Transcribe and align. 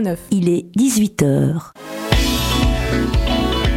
106.9. 0.00 0.16
Il 0.30 0.48
est 0.48 0.66
18h. 0.76 1.72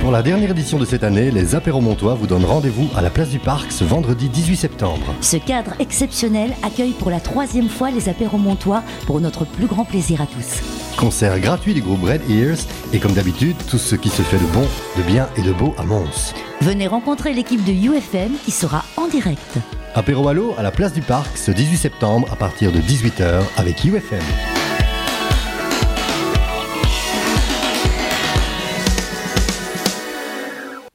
Pour 0.02 0.12
la 0.12 0.22
dernière 0.22 0.52
édition 0.52 0.78
de 0.78 0.86
cette 0.86 1.06
année, 1.06 1.32
les 1.32 1.56
apéros 1.56 1.80
montois 1.80 2.14
vous 2.14 2.28
donnent 2.28 2.44
rendez-vous 2.44 2.90
à 2.96 3.02
la 3.02 3.10
place 3.10 3.30
du 3.30 3.40
Parc 3.40 3.72
ce 3.72 3.86
vendredi 3.86 4.28
18 4.28 4.58
septembre. 4.58 5.16
Ce 5.22 5.38
cadre 5.38 5.74
exceptionnel 5.80 6.52
accueille 6.62 6.92
pour 6.92 7.10
la 7.10 7.22
troisième 7.22 7.70
fois 7.70 7.90
les 7.90 8.10
apéros 8.10 8.38
montois 8.38 8.84
pour 9.08 9.22
notre 9.22 9.46
plus 9.46 9.66
grand 9.66 9.86
plaisir 9.86 10.22
à 10.22 10.26
tous. 10.26 10.62
Concert 10.98 11.40
gratuit 11.40 11.74
du 11.74 11.82
groupe 11.82 12.04
Red 12.04 12.30
Ears 12.30 12.58
et 12.92 13.00
comme 13.00 13.14
d'habitude, 13.14 13.56
tout 13.70 13.78
ce 13.78 13.96
qui 13.96 14.10
se 14.10 14.22
fait 14.24 14.38
de 14.38 14.52
bon, 14.52 14.68
de 14.98 15.04
bien 15.04 15.30
et 15.38 15.42
de 15.42 15.54
beau 15.54 15.74
à 15.78 15.84
Mons. 15.84 16.34
Venez 16.60 16.88
rencontrer 16.88 17.34
l'équipe 17.34 17.64
de 17.64 17.72
UFM 17.72 18.34
qui 18.44 18.52
sera 18.52 18.84
en 18.98 19.08
direct. 19.08 19.58
Apéro 19.96 20.28
à 20.28 20.34
l'eau 20.34 20.54
à 20.58 20.64
la 20.64 20.72
place 20.72 20.92
du 20.92 21.02
Parc 21.02 21.38
ce 21.38 21.52
18 21.52 21.78
septembre 21.78 22.28
à 22.30 22.36
partir 22.36 22.74
de 22.74 22.80
18h 22.80 23.42
avec 23.56 23.86
UFM. 23.86 24.20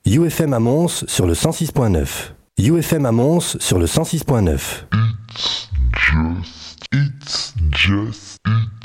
UFM 0.09 0.55
à 0.55 0.59
sur 1.07 1.27
le 1.27 1.35
106.9. 1.35 2.33
UFM 2.59 3.05
à 3.05 3.13
sur 3.61 3.79
le 3.79 3.85
106.9. 3.87 4.87
It's 6.91 7.53
just, 7.71 8.39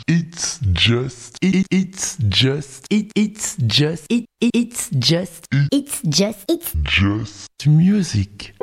it's 0.09 0.59
just, 0.76 1.38
it, 1.41 1.66
it's 1.72 2.17
just, 2.30 2.86
it, 2.91 3.09
it's 3.16 3.55
just, 3.66 4.05
It, 4.12 4.26
it- 4.41 4.50
it's 4.54 4.90
just, 5.00 5.45
it's 5.72 6.02
just, 6.04 6.45
it's 6.50 6.73
just 6.84 7.48
music. 7.66 8.53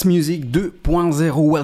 Just 0.00 0.06
Music 0.06 0.40
2.0. 0.44 0.59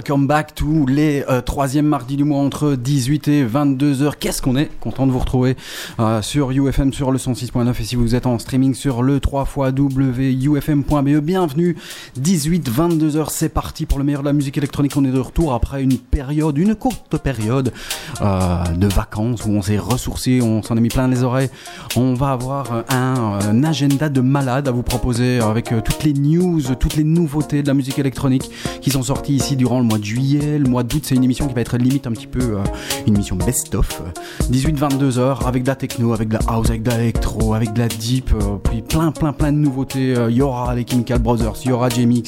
Welcome 0.07 0.29
back 0.29 0.55
tous 0.55 0.87
les 0.87 1.25
euh, 1.29 1.41
troisièmes 1.41 1.87
mardis 1.87 2.17
du 2.17 2.23
mois 2.23 2.39
entre 2.39 2.77
18 2.77 3.27
et 3.27 3.43
22 3.43 4.03
heures. 4.03 4.19
Qu'est-ce 4.19 4.41
qu'on 4.41 4.57
est 4.57 4.71
content 4.79 5.05
de 5.05 5.11
vous 5.11 5.19
retrouver 5.19 5.57
euh, 5.99 6.23
sur 6.23 6.53
UFM 6.53 6.93
sur 6.93 7.11
le 7.11 7.19
106.9 7.19 7.71
et 7.71 7.85
si 7.85 7.97
vous 7.97 8.15
êtes 8.15 8.27
en 8.27 8.39
streaming 8.39 8.73
sur 8.73 9.03
le 9.03 9.19
3 9.19 9.49
ufm.be. 9.77 11.09
Bienvenue 11.09 11.77
18 12.19 12.69
22 12.69 13.17
heures. 13.17 13.33
C'est 13.33 13.49
parti 13.49 13.85
pour 13.85 13.99
le 13.99 14.05
meilleur 14.05 14.21
de 14.21 14.27
la 14.27 14.33
musique 14.33 14.57
électronique. 14.57 14.93
On 14.97 15.05
est 15.05 15.11
de 15.11 15.19
retour 15.19 15.53
après 15.53 15.83
une 15.83 15.99
période, 15.99 16.57
une 16.57 16.77
courte 16.77 17.19
période 17.19 17.73
euh, 18.21 18.63
de 18.77 18.87
vacances 18.87 19.45
où 19.45 19.51
on 19.51 19.63
s'est 19.63 19.79
ressourcé, 19.79 20.41
on 20.41 20.63
s'en 20.63 20.77
a 20.77 20.81
mis 20.81 20.89
plein 20.89 21.09
les 21.09 21.25
oreilles. 21.25 21.51
On 21.97 22.15
va 22.15 22.31
avoir 22.31 22.85
un, 22.91 23.41
un 23.43 23.65
agenda 23.65 24.09
de 24.09 24.21
malade 24.21 24.69
à 24.69 24.71
vous 24.71 24.85
proposer 24.85 25.41
avec 25.41 25.73
euh, 25.73 25.81
toutes 25.81 26.05
les 26.05 26.13
news, 26.13 26.63
toutes 26.79 26.95
les 26.95 27.03
nouveautés 27.03 27.65
de 27.65 27.67
la 27.67 27.75
musique 27.75 27.99
électronique 27.99 28.49
qui 28.81 28.91
sont 28.91 29.03
sorties 29.03 29.35
ici 29.35 29.57
durant 29.57 29.81
le 29.81 29.85
mois 29.85 29.96
juillet. 30.05 30.59
Le 30.59 30.69
mois 30.69 30.83
d'août, 30.83 31.03
c'est 31.07 31.15
une 31.15 31.25
émission 31.25 31.47
qui 31.47 31.55
va 31.55 31.61
être 31.61 31.77
limite 31.77 32.07
un 32.07 32.13
petit 32.13 32.27
peu 32.27 32.41
euh, 32.41 32.65
une 33.07 33.15
émission 33.15 33.37
best-of. 33.37 34.03
18-22 34.51 35.19
heures 35.19 35.47
avec 35.47 35.63
de 35.63 35.69
la 35.69 35.77
techno, 35.77 36.13
avec 36.13 36.29
de 36.29 36.35
la 36.35 36.41
house, 36.49 36.69
avec 36.69 36.83
de 36.83 36.91
l'électro, 36.91 37.55
avec 37.55 37.73
de 37.73 37.81
la 37.81 37.89
deep, 37.89 38.33
euh, 38.33 38.57
puis 38.63 38.83
plein, 38.83 39.13
plein, 39.13 39.33
plein 39.33 39.53
de 39.53 39.59
nouveautés. 39.59 40.17
Euh, 40.17 40.31
Il 40.31 40.37
y 40.37 40.43
aura 40.43 40.75
les 40.75 40.85
Chemical 40.89 41.19
Brothers, 41.19 41.55
il 41.65 41.71
y 41.71 41.73
aura 41.73 41.89
Jamie 41.89 42.23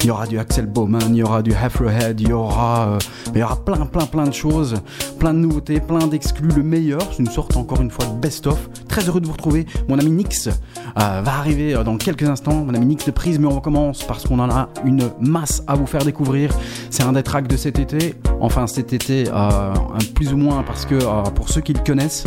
il 0.00 0.06
y 0.06 0.10
aura 0.10 0.26
du 0.26 0.38
Axel 0.38 0.66
Bowman, 0.66 1.00
il 1.10 1.16
y 1.16 1.22
aura 1.22 1.42
du 1.42 1.52
Afrohead, 1.52 2.20
il 2.20 2.28
y 2.28 2.32
aura, 2.32 2.98
il 3.34 3.40
y 3.40 3.42
aura 3.42 3.56
plein, 3.56 3.86
plein, 3.86 4.06
plein 4.06 4.24
de 4.24 4.32
choses, 4.32 4.74
plein 5.18 5.34
de 5.34 5.38
nouveautés, 5.38 5.80
plein 5.80 6.06
d'exclus. 6.06 6.50
Le 6.54 6.62
meilleur, 6.62 7.00
c'est 7.10 7.18
une 7.18 7.30
sorte 7.30 7.56
encore 7.56 7.80
une 7.80 7.90
fois 7.90 8.04
de 8.06 8.12
best-of. 8.12 8.68
Très 8.88 9.08
heureux 9.08 9.20
de 9.20 9.26
vous 9.26 9.32
retrouver. 9.32 9.66
Mon 9.88 9.98
ami 9.98 10.10
Nix 10.10 10.48
va 10.94 11.22
arriver 11.38 11.74
dans 11.84 11.96
quelques 11.96 12.24
instants. 12.24 12.64
Mon 12.64 12.74
ami 12.74 12.86
Nix 12.86 13.04
de 13.04 13.10
Prise, 13.10 13.38
mais 13.38 13.46
on 13.46 13.60
commence 13.60 14.02
parce 14.04 14.24
qu'on 14.24 14.38
en 14.38 14.50
a 14.50 14.68
une 14.84 15.10
masse 15.20 15.62
à 15.66 15.74
vous 15.74 15.86
faire 15.86 16.04
découvrir. 16.04 16.50
C'est 16.96 17.02
un 17.02 17.12
des 17.12 17.22
tracks 17.22 17.46
de 17.46 17.58
cet 17.58 17.78
été. 17.78 18.14
Enfin, 18.40 18.66
cet 18.66 18.94
été, 18.94 19.24
euh, 19.30 19.74
plus 20.14 20.32
ou 20.32 20.38
moins 20.38 20.62
parce 20.62 20.86
que 20.86 20.94
euh, 20.94 21.24
pour 21.24 21.50
ceux 21.50 21.60
qui 21.60 21.74
le 21.74 21.80
connaissent, 21.80 22.24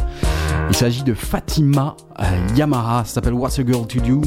il 0.69 0.75
s'agit 0.75 1.01
de 1.01 1.15
Fatima 1.15 1.97
euh, 2.19 2.23
Yamaha. 2.55 3.03
Ça 3.03 3.15
s'appelle 3.15 3.33
What's 3.33 3.57
a 3.57 3.65
Girl 3.65 3.87
to 3.87 3.99
Do. 3.99 4.21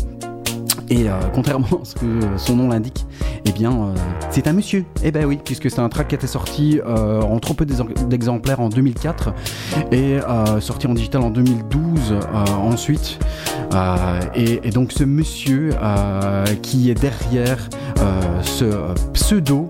Et 0.90 1.08
euh, 1.08 1.12
contrairement 1.34 1.66
à 1.82 1.84
ce 1.84 1.94
que 1.94 2.06
son 2.36 2.56
nom 2.56 2.68
l'indique, 2.68 3.06
eh 3.46 3.52
bien, 3.52 3.72
euh, 3.72 3.94
c'est 4.30 4.46
un 4.46 4.52
monsieur. 4.52 4.84
Eh 5.02 5.10
ben 5.10 5.24
oui, 5.24 5.38
puisque 5.42 5.70
c'est 5.70 5.80
un 5.80 5.88
track 5.88 6.08
qui 6.08 6.14
était 6.14 6.26
sorti 6.26 6.80
euh, 6.84 7.22
en 7.22 7.38
trop 7.38 7.54
peu 7.54 7.64
d'ex- 7.64 7.80
d'exemplaires 8.08 8.60
en 8.60 8.68
2004 8.68 9.32
et 9.92 10.18
sorti 10.60 10.86
en 10.86 10.94
digital 10.94 11.22
en 11.22 11.30
2012 11.30 12.12
euh, 12.12 12.20
ensuite. 12.62 13.18
Et, 14.34 14.70
donc 14.70 14.92
ce 14.92 15.04
monsieur 15.04 15.70
qui 16.62 16.90
est 16.90 16.94
derrière 17.00 17.68
ce 18.42 18.64
pseudo, 19.12 19.68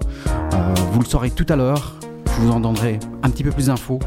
vous 0.93 1.01
le 1.01 1.05
saurez 1.07 1.31
tout 1.31 1.47
à 1.49 1.57
l'heure. 1.57 1.95
Je 2.35 2.41
vous 2.41 2.51
en 2.51 2.61
donnerai 2.61 2.99
un 3.23 3.31
petit 3.31 3.45
peu 3.45 3.51
plus 3.51 3.67
d'infos 3.67 3.99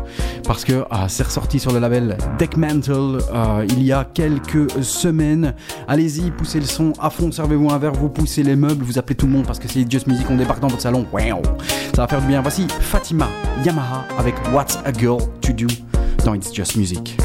parce 0.45 0.66
que 0.66 0.83
ah, 0.89 1.07
c'est 1.07 1.24
ressorti 1.24 1.60
sur 1.60 1.72
le 1.72 1.80
label 1.80 2.18
Deckmantle 2.38 3.19
euh, 3.33 3.66
il 3.69 3.83
y 3.83 3.92
a 3.92 4.04
quelques 4.04 4.83
semaines. 4.83 5.54
Allez-y, 5.88 6.31
poussez 6.31 6.60
le 6.60 6.66
son 6.66 6.94
à 7.00 7.10
fond, 7.10 7.31
servez-vous 7.31 7.69
un 7.69 7.77
verre, 7.77 7.94
vous 7.94 8.10
poussez 8.10 8.44
les 8.44 8.56
meubles, 8.56 8.83
vous 8.83 8.98
appelez 8.98 9.16
tout 9.16 9.25
le 9.25 9.31
monde 9.31 9.45
parce 9.45 9.60
que 9.60 9.68
c'est 9.68 9.89
Just 9.89 10.07
Music, 10.07 10.25
on 10.30 10.36
débarque 10.36 10.60
dans 10.60 10.68
votre 10.68 10.81
salon. 10.81 11.06
Ça 11.94 12.01
va 12.01 12.07
faire 12.07 12.22
du 12.22 12.27
bien. 12.27 12.42
Voici 12.42 12.68
Fatima 12.81 13.27
Yamaha 13.63 14.06
avec 14.18 14.36
What's 14.54 14.78
a 14.86 14.92
Girl 14.92 15.19
to 15.42 15.54
Do 15.54 15.68
dans 16.25 16.33
It's 16.33 16.54
Just 16.54 16.75
Music. 16.75 17.18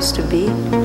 Supposed 0.00 0.14
to 0.14 0.22
be. 0.22 0.81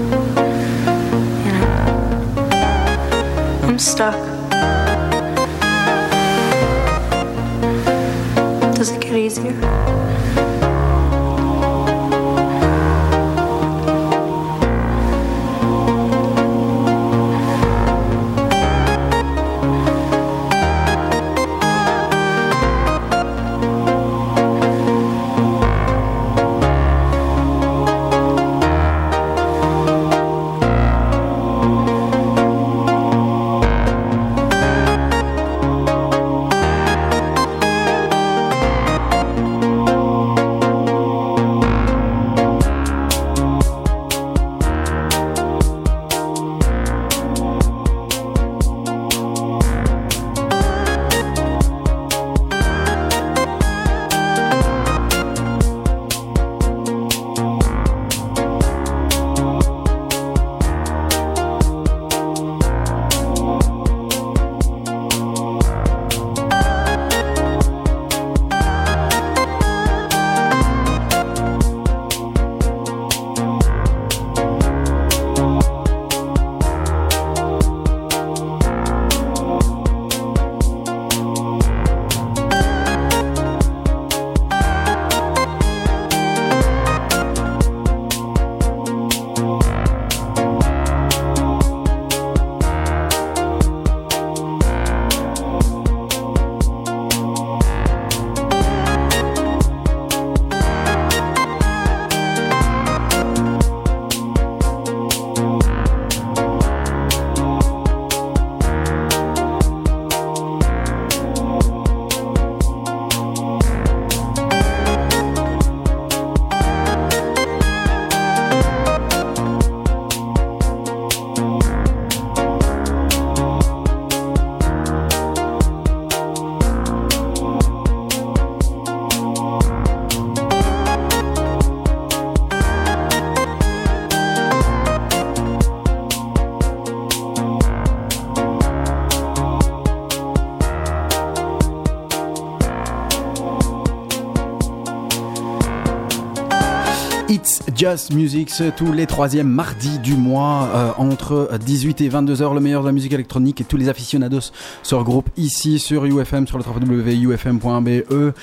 Just 147.90 148.12
Music, 148.12 148.52
tous 148.76 148.92
les 148.92 149.06
troisièmes 149.06 149.48
mardis 149.48 149.98
du 150.00 150.16
mois, 150.16 150.68
euh, 150.76 150.92
entre 150.98 151.50
18 151.58 152.02
et 152.02 152.10
22 152.10 152.42
heures, 152.42 152.54
le 152.54 152.60
meilleur 152.60 152.82
de 152.82 152.88
la 152.88 152.92
musique 152.92 153.14
électronique 153.14 153.62
et 153.62 153.64
tous 153.64 153.78
les 153.78 153.88
aficionados 153.88 154.52
se 154.84 154.94
regroupent 154.94 155.30
ici 155.38 155.80
sur 155.80 156.04
UFM, 156.04 156.48
sur 156.48 156.58
le 156.58 156.66
www.ufm.be. 156.66 158.34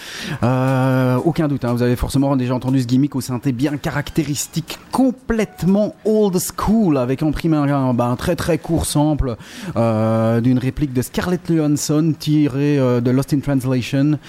Euh, 0.42 1.16
aucun 1.26 1.46
doute, 1.46 1.66
hein, 1.66 1.74
vous 1.74 1.82
avez 1.82 1.94
forcément 1.94 2.34
déjà 2.36 2.54
entendu 2.54 2.80
ce 2.80 2.86
gimmick 2.86 3.14
au 3.16 3.20
synthé 3.20 3.52
bien 3.52 3.76
caractéristique, 3.76 4.78
complètement 4.94 5.96
old 6.04 6.38
school, 6.38 6.98
avec 6.98 7.24
en 7.24 7.32
bah, 7.94 8.04
un 8.06 8.14
très 8.14 8.36
très 8.36 8.58
court 8.58 8.86
sample 8.86 9.34
euh, 9.76 10.40
d'une 10.40 10.60
réplique 10.60 10.92
de 10.92 11.02
Scarlett 11.02 11.40
Johansson 11.52 12.14
tirée 12.16 12.78
euh, 12.78 13.00
de 13.00 13.10
Lost 13.10 13.34
in 13.34 13.40
Translation. 13.40 14.20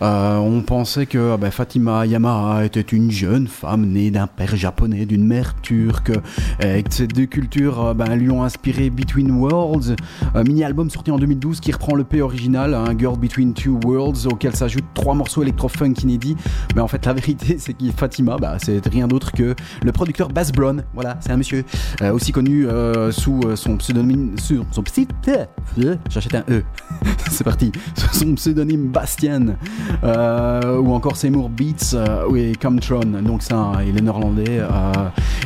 Euh, 0.00 0.36
on 0.38 0.62
pensait 0.62 1.04
que 1.04 1.36
bah, 1.36 1.50
Fatima 1.50 2.06
Yamaha 2.06 2.64
était 2.64 2.80
une 2.80 3.10
jeune 3.10 3.48
femme 3.48 3.84
née 3.84 4.10
d'un 4.10 4.26
père 4.26 4.56
japonais, 4.56 5.04
d'une 5.04 5.26
mère 5.26 5.56
turque, 5.60 6.12
et 6.58 6.82
que 6.82 6.94
ces 6.94 7.06
deux 7.06 7.26
cultures 7.26 7.94
bah, 7.94 8.16
lui 8.16 8.30
ont 8.30 8.44
inspiré 8.44 8.88
Between 8.88 9.30
Worlds, 9.30 9.94
mini-album 10.42 10.90
sorti 10.90 11.10
en 11.10 11.18
2012 11.18 11.60
qui 11.60 11.70
reprend 11.70 11.94
le 11.94 12.04
P 12.04 12.20
original, 12.20 12.74
un 12.74 12.98
Girl 12.98 13.18
Between 13.18 13.54
Two 13.54 13.78
Worlds, 13.84 14.26
auquel 14.26 14.56
s'ajoutent 14.56 14.84
trois 14.94 15.14
morceaux 15.14 15.42
électro-funk 15.42 15.94
inédits. 16.02 16.36
Mais 16.74 16.80
en 16.80 16.88
fait, 16.88 17.04
la 17.06 17.12
vérité, 17.12 17.56
c'est 17.58 17.74
que 17.74 17.84
Fatima, 17.96 18.36
bah, 18.36 18.56
c'est 18.58 18.84
rien 18.88 19.06
d'autre 19.06 19.32
que 19.32 19.54
le 19.82 19.92
producteur 19.92 20.28
Bass 20.28 20.50
Brown. 20.52 20.84
Voilà, 20.94 21.16
c'est 21.20 21.30
un 21.30 21.36
monsieur 21.36 21.64
euh, 22.02 22.12
aussi 22.12 22.32
connu 22.32 22.66
euh, 22.66 23.12
sous 23.12 23.40
euh, 23.44 23.56
son 23.56 23.76
pseudonyme, 23.76 24.36
sur 24.38 24.64
son 24.70 24.82
euh, 25.28 25.96
j'achète 26.08 26.34
un 26.34 26.44
E. 26.50 26.62
c'est 27.30 27.44
parti. 27.44 27.72
Sous 27.96 28.14
son 28.14 28.34
pseudonyme 28.34 28.88
Bastian, 28.88 29.56
ou 30.02 30.92
encore 30.92 31.16
Seymour 31.16 31.48
Beats 31.48 31.96
et 32.34 32.54
Comtron. 32.54 33.22
Donc 33.22 33.42
ça, 33.42 33.72
il 33.86 33.96
est 33.96 34.00
néerlandais. 34.00 34.60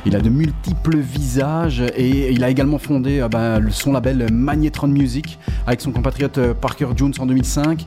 il 0.05 0.17
a 0.17 0.21
de 0.21 0.29
multiples 0.29 0.99
visages 0.99 1.83
et 1.97 2.33
il 2.33 2.45
a 2.45 2.51
également 2.51 2.79
fondé 2.79 3.27
bah, 3.31 3.59
son 3.71 3.93
label 3.93 4.27
Magnetron 4.79 4.89
Music 4.89 5.39
avec 5.67 5.81
son 5.81 5.93
compatriote 5.93 6.39
euh, 6.39 6.55
Parker 6.55 6.89
Jones 6.97 7.13
en 7.19 7.27
2005. 7.27 7.85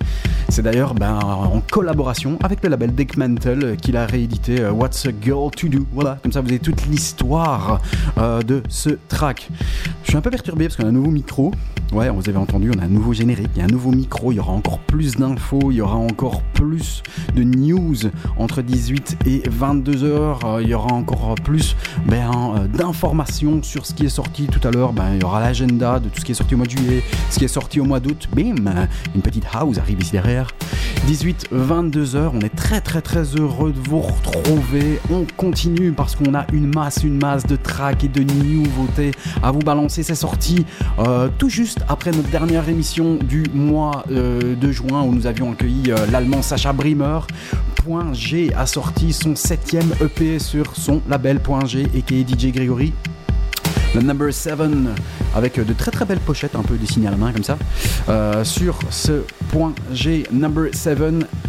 C'est 0.49 0.61
d'ailleurs 0.61 0.93
ben, 0.93 1.19
en 1.19 1.61
collaboration 1.71 2.37
avec 2.43 2.63
le 2.63 2.69
label 2.69 2.93
Dick 2.93 3.17
Mantle 3.17 3.63
euh, 3.63 3.75
qu'il 3.75 3.95
a 3.95 4.05
réédité 4.05 4.61
euh, 4.61 4.71
What's 4.71 5.05
a 5.05 5.11
Girl 5.21 5.49
to 5.51 5.67
Do? 5.67 5.85
Voilà, 5.93 6.17
comme 6.21 6.31
ça 6.31 6.41
vous 6.41 6.49
avez 6.49 6.59
toute 6.59 6.85
l'histoire 6.87 7.81
de 8.17 8.61
ce 8.69 8.89
track. 9.07 9.49
Je 10.03 10.09
suis 10.09 10.17
un 10.17 10.21
peu 10.21 10.29
perturbé 10.29 10.65
parce 10.65 10.75
qu'on 10.75 10.85
a 10.85 10.89
un 10.89 10.91
nouveau 10.91 11.11
micro. 11.11 11.51
Ouais, 11.91 12.09
vous 12.09 12.29
avez 12.29 12.37
entendu, 12.37 12.71
on 12.73 12.79
a 12.79 12.85
un 12.85 12.87
nouveau 12.87 13.11
générique, 13.11 13.49
il 13.55 13.59
y 13.59 13.61
a 13.61 13.65
un 13.65 13.67
nouveau 13.67 13.91
micro, 13.91 14.31
il 14.31 14.35
y 14.35 14.39
aura 14.39 14.53
encore 14.53 14.79
plus 14.79 15.17
d'infos, 15.17 15.71
il 15.71 15.75
y 15.75 15.81
aura 15.81 15.97
encore 15.97 16.41
plus 16.53 17.03
de 17.35 17.43
news 17.43 17.97
entre 18.37 18.61
18 18.61 19.17
et 19.25 19.43
22 19.49 20.03
heures. 20.05 20.39
Euh, 20.45 20.61
Il 20.63 20.69
y 20.69 20.73
aura 20.73 20.93
encore 20.93 21.35
plus 21.43 21.75
ben, 22.05 22.31
euh, 22.55 22.67
d'informations 22.67 23.61
sur 23.61 23.85
ce 23.85 23.93
qui 23.93 24.05
est 24.05 24.09
sorti 24.09 24.47
tout 24.47 24.65
à 24.65 24.71
l'heure. 24.71 24.93
Ben, 24.93 25.15
il 25.15 25.21
y 25.21 25.25
aura 25.25 25.41
l'agenda 25.41 25.99
de 25.99 26.07
tout 26.07 26.21
ce 26.21 26.25
qui 26.25 26.31
est 26.31 26.35
sorti 26.35 26.53
au 26.53 26.57
mois 26.57 26.65
de 26.65 26.71
juillet, 26.71 27.03
ce 27.29 27.39
qui 27.39 27.45
est 27.45 27.49
sorti 27.49 27.81
au 27.81 27.85
mois 27.85 27.99
d'août. 27.99 28.29
Bim, 28.33 28.55
une 29.13 29.21
petite 29.21 29.45
house 29.53 29.77
arrive 29.77 30.01
ici 30.01 30.13
derrière. 30.13 30.51
18, 31.07 31.47
22 31.51 32.15
heures. 32.15 32.31
On 32.35 32.39
est 32.39 32.55
très 32.55 32.79
très 32.79 33.01
très 33.01 33.23
heureux 33.23 33.73
de 33.73 33.79
vous 33.89 33.99
retrouver. 33.99 34.99
On 35.11 35.25
continue 35.35 35.91
parce 35.91 36.15
qu'on 36.15 36.33
a 36.35 36.45
une 36.53 36.73
masse, 36.73 37.03
une 37.03 37.17
masse 37.17 37.45
de 37.45 37.55
tracks 37.55 38.03
et 38.03 38.07
de 38.07 38.23
nouveautés 38.23 39.11
à 39.43 39.51
vous 39.51 39.59
balancer. 39.59 40.03
C'est 40.03 40.15
sorti 40.15 40.65
euh, 40.99 41.27
tout 41.37 41.49
juste 41.49 41.80
après 41.87 42.11
notre 42.11 42.29
dernière 42.29 42.67
émission 42.69 43.15
du 43.15 43.43
mois 43.53 44.03
euh, 44.11 44.55
de 44.55 44.71
juin 44.71 45.03
où 45.03 45.13
nous 45.13 45.27
avions 45.27 45.51
accueilli 45.51 45.91
euh, 45.91 46.05
l'allemand 46.11 46.41
Sacha 46.41 46.73
Brimmer. 46.73 47.19
Point 47.75 48.13
G 48.13 48.51
a 48.55 48.65
sorti 48.65 49.13
son 49.13 49.35
septième 49.35 49.91
EP 50.01 50.39
sur 50.39 50.75
son 50.75 51.01
label 51.09 51.39
G 51.65 51.87
et 51.93 52.01
DJ 52.01 52.51
Gregory. 52.51 52.93
Le 53.93 54.01
number 54.01 54.33
7 54.33 54.53
avec 55.35 55.59
de 55.59 55.73
très 55.73 55.91
très 55.91 56.05
belles 56.05 56.19
pochettes 56.19 56.55
un 56.55 56.61
peu 56.61 56.75
dessinées 56.75 57.07
à 57.07 57.11
la 57.11 57.17
main 57.17 57.33
comme 57.33 57.43
ça. 57.43 57.57
Euh, 58.07 58.43
sur 58.43 58.79
ce 58.89 59.23
point 59.51 59.73
G 59.91 60.23
number 60.31 60.73
7, 60.73 60.99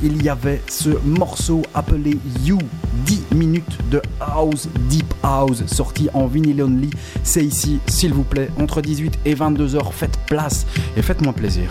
il 0.02 0.22
y 0.22 0.28
avait 0.28 0.60
ce 0.68 0.90
morceau 1.04 1.62
appelé 1.74 2.18
You 2.44 2.58
10 3.06 3.26
minutes 3.34 3.78
de 3.90 4.02
house, 4.20 4.68
deep 4.88 5.12
house, 5.22 5.64
sorti 5.66 6.08
en 6.14 6.26
vinyle 6.26 6.62
only. 6.62 6.90
C'est 7.22 7.44
ici, 7.44 7.78
s'il 7.86 8.12
vous 8.12 8.24
plaît, 8.24 8.50
entre 8.58 8.80
18 8.80 9.20
et 9.24 9.34
22 9.34 9.76
heures. 9.76 9.94
Faites 9.94 10.18
place 10.26 10.66
et 10.96 11.02
faites-moi 11.02 11.32
plaisir. 11.32 11.70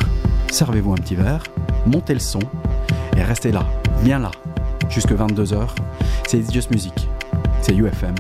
Servez-vous 0.52 0.94
un 0.94 0.98
petit 0.98 1.16
verre, 1.16 1.44
montez 1.86 2.14
le 2.14 2.20
son 2.20 2.40
et 3.18 3.24
restez 3.24 3.52
là, 3.52 3.66
bien 4.04 4.20
là, 4.20 4.32
jusque 4.90 5.12
22 5.12 5.54
heures. 5.54 5.76
C'est 6.28 6.40
It's 6.40 6.52
Just 6.52 6.72
Music, 6.72 6.94
c'est 7.62 7.74
UFM 7.76 8.16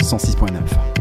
106.9. 0.00 0.95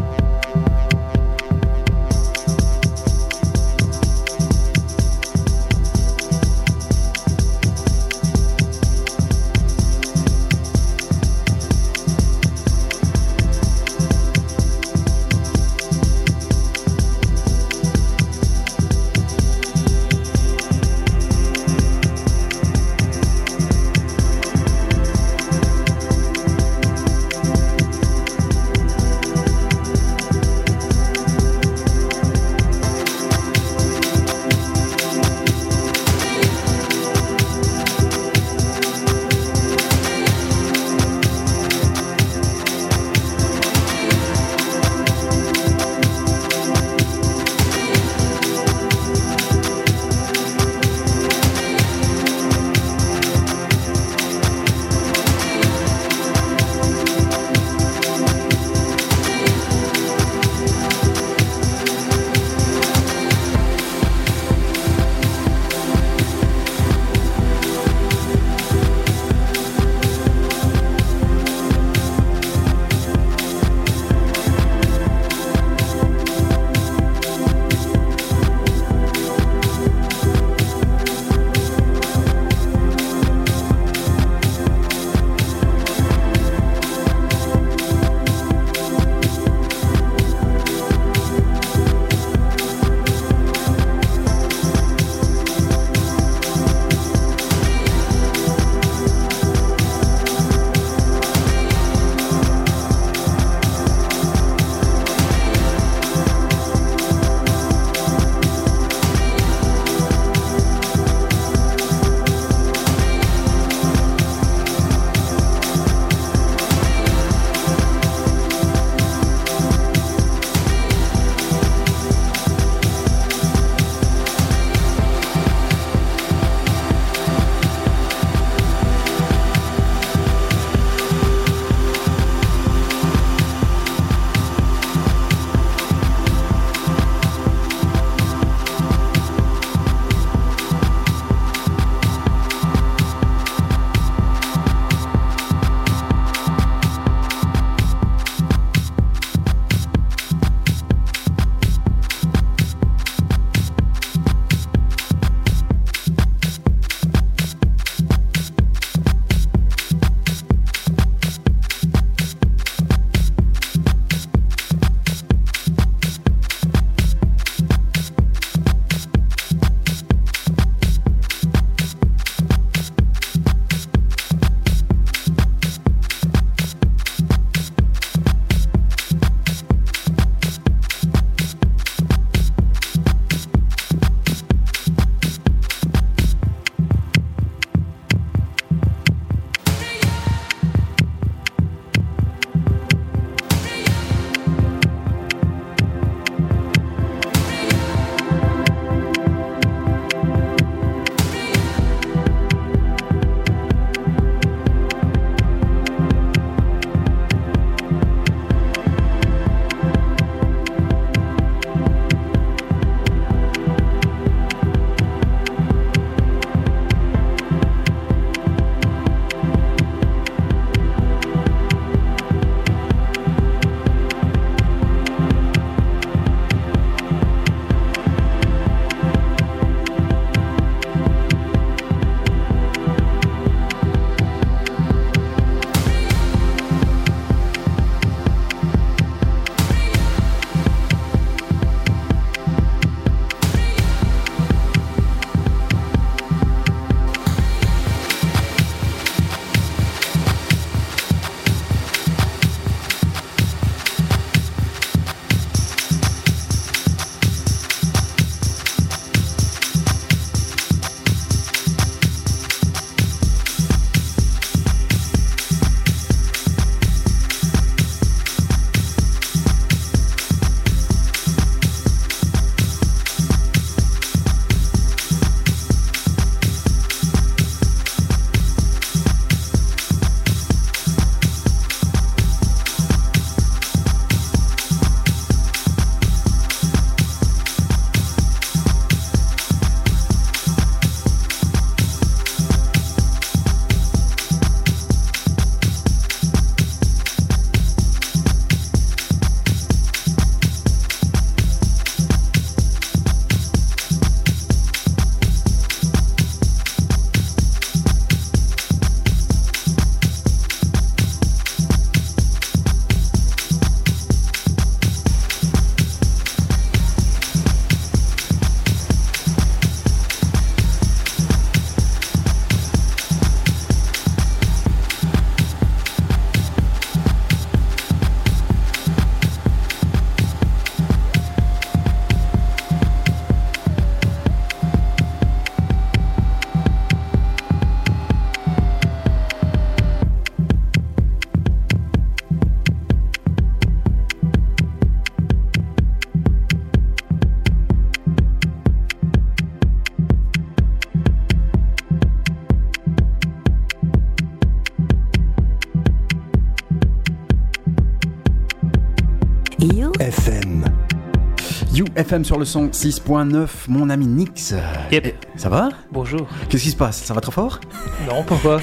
UFM 361.98 362.26
sur 362.26 362.38
le 362.38 362.44
106.9, 362.46 363.48
mon 363.70 363.90
ami 363.90 364.06
Nix. 364.06 364.54
Yep. 364.92 365.06
Eh, 365.08 365.16
Ça 365.40 365.48
va? 365.48 365.70
Bonjour. 365.94 366.28
Qu'est-ce 366.50 366.64
qui 366.64 366.72
se 366.72 366.76
passe? 366.76 366.98
Ça 367.02 367.14
va 367.14 367.22
trop 367.22 367.32
fort? 367.32 367.60
Non, 368.08 368.22
pourquoi? 368.24 368.60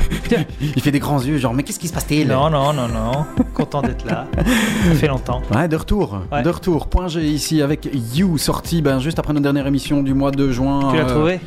Il 0.60 0.82
fait 0.82 0.90
des 0.90 0.98
grands 0.98 1.20
yeux, 1.22 1.38
genre, 1.38 1.54
mais 1.54 1.62
qu'est-ce 1.62 1.78
qui 1.78 1.86
se 1.86 1.92
passe-t-il? 1.92 2.26
Non, 2.26 2.50
non, 2.50 2.72
non, 2.72 2.88
non. 2.88 3.24
Content 3.54 3.82
d'être 3.82 4.04
là. 4.04 4.26
Ça 4.36 4.94
fait 4.96 5.06
longtemps. 5.06 5.42
Ouais, 5.54 5.68
de 5.68 5.76
retour. 5.76 6.22
Ouais. 6.32 6.42
De 6.42 6.50
retour. 6.50 6.88
Point 6.88 7.06
G 7.06 7.22
ici 7.24 7.62
avec 7.62 7.88
You, 8.14 8.36
sorti 8.36 8.82
ben, 8.82 8.98
juste 8.98 9.20
après 9.20 9.32
notre 9.32 9.44
dernière 9.44 9.66
émission 9.68 10.02
du 10.02 10.12
mois 10.14 10.32
de 10.32 10.50
juin. 10.50 10.88
Tu 10.90 10.96
l'as 10.96 11.04
euh, 11.04 11.14
trouvé? 11.14 11.40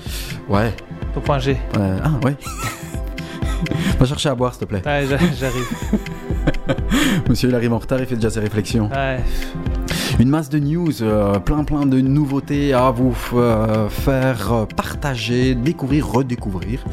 Ouais. 0.48 0.74
Au 1.18 1.20
point 1.20 1.40
G. 1.40 1.58
Euh, 1.78 1.98
ah, 2.02 2.12
ouais. 2.26 2.38
Va 4.00 4.06
chercher 4.06 4.30
à 4.30 4.36
boire, 4.36 4.54
s'il 4.54 4.62
te 4.62 4.66
plaît. 4.66 4.82
Ouais, 4.86 5.06
j'a- 5.06 5.18
j'arrive. 5.38 5.68
Monsieur, 7.30 7.50
il 7.50 7.56
arrive 7.56 7.74
en 7.74 7.80
retard, 7.80 8.00
il 8.00 8.06
fait 8.06 8.16
déjà 8.16 8.30
ses 8.30 8.40
réflexions. 8.40 8.90
Ouais. 8.90 9.20
Une 10.20 10.30
masse 10.30 10.50
de 10.50 10.60
news, 10.60 11.02
euh, 11.02 11.40
plein 11.40 11.64
plein 11.64 11.86
de 11.86 12.02
nouveautés 12.02 12.74
à 12.74 12.92
vous 12.92 13.16
euh, 13.34 13.88
faire 13.88 14.52
euh, 14.52 14.66
partager, 14.66 15.56
découvrir, 15.56 16.12
redécouvrir. 16.12 16.84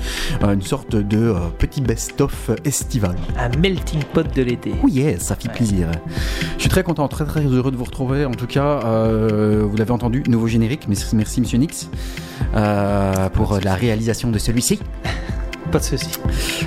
Une 0.43 0.63
sorte 0.63 0.95
de 0.95 1.35
petit 1.59 1.81
best-of 1.81 2.51
estival. 2.65 3.17
Un 3.37 3.49
melting 3.59 4.05
pot 4.05 4.33
de 4.33 4.43
l'été. 4.43 4.75
Oui, 4.83 4.93
yes, 4.93 5.23
ça 5.23 5.35
fait 5.35 5.49
plaisir. 5.49 5.89
Je 6.57 6.61
suis 6.61 6.71
très 6.71 6.85
content, 6.85 7.09
très 7.09 7.25
très 7.25 7.45
heureux 7.45 7.73
de 7.73 7.77
vous 7.77 7.85
retrouver. 7.85 8.25
En 8.25 8.31
tout 8.31 8.47
cas, 8.47 8.81
euh, 8.85 9.65
vous 9.69 9.77
l'avez 9.77 9.91
entendu, 9.91 10.23
nouveau 10.29 10.47
générique. 10.47 10.87
Merci, 10.87 11.17
merci 11.17 11.41
Monsieur 11.41 11.59
Nix 11.59 11.91
euh, 12.55 13.29
pour 13.31 13.59
la 13.61 13.75
réalisation 13.75 14.31
de 14.31 14.39
celui-ci. 14.39 14.79
Pas 15.73 15.79
de 15.79 15.85
soucis. 15.85 16.19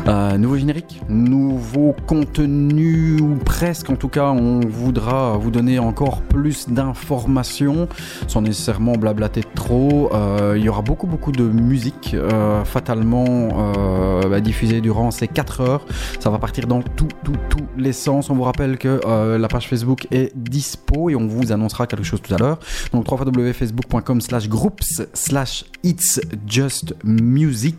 Euh, 0.08 0.38
nouveau 0.38 0.58
générique, 0.58 1.02
nouveau 1.08 1.96
contenu, 2.06 3.20
ou 3.22 3.36
presque 3.36 3.90
en 3.90 3.96
tout 3.96 4.10
cas, 4.10 4.32
on 4.32 4.60
voudra 4.60 5.38
vous 5.38 5.52
donner 5.52 5.80
encore 5.80 6.22
plus 6.22 6.70
d'informations, 6.70 7.88
sans 8.28 8.42
nécessairement 8.42 8.94
blablater 8.94 9.44
trop. 9.56 10.10
Euh, 10.14 10.56
il 10.58 10.64
y 10.64 10.70
aura 10.70 10.82
beaucoup 10.82 11.08
beaucoup 11.08 11.32
de 11.32 11.44
musique, 11.44 12.14
euh, 12.14 12.64
fatalement 12.66 13.26
euh, 13.58 14.28
bah, 14.28 14.42
diffusée 14.42 14.82
durant 14.82 15.12
ces 15.12 15.28
4 15.28 15.62
heures. 15.62 15.86
Ça 16.20 16.30
va 16.30 16.38
partir 16.38 16.68
dans 16.68 16.82
tout, 16.82 17.08
tout, 17.24 17.36
tous 17.50 17.66
les 17.78 17.94
sens. 17.94 18.30
On 18.30 18.36
vous 18.36 18.44
rappelle 18.44 18.78
que 18.78 19.00
la 19.38 19.48
page 19.48 19.68
Facebook 19.68 20.08
est 20.12 20.36
dispo 20.36 21.10
et 21.10 21.16
on 21.16 21.28
vous 21.28 21.52
annoncera 21.52 21.88
quelque 21.88 22.04
chose 22.04 22.22
tout 22.22 22.34
à 22.34 22.38
l'heure. 22.38 22.60
Donc 22.92 23.10
www.facebook.com 23.10 24.22
slash 24.22 24.50
groups 24.50 25.02
slash 25.14 25.66
it's 25.84 26.20
just 26.46 26.94
music 27.04 27.76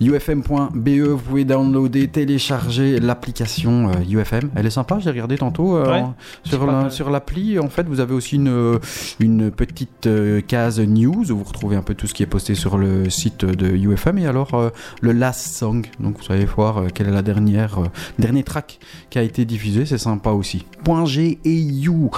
Ufm.be 0.00 0.88
vous 1.08 1.18
pouvez 1.18 1.44
downloader, 1.44 2.08
télécharger 2.08 3.00
l'application 3.00 3.88
euh, 3.90 3.92
UFM. 4.10 4.50
Elle 4.54 4.66
est 4.66 4.70
sympa, 4.70 4.98
j'ai 5.00 5.10
regardé 5.10 5.36
tantôt 5.38 5.76
euh, 5.76 5.90
Ouais, 5.90 6.04
sur 6.44 6.66
la- 6.66 6.88
l'appli. 7.12 7.58
En 7.58 7.68
fait, 7.68 7.86
vous 7.86 8.00
avez 8.00 8.14
aussi 8.14 8.36
une, 8.36 8.48
euh, 8.48 8.78
une 9.20 9.50
petite 9.50 10.06
euh, 10.06 10.40
case 10.40 10.80
news 10.80 11.30
où 11.30 11.36
vous 11.38 11.44
retrouvez 11.44 11.76
un 11.76 11.82
peu 11.82 11.94
tout 11.94 12.06
ce 12.06 12.14
qui 12.14 12.22
est 12.22 12.26
posté 12.26 12.54
sur 12.54 12.78
le 12.78 13.10
site 13.10 13.44
de 13.44 13.68
UFM 13.68 14.18
et 14.18 14.26
alors 14.26 14.54
euh, 14.54 14.70
le 15.00 15.12
last 15.12 15.54
song. 15.56 15.86
Donc 16.00 16.18
vous 16.18 16.24
savez 16.24 16.44
voir 16.44 16.78
euh, 16.78 16.86
quelle 16.92 17.08
est 17.08 17.12
la 17.12 17.22
dernière 17.22 17.78
euh, 17.80 17.86
dernier 18.18 18.42
track 18.42 18.78
qui 19.10 19.18
a 19.18 19.22
été 19.22 19.44
diffusé, 19.44 19.86
c'est 19.86 19.98
sympa 19.98 20.30
aussi. 20.30 20.64
Point 20.84 21.04
G 21.06 21.38
et 21.44 21.54
You. 21.54 22.10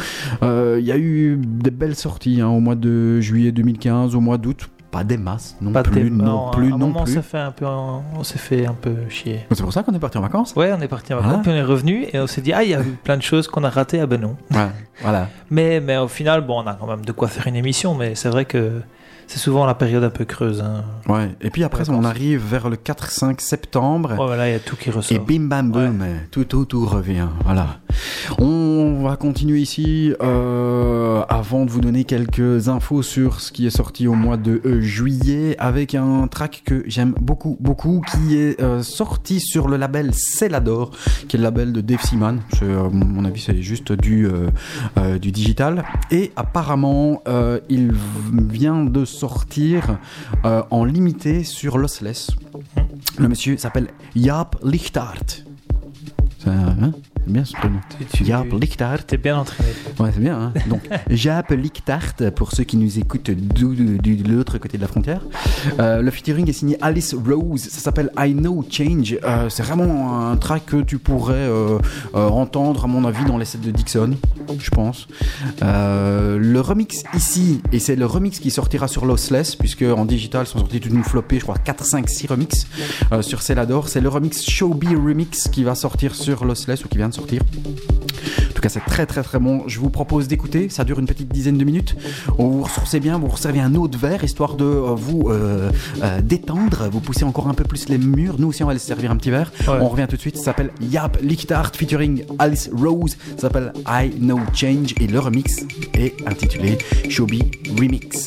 Euh, 0.42 0.78
Il 0.80 0.86
y 0.86 0.92
a 0.92 0.98
eu 0.98 1.38
des 1.42 1.70
belles 1.70 1.96
sorties 1.96 2.40
hein, 2.40 2.48
au 2.48 2.60
mois 2.60 2.74
de 2.74 3.20
juillet 3.20 3.52
2015, 3.52 4.14
au 4.14 4.20
mois 4.20 4.38
d'août. 4.38 4.68
Pas 4.94 5.02
des 5.04 5.16
masses 5.16 5.56
non 5.60 5.72
Pas 5.72 5.82
plus, 5.82 6.08
non 6.10 6.48
à 6.48 6.50
plus, 6.52 6.68
non 6.70 6.78
moment, 6.78 7.02
plus. 7.02 7.14
ça 7.14 7.22
fait 7.22 7.38
un 7.38 7.50
peu, 7.50 7.66
on 7.66 8.22
s'est 8.22 8.38
fait 8.38 8.64
un 8.64 8.74
peu 8.74 8.94
chier. 9.08 9.44
C'est 9.50 9.62
pour 9.62 9.72
ça 9.72 9.82
qu'on 9.82 9.92
est 9.92 9.98
parti 9.98 10.18
en 10.18 10.20
vacances. 10.22 10.54
Ouais, 10.54 10.72
on 10.72 10.80
est 10.80 10.86
parti 10.88 11.12
en 11.12 11.16
vacances, 11.16 11.34
Ah. 11.38 11.42
puis 11.42 11.50
on 11.50 11.56
est 11.56 11.62
revenu 11.64 12.06
et 12.12 12.20
on 12.20 12.26
s'est 12.28 12.40
dit, 12.42 12.52
ah, 12.52 12.62
il 12.62 12.70
y 12.70 12.74
a 12.74 12.80
eu 12.80 12.96
plein 13.02 13.16
de 13.16 13.22
choses 13.22 13.48
qu'on 13.48 13.64
a 13.64 13.70
ratées. 13.70 13.98
Ah 14.00 14.06
ben 14.06 14.20
non. 14.20 14.36
Ouais, 14.52 14.68
voilà. 15.02 15.28
Mais, 15.50 15.80
mais 15.80 15.96
au 15.96 16.06
final, 16.08 16.42
bon, 16.42 16.62
on 16.62 16.66
a 16.68 16.74
quand 16.74 16.86
même 16.86 17.04
de 17.04 17.10
quoi 17.12 17.26
faire 17.26 17.46
une 17.48 17.56
émission, 17.56 17.94
mais 17.96 18.14
c'est 18.14 18.28
vrai 18.28 18.44
que 18.44 18.82
c'est 19.26 19.38
souvent 19.38 19.66
la 19.66 19.74
période 19.74 20.04
un 20.04 20.10
peu 20.10 20.24
creuse. 20.24 20.60
Hein. 20.62 20.84
Ouais. 21.08 21.30
Et 21.40 21.50
puis 21.50 21.64
après, 21.64 21.88
on 21.90 22.04
arrive 22.04 22.42
vers 22.44 22.68
le 22.68 22.76
4-5 22.76 23.40
septembre. 23.40 24.10
Oh, 24.18 24.26
voilà, 24.26 24.48
il 24.48 24.52
y 24.52 24.56
a 24.56 24.60
tout 24.60 24.76
qui 24.76 24.88
Et 24.88 24.92
ressort. 24.92 25.20
bim 25.24 25.48
bam 25.48 25.70
boum, 25.70 26.04
tout, 26.30 26.44
tout, 26.44 26.64
tout 26.64 26.86
revient. 26.86 27.28
Voilà. 27.44 27.78
On 28.38 29.02
va 29.02 29.16
continuer 29.16 29.60
ici 29.60 30.12
euh, 30.22 31.22
avant 31.28 31.64
de 31.64 31.70
vous 31.70 31.80
donner 31.80 32.04
quelques 32.04 32.68
infos 32.68 33.02
sur 33.02 33.40
ce 33.40 33.52
qui 33.52 33.66
est 33.66 33.70
sorti 33.70 34.06
au 34.06 34.14
mois 34.14 34.36
de 34.36 34.60
euh, 34.64 34.80
juillet 34.80 35.56
avec 35.58 35.94
un 35.94 36.26
track 36.26 36.62
que 36.64 36.82
j'aime 36.86 37.14
beaucoup, 37.20 37.56
beaucoup, 37.60 38.02
qui 38.10 38.36
est 38.36 38.60
euh, 38.60 38.82
sorti 38.82 39.40
sur 39.40 39.68
le 39.68 39.76
label 39.76 40.10
Celador, 40.14 40.90
qui 41.28 41.36
est 41.36 41.38
le 41.38 41.44
label 41.44 41.72
de 41.72 41.80
Dave 41.80 42.02
Seaman. 42.02 42.40
Euh, 42.62 42.88
mon 42.90 43.24
avis, 43.24 43.40
c'est 43.40 43.60
juste 43.62 43.92
du, 43.92 44.28
du 45.20 45.32
digital. 45.32 45.84
Et 46.10 46.32
apparemment, 46.36 47.22
il 47.68 47.92
vient 48.50 48.84
de 48.84 49.04
sortir 49.14 49.98
euh, 50.44 50.62
en 50.70 50.84
limité 50.84 51.44
sur 51.44 51.78
Lossless. 51.78 52.30
Le 53.18 53.28
monsieur 53.28 53.56
s'appelle 53.56 53.88
Jaap 54.16 54.56
Lichtart. 54.62 55.44
C'est 56.38 56.50
hein, 56.50 56.92
bien 57.32 57.44
ce 57.44 57.52
prénom. 57.52 57.80
Jaap 58.22 58.52
Lichtart. 58.52 59.04
T'es 59.06 59.16
bien 59.16 59.38
entraîné. 59.38 59.70
Ouais, 59.98 60.10
c'est 60.12 60.20
bien. 60.20 60.38
Hein 60.38 60.52
Donc, 60.68 60.82
Jaap 61.10 61.50
Lichtart, 61.50 62.14
pour 62.34 62.52
ceux 62.52 62.64
qui 62.64 62.76
nous 62.76 62.98
écoutent 62.98 63.30
de 63.30 64.32
l'autre 64.32 64.58
côté 64.58 64.76
de 64.76 64.82
la 64.82 64.88
frontière. 64.88 65.20
Euh, 65.78 66.02
le 66.02 66.10
featuring 66.10 66.48
est 66.48 66.52
signé 66.52 66.76
Alice 66.80 67.14
Rose. 67.14 67.62
Ça 67.62 67.80
s'appelle 67.80 68.10
I 68.18 68.34
Know 68.34 68.64
Change. 68.70 69.18
Euh, 69.24 69.48
c'est 69.48 69.62
vraiment 69.62 70.28
un 70.30 70.36
track 70.36 70.66
que 70.66 70.82
tu 70.82 70.98
pourrais 70.98 71.34
euh, 71.34 71.78
entendre, 72.14 72.84
à 72.84 72.86
mon 72.86 73.04
avis, 73.04 73.24
dans 73.24 73.38
les 73.38 73.44
sets 73.44 73.58
de 73.58 73.70
Dixon, 73.70 74.16
je 74.58 74.70
pense. 74.70 75.08
Le 75.60 76.60
remix 76.60 77.02
ici, 77.14 77.60
et 77.72 77.78
c'est 77.78 77.96
le 77.96 78.06
remix 78.06 78.38
qui 78.38 78.50
sortira 78.50 78.88
sur 78.88 79.06
Lossless, 79.06 79.56
puisque 79.56 79.82
en 79.82 80.04
digital 80.04 80.46
sont 80.46 80.58
sortis 80.58 80.80
toute 80.80 80.92
une 80.92 81.04
flopée, 81.04 81.38
je 81.38 81.44
crois 81.44 81.58
4, 81.58 81.84
5, 81.84 82.08
6 82.08 82.26
remix 82.28 82.66
sur 83.20 83.42
Celador. 83.42 83.88
C'est 83.88 84.00
le 84.00 84.08
remix 84.08 84.48
Showbie 84.48 84.94
Remix 84.94 85.48
qui 85.48 85.64
va 85.64 85.74
sortir 85.74 86.14
sur 86.14 86.44
Lossless 86.44 86.84
ou 86.84 86.88
qui 86.88 86.98
vient 86.98 87.08
de 87.08 87.13
sortir. 87.14 87.42
En 87.42 88.54
tout 88.54 88.62
cas, 88.62 88.68
c'est 88.68 88.84
très 88.84 89.06
très 89.06 89.22
très 89.22 89.38
bon. 89.38 89.64
Je 89.66 89.78
vous 89.78 89.90
propose 89.90 90.28
d'écouter. 90.28 90.68
Ça 90.68 90.84
dure 90.84 90.98
une 90.98 91.06
petite 91.06 91.28
dizaine 91.28 91.58
de 91.58 91.64
minutes. 91.64 91.96
On 92.38 92.48
vous 92.48 92.62
ressourcez 92.62 93.00
bien, 93.00 93.18
vous 93.18 93.28
resservez 93.28 93.60
un 93.60 93.74
autre 93.74 93.98
verre 93.98 94.24
histoire 94.24 94.54
de 94.54 94.64
euh, 94.64 94.94
vous 94.94 95.28
euh, 95.28 95.70
euh, 96.02 96.20
détendre, 96.20 96.88
vous 96.90 97.00
poussez 97.00 97.24
encore 97.24 97.48
un 97.48 97.54
peu 97.54 97.64
plus 97.64 97.88
les 97.88 97.98
murs. 97.98 98.36
Nous 98.38 98.48
aussi, 98.48 98.62
on 98.62 98.66
va 98.66 98.72
les 98.72 98.78
servir 98.78 99.10
un 99.10 99.16
petit 99.16 99.30
verre. 99.30 99.52
Ouais. 99.66 99.78
On 99.80 99.88
revient 99.88 100.06
tout 100.08 100.16
de 100.16 100.20
suite. 100.20 100.36
Ça 100.36 100.44
s'appelle 100.44 100.70
Yap 100.80 101.18
Lichtart 101.22 101.72
featuring 101.74 102.24
Alice 102.38 102.70
Rose. 102.72 103.16
Ça 103.36 103.42
s'appelle 103.42 103.72
I 103.86 104.10
Know 104.10 104.40
Change 104.52 104.94
et 105.00 105.06
le 105.06 105.18
remix 105.18 105.64
est 105.94 106.14
intitulé 106.26 106.78
Showbie 107.08 107.50
Remix. 107.78 108.26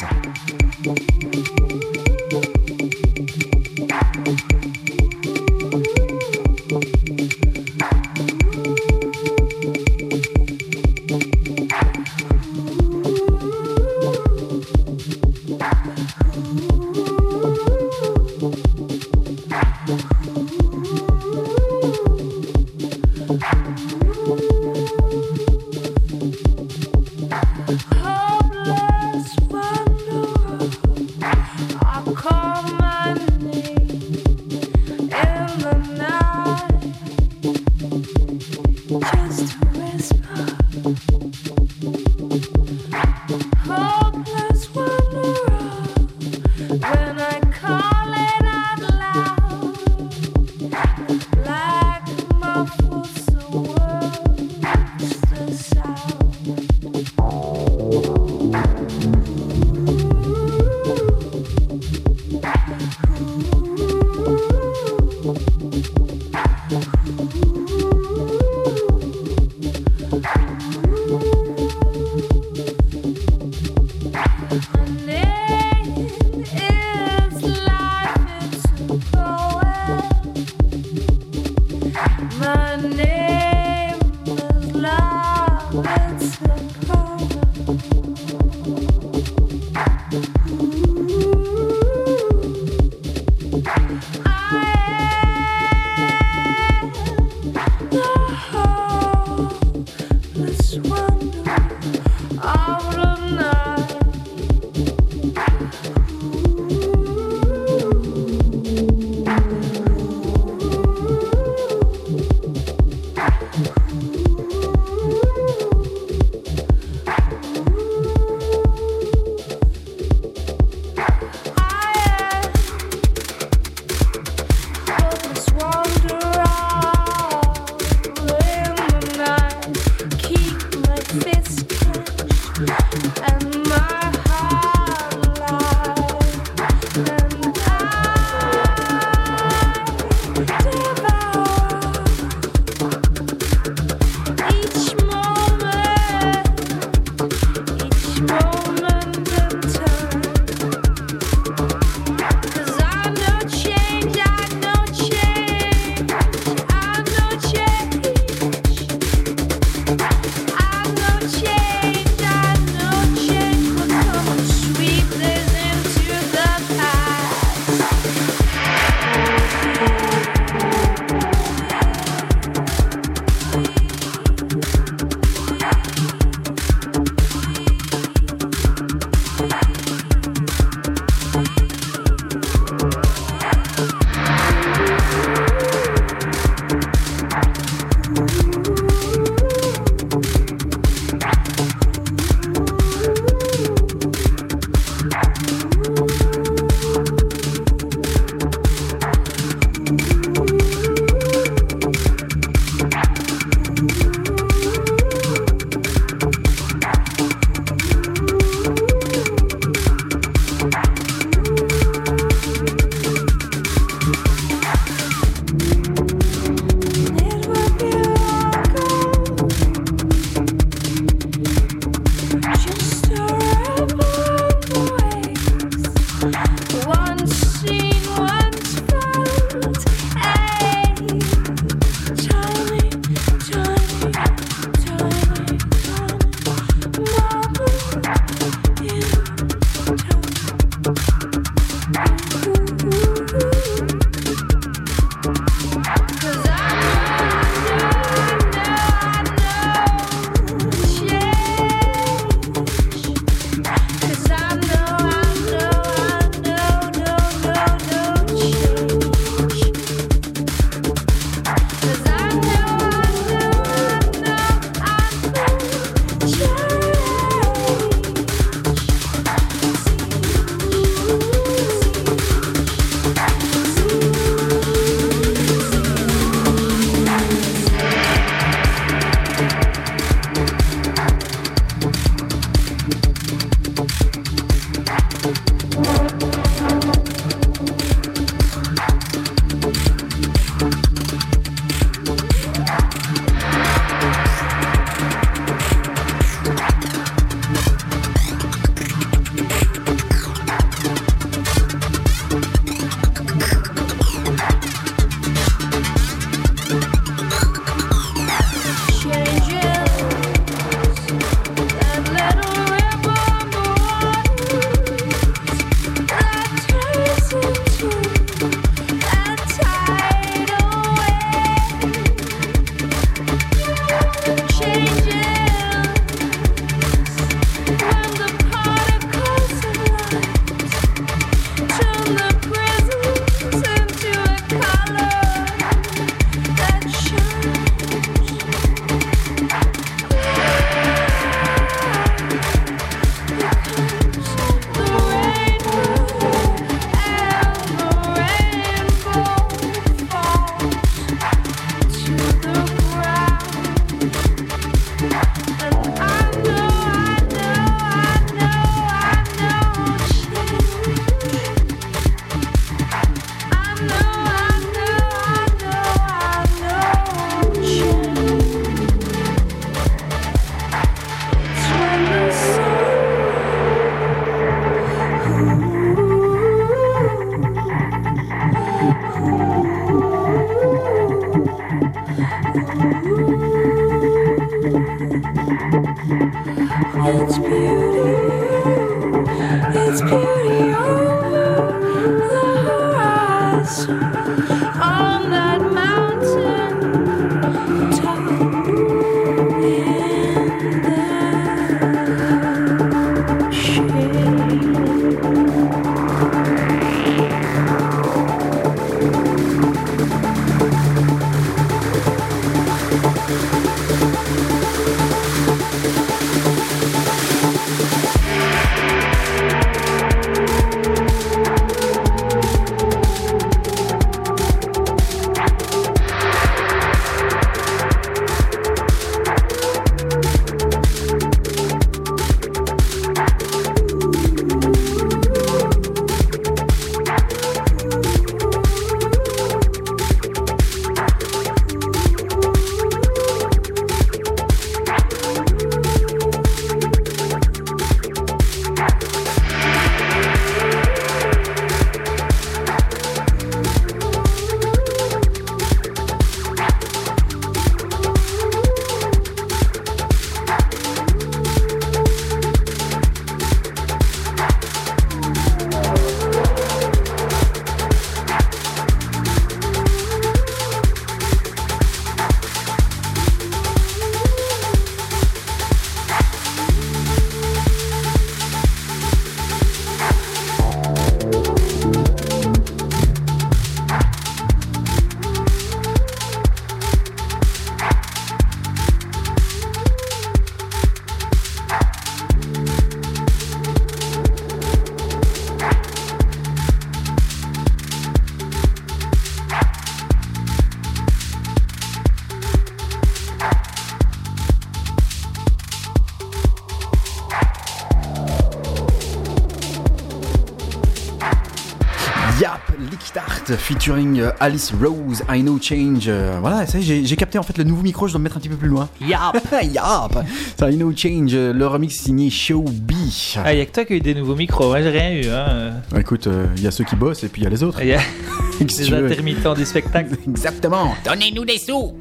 Featuring 513.68 514.22
euh, 514.22 514.32
Alice 514.40 514.72
Rose, 514.72 515.24
I 515.30 515.42
Know 515.42 515.60
Change. 515.62 516.06
Euh, 516.08 516.38
voilà, 516.40 516.66
ça 516.66 516.80
y 516.80 516.90
est, 516.90 517.06
j'ai 517.06 517.16
capté 517.18 517.38
en 517.38 517.44
fait 517.44 517.58
le 517.58 517.66
nouveau 517.66 517.82
micro, 517.82 518.08
je 518.08 518.14
dois 518.14 518.20
me 518.20 518.24
mettre 518.24 518.38
un 518.38 518.40
petit 518.40 518.48
peu 518.48 518.56
plus 518.56 518.70
loin. 518.70 518.88
Yap 519.02 519.46
Yap 519.62 520.26
Ça, 520.58 520.72
I 520.72 520.78
Know 520.78 520.94
Change, 520.96 521.32
euh, 521.34 521.52
le 521.52 521.68
remix 521.68 521.94
signé 521.94 522.30
Showbee. 522.30 523.36
Ah, 523.44 523.54
y 523.54 523.60
a 523.60 523.66
que 523.66 523.74
toi 523.74 523.84
qui 523.84 523.92
as 523.92 523.96
eu 523.98 524.00
des 524.00 524.16
nouveaux 524.16 524.36
micros, 524.36 524.68
moi 524.70 524.82
j'ai 524.82 524.90
rien 524.90 525.12
eu. 525.12 525.28
Hein. 525.28 525.74
Bah, 525.92 526.00
Écoute, 526.00 526.30
il 526.56 526.64
y 526.64 526.68
a 526.68 526.72
ceux 526.72 526.86
qui 526.86 526.96
bossent 526.96 527.26
et 527.26 527.28
puis 527.28 527.42
il 527.42 527.44
y 527.44 527.48
a 527.48 527.50
les 527.50 527.62
autres. 527.62 527.82
Il 527.82 527.90
y 527.90 527.94
a 527.94 528.00
veux 528.60 529.06
intermittents 529.06 529.54
du 529.54 529.66
spectacle. 529.66 530.16
Exactement. 530.28 530.96
Donnez-nous 531.04 531.44
des 531.44 531.58
sous 531.58 531.94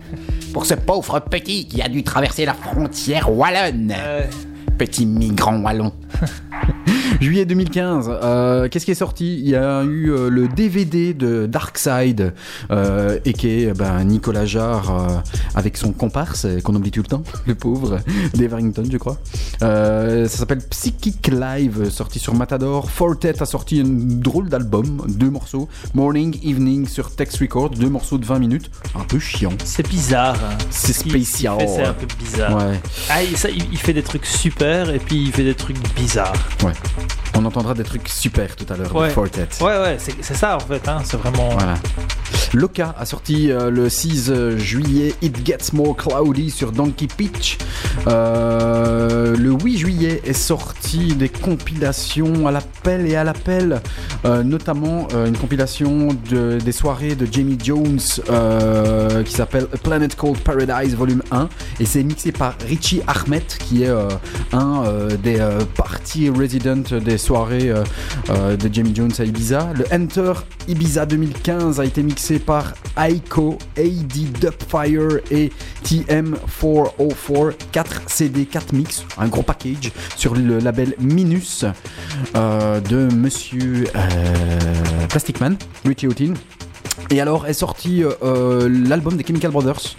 pour 0.53 0.67
ce 0.67 0.75
pauvre 0.75 1.19
petit 1.19 1.67
qui 1.67 1.83
a 1.83 1.89
dû 1.89 2.05
traverser 2.05 2.45
la 2.45 2.55
frontière 2.55 3.37
wallonne. 3.37 3.93
Euh, 3.97 4.23
Petit 4.79 5.07
migrant 5.07 5.59
wallon. 5.63 5.91
Juillet 7.21 7.47
2015, 7.47 8.11
euh, 8.23 8.69
qu'est-ce 8.69 8.85
qui 8.85 8.91
est 8.91 8.95
sorti? 8.95 9.39
Il 9.39 9.49
y 9.49 9.57
a 9.57 9.83
eu 9.85 10.11
euh, 10.11 10.29
le 10.29 10.49
DVD 10.49 11.15
de 11.15 11.47
Darkside, 11.47 12.35
euh, 12.71 13.19
et 13.25 13.33
qui 13.33 13.49
est 13.49 13.73
ben, 13.73 14.05
Nicolas 14.05 14.45
Jarre 14.45 15.23
avec 15.55 15.77
son 15.77 15.93
comparse, 15.93 16.47
qu'on 16.63 16.75
oublie 16.75 16.91
tout 16.91 17.01
le 17.03 17.09
temps, 17.09 17.23
le 17.47 17.55
pauvre, 17.55 18.01
Dave 18.35 18.53
Harrington, 18.53 18.85
je 18.91 18.99
crois. 18.99 19.17
Ça 19.61 20.29
s'appelle 20.29 20.61
Psychic 20.71 21.29
Live, 21.29 21.89
sorti 21.91 22.19
sur 22.19 22.35
Matador. 22.35 22.91
Fortet 22.91 23.41
a 23.43 23.47
sorti 23.47 23.81
un 23.81 23.85
drôle 23.87 24.49
d'album, 24.49 25.05
deux 25.09 25.31
morceaux. 25.31 25.69
Morning, 25.95 26.39
Evening 26.45 26.87
sur 26.87 27.11
Tex 27.15 27.41
Record, 27.41 27.71
deux 27.71 27.89
morceaux 27.89 28.19
de 28.19 28.27
20 28.27 28.39
minutes. 28.39 28.71
Un 28.95 29.05
peu 29.05 29.19
chiant. 29.19 29.53
c'est 29.65 29.89
bizarre. 29.89 30.37
hein. 30.37 30.57
C'est 30.71 30.93
spécial. 30.93 31.57
C'est 31.67 31.85
un 31.85 31.95
peu 31.95 32.07
bizarre. 32.19 32.57
Ouais, 32.57 32.79
Ah, 33.09 33.23
il, 33.23 33.37
ça, 33.37 33.49
il, 33.49 33.65
il 33.73 33.79
fait 33.79 33.95
des 33.95 34.03
trucs 34.03 34.27
super 34.27 34.91
et 34.91 34.99
puis 34.99 35.17
il 35.25 35.33
fait 35.33 35.45
des 35.45 35.55
trucs 35.55 35.79
bizarres. 35.97 36.33
ouais. 36.63 36.73
On 37.35 37.45
entendra 37.45 37.75
des 37.75 37.85
trucs 37.85 38.09
super 38.09 38.57
tout 38.57 38.67
à 38.73 38.77
l'heure 38.77 38.95
Ouais. 38.95 39.11
Fortet. 39.11 39.49
Ouais, 39.61 39.79
ouais, 39.79 39.99
c'est 39.99 40.35
ça 40.35 40.57
en 40.57 40.61
fait. 40.61 40.87
Hein. 40.89 40.99
C'est 41.05 41.17
vraiment. 41.19 41.51
Voilà. 41.51 41.75
Loca 42.55 42.95
a 42.99 43.05
sorti 43.05 43.51
euh, 43.51 43.71
le 43.71 43.89
6 43.89 44.33
juillet 44.57 45.15
It 45.21 45.45
Gets 45.45 45.73
More 45.75 45.97
Cloudy 45.97 46.51
sur 46.51 46.73
Donkey 46.73 47.07
Peach. 47.15 47.59
Euh, 48.07 49.37
le 49.37 49.51
8 49.53 49.79
juillet 49.79 50.23
est 50.25 50.33
sorti 50.33 51.15
des 51.15 51.29
compilations 51.29 52.47
à 52.47 52.51
l'appel 52.53 53.07
et 53.07 53.17
à 53.17 53.25
l'appel, 53.25 53.81
euh, 54.25 54.43
notamment 54.43 55.09
euh, 55.15 55.27
une 55.27 55.37
compilation 55.37 56.09
de, 56.31 56.59
des 56.59 56.73
soirées 56.73 57.15
de 57.15 57.27
Jamie 57.31 57.59
Jones 57.63 57.99
euh, 58.31 59.23
qui 59.23 59.33
s'appelle 59.33 59.67
A 59.75 59.77
Planet 59.77 60.15
Called 60.17 60.39
Paradise 60.39 60.95
Volume 60.95 61.23
1 61.31 61.49
et 61.81 61.85
c'est 61.85 62.03
mixé 62.03 62.33
par 62.33 62.55
Richie 62.67 63.03
Ahmed 63.07 63.45
qui 63.47 63.83
est 63.83 63.89
euh, 63.89 64.09
un 64.53 64.85
euh, 64.85 65.17
des 65.17 65.41
euh, 65.41 65.61
party 65.77 66.31
resident 66.31 66.96
des 67.01 67.19
soirées 67.19 67.71
euh, 67.71 67.85
euh, 68.31 68.57
de 68.57 68.73
Jamie 68.73 68.95
Jones 68.95 69.13
à 69.19 69.25
Ibiza. 69.25 69.69
Le 69.75 69.85
Enter 69.93 70.33
Ibiza 70.69 71.07
2015 71.07 71.81
a 71.81 71.85
été 71.85 72.03
mixé 72.03 72.39
par 72.39 72.75
Aiko, 72.97 73.59
AD 73.77 74.33
Dubfire 74.41 75.21
et 75.31 75.53
TM404. 75.85 77.55
4 77.73 78.03
CD, 78.07 78.47
4 78.47 78.73
mix, 78.73 79.05
un 79.19 79.29
gros 79.29 79.43
package 79.43 79.93
sur 80.17 80.35
le 80.35 80.59
label 80.59 80.95
Minus 80.99 81.65
euh, 82.35 82.81
de 82.81 83.09
monsieur 83.15 83.85
Plastic 85.09 85.41
Man, 85.41 85.57
Richie 85.85 86.07
Houghton. 86.07 86.35
Et 87.11 87.21
alors 87.21 87.47
est 87.47 87.53
sorti 87.53 88.03
euh, 88.03 88.11
euh, 88.23 88.69
l'album 88.89 89.17
des 89.17 89.25
Chemical 89.25 89.51
Brothers 89.53 89.97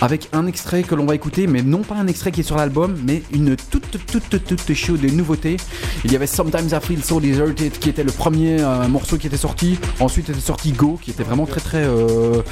avec 0.00 0.28
un 0.32 0.46
extrait 0.46 0.82
que 0.82 0.94
l'on 0.94 1.04
va 1.06 1.14
écouter, 1.14 1.46
mais 1.46 1.62
non 1.62 1.82
pas 1.82 1.96
un 1.96 2.06
extrait 2.06 2.30
qui 2.32 2.40
est 2.40 2.44
sur 2.44 2.56
l'album, 2.56 2.96
mais 3.04 3.22
une 3.32 3.56
toute 3.56 3.90
toute 3.90 4.28
toute 4.30 4.46
toute 4.46 4.74
chaude 4.74 5.00
de 5.00 5.08
nouveautés. 5.08 5.56
Il 6.04 6.12
y 6.12 6.16
avait 6.16 6.26
Sometimes 6.26 6.68
I 6.72 6.78
Feel 6.80 7.02
So 7.02 7.20
Deserted 7.20 7.72
qui 7.78 7.88
était 7.88 8.04
le 8.04 8.12
premier 8.12 8.60
euh, 8.60 8.86
morceau 8.88 9.16
qui 9.18 9.26
était 9.26 9.36
sorti. 9.36 9.78
Ensuite 10.00 10.28
était 10.30 10.40
sorti 10.40 10.72
Go 10.72 10.98
qui 11.02 11.10
était 11.10 11.24
vraiment 11.24 11.46
très 11.46 11.60
très 11.60 11.82
euh, 11.84 12.42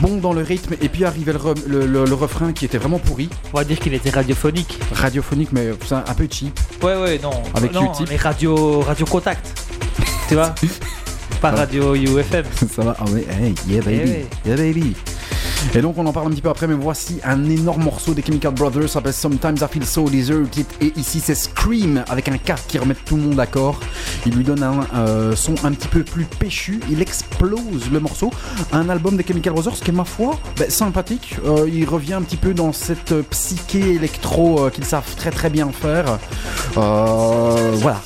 bon 0.00 0.16
dans 0.16 0.32
le 0.32 0.42
rythme. 0.42 0.74
Et 0.80 0.88
puis 0.88 1.04
arrivait 1.04 1.32
le, 1.34 1.38
re- 1.38 1.66
le- 1.66 1.86
le- 1.86 2.04
le 2.06 2.14
refrain 2.14 2.52
qui 2.52 2.64
était 2.64 2.78
vraiment 2.78 2.98
pourri, 2.98 3.28
On 3.52 3.58
va 3.58 3.64
dire 3.64 3.78
qu'il 3.78 3.94
était 3.94 4.10
radiophonique. 4.10 4.78
radiophonique 4.92 5.50
mais 5.52 5.70
c'est 5.86 5.94
un, 5.94 6.00
peu 6.14 6.26
cheap. 6.30 6.58
Ouais, 6.82 6.96
ouais, 6.96 7.20
non. 7.22 7.30
Avec 7.54 7.72
non, 7.72 7.92
mais 8.08 8.16
radio, 8.16 8.80
radio 8.80 9.04
contact. 9.06 9.60
tu 10.28 10.34
vois? 10.34 10.54
Pas 11.42 11.50
radio 11.50 11.94
UFM. 11.96 12.44
Ça 12.74 12.82
va 12.82 12.96
Ah 13.00 13.04
ouais, 13.10 13.26
hey, 13.28 13.52
yeah 13.68 13.82
baby, 13.82 14.00
Eh 14.04 14.08
ouais. 14.08 14.26
yeah 14.46 14.56
baby. 14.56 14.94
Et 15.74 15.80
donc 15.80 15.96
on 15.98 16.06
en 16.06 16.12
parle 16.12 16.26
un 16.28 16.30
petit 16.30 16.40
peu 16.42 16.48
après, 16.48 16.66
mais 16.68 16.74
voici 16.74 17.18
un 17.24 17.48
énorme 17.48 17.84
morceau 17.84 18.14
des 18.14 18.22
Chemical 18.22 18.52
Brothers, 18.52 18.82
ça 18.84 18.94
s'appelle 18.94 19.12
Sometimes 19.12 19.56
I 19.60 19.66
Feel 19.70 19.86
So 19.86 20.08
Deserted, 20.08 20.66
et 20.80 20.92
ici 20.96 21.20
c'est 21.20 21.36
Scream 21.36 22.04
avec 22.08 22.28
un 22.28 22.36
K 22.36 22.54
qui 22.66 22.78
remet 22.78 22.94
tout 22.94 23.16
le 23.16 23.22
monde 23.22 23.34
d'accord. 23.36 23.78
Il 24.26 24.34
lui 24.34 24.42
donne 24.44 24.62
un 24.62 24.86
euh, 24.94 25.36
son 25.36 25.54
un 25.64 25.72
petit 25.72 25.86
peu 25.88 26.02
plus 26.02 26.24
péchu, 26.24 26.80
il 26.90 27.00
explose 27.00 27.90
le 27.92 28.00
morceau. 28.00 28.30
Un 28.72 28.88
album 28.88 29.16
des 29.16 29.24
Chemical 29.24 29.52
Brothers 29.52 29.74
qui 29.74 29.90
est 29.90 29.94
ma 29.94 30.04
foi 30.04 30.38
ben, 30.58 30.68
sympathique. 30.68 31.36
Euh, 31.46 31.68
il 31.72 31.88
revient 31.88 32.14
un 32.14 32.22
petit 32.22 32.36
peu 32.36 32.54
dans 32.54 32.72
cette 32.72 33.14
psyché 33.30 33.94
électro 33.94 34.64
euh, 34.66 34.70
qu'ils 34.70 34.84
savent 34.84 35.14
très 35.16 35.30
très 35.30 35.48
bien 35.50 35.70
faire. 35.70 36.18
Voilà. 36.74 38.00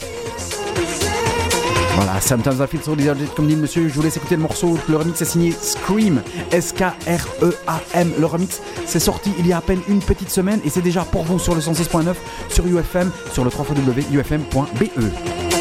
Voilà, 1.96 2.20
Sometimes 2.20 2.60
I 2.60 2.66
Feel 2.66 2.82
So 2.82 2.94
Deserted, 2.94 3.32
comme 3.34 3.46
dit 3.46 3.54
le 3.54 3.62
monsieur, 3.62 3.88
je 3.88 3.94
vous 3.94 4.02
laisse 4.02 4.18
écouter 4.18 4.36
le 4.36 4.42
morceau. 4.42 4.78
Le 4.86 4.98
remix 4.98 5.22
est 5.22 5.24
signé 5.24 5.50
Scream, 5.50 6.20
S-K-R-E-A-M. 6.52 8.12
Le 8.18 8.26
remix, 8.26 8.60
c'est 8.84 9.00
sorti 9.00 9.32
il 9.38 9.46
y 9.46 9.54
a 9.54 9.56
à 9.56 9.60
peine 9.62 9.80
une 9.88 10.00
petite 10.00 10.28
semaine 10.28 10.60
et 10.62 10.68
c'est 10.68 10.82
déjà 10.82 11.04
pour 11.04 11.22
vous 11.22 11.38
sur 11.38 11.54
le 11.54 11.62
106.9, 11.62 12.14
sur 12.50 12.66
UFM, 12.66 13.10
sur 13.32 13.44
le 13.44 13.50
3 13.50 13.64
ufm.be. 14.12 15.55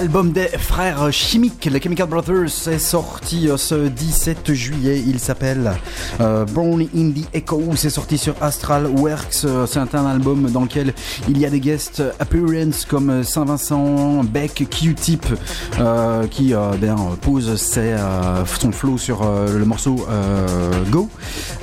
L'album 0.00 0.30
des 0.30 0.46
frères 0.46 1.12
chimiques, 1.12 1.64
les 1.64 1.80
Chemical 1.80 2.06
Brothers, 2.06 2.68
est 2.68 2.78
sorti 2.78 3.48
euh, 3.48 3.56
ce 3.56 3.88
17 3.88 4.52
juillet. 4.52 5.02
Il 5.04 5.18
s'appelle 5.18 5.72
euh, 6.20 6.44
Born 6.44 6.82
in 6.94 7.10
the 7.10 7.26
Echo. 7.34 7.60
C'est 7.74 7.90
sorti 7.90 8.16
sur 8.16 8.40
Astral 8.40 8.86
Works. 8.86 9.44
Euh, 9.44 9.66
C'est 9.66 9.80
un 9.80 10.06
album 10.06 10.52
dans 10.52 10.60
lequel 10.60 10.94
il 11.28 11.36
y 11.36 11.46
a 11.46 11.50
des 11.50 11.58
guest 11.58 12.00
appearances 12.20 12.84
comme 12.84 13.24
Saint-Vincent, 13.24 14.22
Beck, 14.22 14.68
Q-Tip, 14.70 15.26
qui 16.30 16.54
ben, 16.80 16.96
pose 17.20 17.56
son 17.56 18.70
flow 18.70 18.98
sur 18.98 19.24
le 19.24 19.64
morceau 19.64 20.06
Go. 20.90 21.08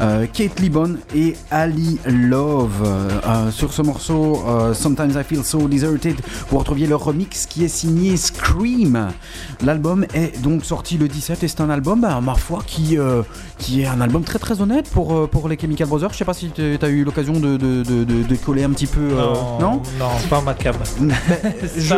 Euh, 0.01 0.25
Kate 0.31 0.59
Libon 0.59 0.97
et 1.15 1.35
Ali 1.51 1.99
Love. 2.05 2.83
Euh, 2.83 3.49
sur 3.51 3.71
ce 3.71 3.81
morceau, 3.81 4.43
euh, 4.47 4.73
Sometimes 4.73 5.11
I 5.11 5.23
Feel 5.23 5.43
So 5.43 5.67
Deserted, 5.69 6.17
vous 6.49 6.57
retrouviez 6.57 6.85
le 6.85 6.95
remix 6.97 7.45
qui 7.45 7.63
est 7.63 7.69
signé 7.69 8.17
Scream. 8.17 9.07
L'album 9.63 10.05
est 10.13 10.41
donc 10.41 10.65
sorti 10.65 10.97
le 10.97 11.07
17 11.07 11.43
et 11.43 11.47
c'est 11.47 11.61
un 11.61 11.69
album, 11.69 12.01
bah, 12.01 12.19
ma 12.21 12.35
foi, 12.35 12.59
qui, 12.67 12.97
qui 13.57 13.81
est 13.83 13.85
un 13.87 14.01
album 14.01 14.23
très 14.23 14.39
très 14.39 14.59
honnête 14.61 14.89
pour, 14.89 15.29
pour 15.29 15.47
les 15.47 15.57
Chemical 15.57 15.87
Brothers. 15.87 16.11
Je 16.11 16.17
sais 16.17 16.25
pas 16.25 16.33
si 16.33 16.49
tu 16.49 16.77
as 16.81 16.87
eu 16.89 17.03
l'occasion 17.05 17.33
de, 17.33 17.55
de, 17.55 17.83
de, 17.83 18.03
de- 18.03 18.35
coller 18.35 18.63
un 18.65 18.71
petit 18.71 18.87
peu. 18.87 18.99
euh, 18.99 19.33
non, 19.61 19.81
non, 19.97 20.09
pas 20.29 20.41
ma 20.41 20.53
cam. 20.53 20.75
je- 21.77 21.95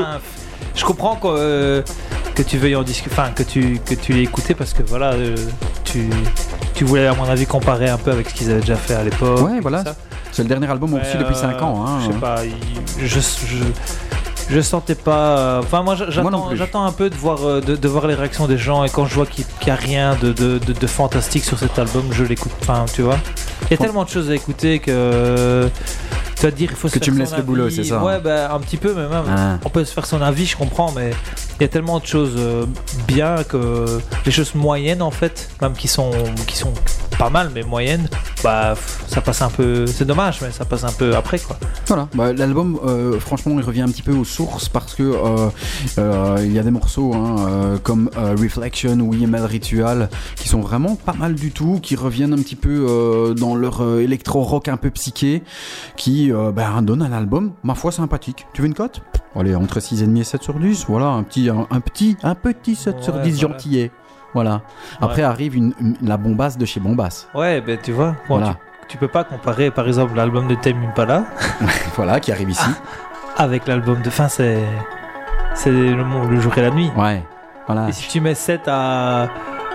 je 0.75 0.85
comprends 0.85 1.15
que, 1.15 1.27
euh, 1.27 1.81
que 2.35 2.43
tu 2.43 2.57
veuilles 2.59 2.75
en 2.75 2.83
discuter, 2.83 3.15
enfin 3.17 3.31
que 3.31 3.41
tu 3.43 3.79
que 3.83 3.95
tu 3.95 4.13
l'aies 4.13 4.23
écouté 4.23 4.53
parce 4.53 4.73
que 4.73 4.83
voilà, 4.83 5.13
euh, 5.13 5.35
tu 5.83 6.07
tu 6.77 6.85
voulais 6.85 7.07
à 7.07 7.13
mon 7.15 7.25
avis 7.25 7.45
comparer 7.45 7.89
un 7.89 7.97
peu 7.97 8.11
avec 8.11 8.29
ce 8.29 8.33
qu'ils 8.35 8.51
avaient 8.51 8.61
déjà 8.61 8.75
fait 8.75 8.93
à 8.93 9.03
l'époque. 9.03 9.41
Ouais, 9.41 9.59
voilà. 9.61 9.83
C'est 10.31 10.43
le 10.43 10.49
dernier 10.49 10.69
album 10.69 10.93
Ouais, 10.93 10.99
reçu 11.01 11.17
depuis 11.17 11.33
euh, 11.35 11.41
5 11.41 11.61
ans. 11.63 11.83
Hein. 11.87 11.99
Je 12.05 12.11
sais 12.13 12.19
pas, 12.19 12.37
il- 12.45 13.07
je, 13.07 13.19
je, 13.19 13.63
je 14.55 14.61
sentais 14.61 14.93
pas. 14.95 15.37
euh, 15.39 15.59
Enfin, 15.61 15.81
moi, 15.81 15.95
j'attends, 15.95 16.85
un 16.85 16.91
peu 16.91 17.09
de 17.09 17.15
voir, 17.15 17.43
euh, 17.43 17.59
de, 17.61 17.75
de 17.75 17.87
voir 17.87 18.05
les 18.07 18.13
réactions 18.13 18.45
des 18.47 18.57
gens 18.59 18.83
et 18.83 18.89
quand 18.89 19.05
je 19.05 19.15
vois 19.15 19.25
qu'il 19.25 19.45
n'y 19.65 19.71
a 19.71 19.75
rien 19.75 20.15
de, 20.21 20.31
de, 20.31 20.59
de- 20.59 20.73
de 20.73 20.87
fantastique 20.87 21.43
sur 21.43 21.57
cet 21.57 21.79
album, 21.79 22.03
je 22.11 22.23
l'écoute. 22.23 22.51
Enfin, 22.61 22.85
tu 22.93 23.01
vois. 23.01 23.17
Il 23.63 23.71
y 23.71 23.73
a 23.73 23.77
tellement 23.77 24.03
de 24.03 24.09
choses 24.09 24.29
à 24.29 24.35
écouter 24.35 24.79
que. 24.79 25.67
Tu 26.35 26.43
vas 26.43 26.51
dire, 26.51 26.69
il 26.69 26.75
faut 26.75 26.87
se 26.87 26.93
Que 26.93 26.99
faire 26.99 27.05
tu 27.05 27.11
me 27.11 27.17
laisses 27.17 27.35
le 27.35 27.41
boulot, 27.41 27.71
c'est 27.71 27.83
ça 27.83 28.03
Ouais, 28.03 28.19
bah, 28.19 28.53
un 28.53 28.59
petit 28.59 28.77
peu, 28.77 28.93
mais 28.93 29.07
même. 29.07 29.23
Ah. 29.27 29.57
On 29.65 29.69
peut 29.69 29.83
se 29.83 29.91
faire 29.91 30.05
son 30.05 30.21
avis, 30.21 30.45
je 30.45 30.55
comprends, 30.55 30.91
mais 30.95 31.09
il 31.59 31.63
y 31.63 31.65
a 31.65 31.69
tellement 31.69 31.99
de 31.99 32.05
choses 32.05 32.35
euh, 32.37 32.65
bien 33.07 33.43
que 33.43 33.99
les 34.25 34.31
choses 34.31 34.53
moyennes, 34.55 35.01
en 35.01 35.11
fait, 35.11 35.49
même 35.61 35.73
qui 35.73 35.87
sont, 35.87 36.11
qui 36.45 36.55
sont 36.55 36.73
pas 37.17 37.29
mal, 37.29 37.49
mais 37.53 37.63
moyennes, 37.63 38.07
bah, 38.43 38.75
ça 39.07 39.21
passe 39.21 39.41
un 39.41 39.49
peu. 39.49 39.87
C'est 39.87 40.05
dommage, 40.05 40.39
mais 40.41 40.51
ça 40.51 40.65
passe 40.65 40.83
un 40.83 40.91
peu 40.91 41.15
après, 41.15 41.39
quoi. 41.39 41.57
Voilà, 41.87 42.07
bah, 42.13 42.33
l'album, 42.33 42.79
euh, 42.85 43.19
franchement, 43.19 43.55
il 43.57 43.65
revient 43.65 43.81
un 43.81 43.87
petit 43.87 44.03
peu 44.03 44.13
aux 44.13 44.25
sources 44.25 44.69
parce 44.69 44.93
que 44.93 45.03
euh, 45.03 45.49
euh, 45.97 46.37
il 46.41 46.53
y 46.53 46.59
a 46.59 46.63
des 46.63 46.71
morceaux 46.71 47.13
hein, 47.13 47.35
euh, 47.47 47.77
comme 47.81 48.09
euh, 48.17 48.35
Reflection 48.39 48.99
ou 48.99 49.13
EML 49.13 49.45
Ritual 49.45 50.09
qui 50.35 50.47
sont 50.47 50.61
vraiment 50.61 50.95
pas 50.95 51.13
mal 51.13 51.35
du 51.35 51.51
tout, 51.51 51.79
qui 51.81 51.95
reviennent 51.95 52.33
un 52.33 52.41
petit 52.41 52.55
peu 52.55 52.85
euh, 52.87 53.33
dans 53.33 53.55
leur 53.55 53.81
euh, 53.81 53.99
électro-rock 54.01 54.67
un 54.67 54.77
peu 54.77 54.91
psyché, 54.91 55.43
qui 55.95 56.31
euh, 56.31 56.51
bah, 56.51 56.69
donnent 56.81 57.01
un 57.01 57.13
album, 57.13 57.53
ma 57.63 57.75
foi, 57.75 57.91
sympathique. 57.91 58.45
Tu 58.53 58.61
veux 58.61 58.67
une 58.67 58.73
cote? 58.73 59.01
Allez, 59.39 59.55
entre 59.55 59.79
6,5 59.79 60.17
et 60.19 60.23
7 60.23 60.43
sur 60.43 60.55
10, 60.55 60.85
voilà, 60.87 61.07
un 61.07 61.23
petit, 61.23 61.49
un, 61.49 61.67
un 61.69 61.79
petit, 61.79 62.17
un 62.23 62.33
petit 62.35 62.75
7 62.75 63.01
sur 63.03 63.15
Ouais, 63.15 63.21
10 63.21 63.39
voilà. 63.39 63.53
gentillet. 63.53 63.91
Voilà. 64.33 64.61
Après 65.01 65.21
Ouais. 65.21 65.27
arrive 65.27 65.55
une, 65.55 65.73
une- 65.79 65.95
la 66.01 66.17
bombasse 66.17 66.57
de 66.57 66.65
chez 66.65 66.79
Bombass. 66.79 67.27
Ouais, 67.33 67.61
ben 67.61 67.77
tu 67.81 67.91
vois, 67.91 68.11
bon, 68.27 68.37
Voilà. 68.39 68.55
tu, 68.81 68.87
tu 68.89 68.97
peux 68.97 69.07
pas 69.07 69.23
comparer 69.23 69.71
par 69.71 69.87
exemple 69.87 70.15
l'album 70.15 70.47
de 70.47 70.55
Tame 70.55 70.83
Impala 70.89 71.23
voilà, 71.95 72.19
qui 72.19 72.31
arrive 72.31 72.49
ici. 72.49 72.69
avec 73.37 73.67
l'album 73.67 74.01
de 74.01 74.09
fin, 74.09 74.27
c'est 74.27 74.57
c'est 75.53 75.71
le, 75.71 75.95
le 76.29 76.39
jour 76.39 76.55
et 76.57 76.61
la 76.61 76.71
nuit. 76.71 76.91
Ouais. 76.97 77.23
Voilà. 77.67 77.89
Et 77.89 77.91
si 77.91 78.07
tu 78.09 78.19
mets 78.21 78.35
7 78.35 78.61
à 78.67 79.27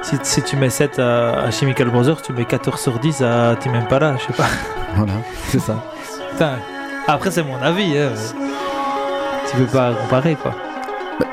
si, 0.02 0.16
si 0.22 0.42
tu 0.42 0.56
mets 0.56 0.70
7 0.70 0.98
à, 0.98 1.42
à 1.44 1.50
Chemical 1.50 1.88
Brothers, 1.90 2.22
tu 2.22 2.32
mets 2.32 2.44
14 2.44 2.80
sur 2.80 2.98
10 2.98 3.22
à 3.22 3.54
Tame 3.56 3.74
Impala, 3.74 4.16
je 4.18 4.26
sais 4.26 4.32
pas. 4.32 4.46
Voilà, 4.96 5.12
c'est 5.48 5.58
ça. 5.60 5.76
Putain. 6.32 6.52
Après 7.08 7.30
c'est 7.30 7.42
mon 7.42 7.56
avis, 7.62 7.96
hein. 7.96 8.10
Tu 9.52 9.58
peux 9.58 9.66
pas 9.66 9.92
comparer 9.94 10.34
quoi. 10.34 10.54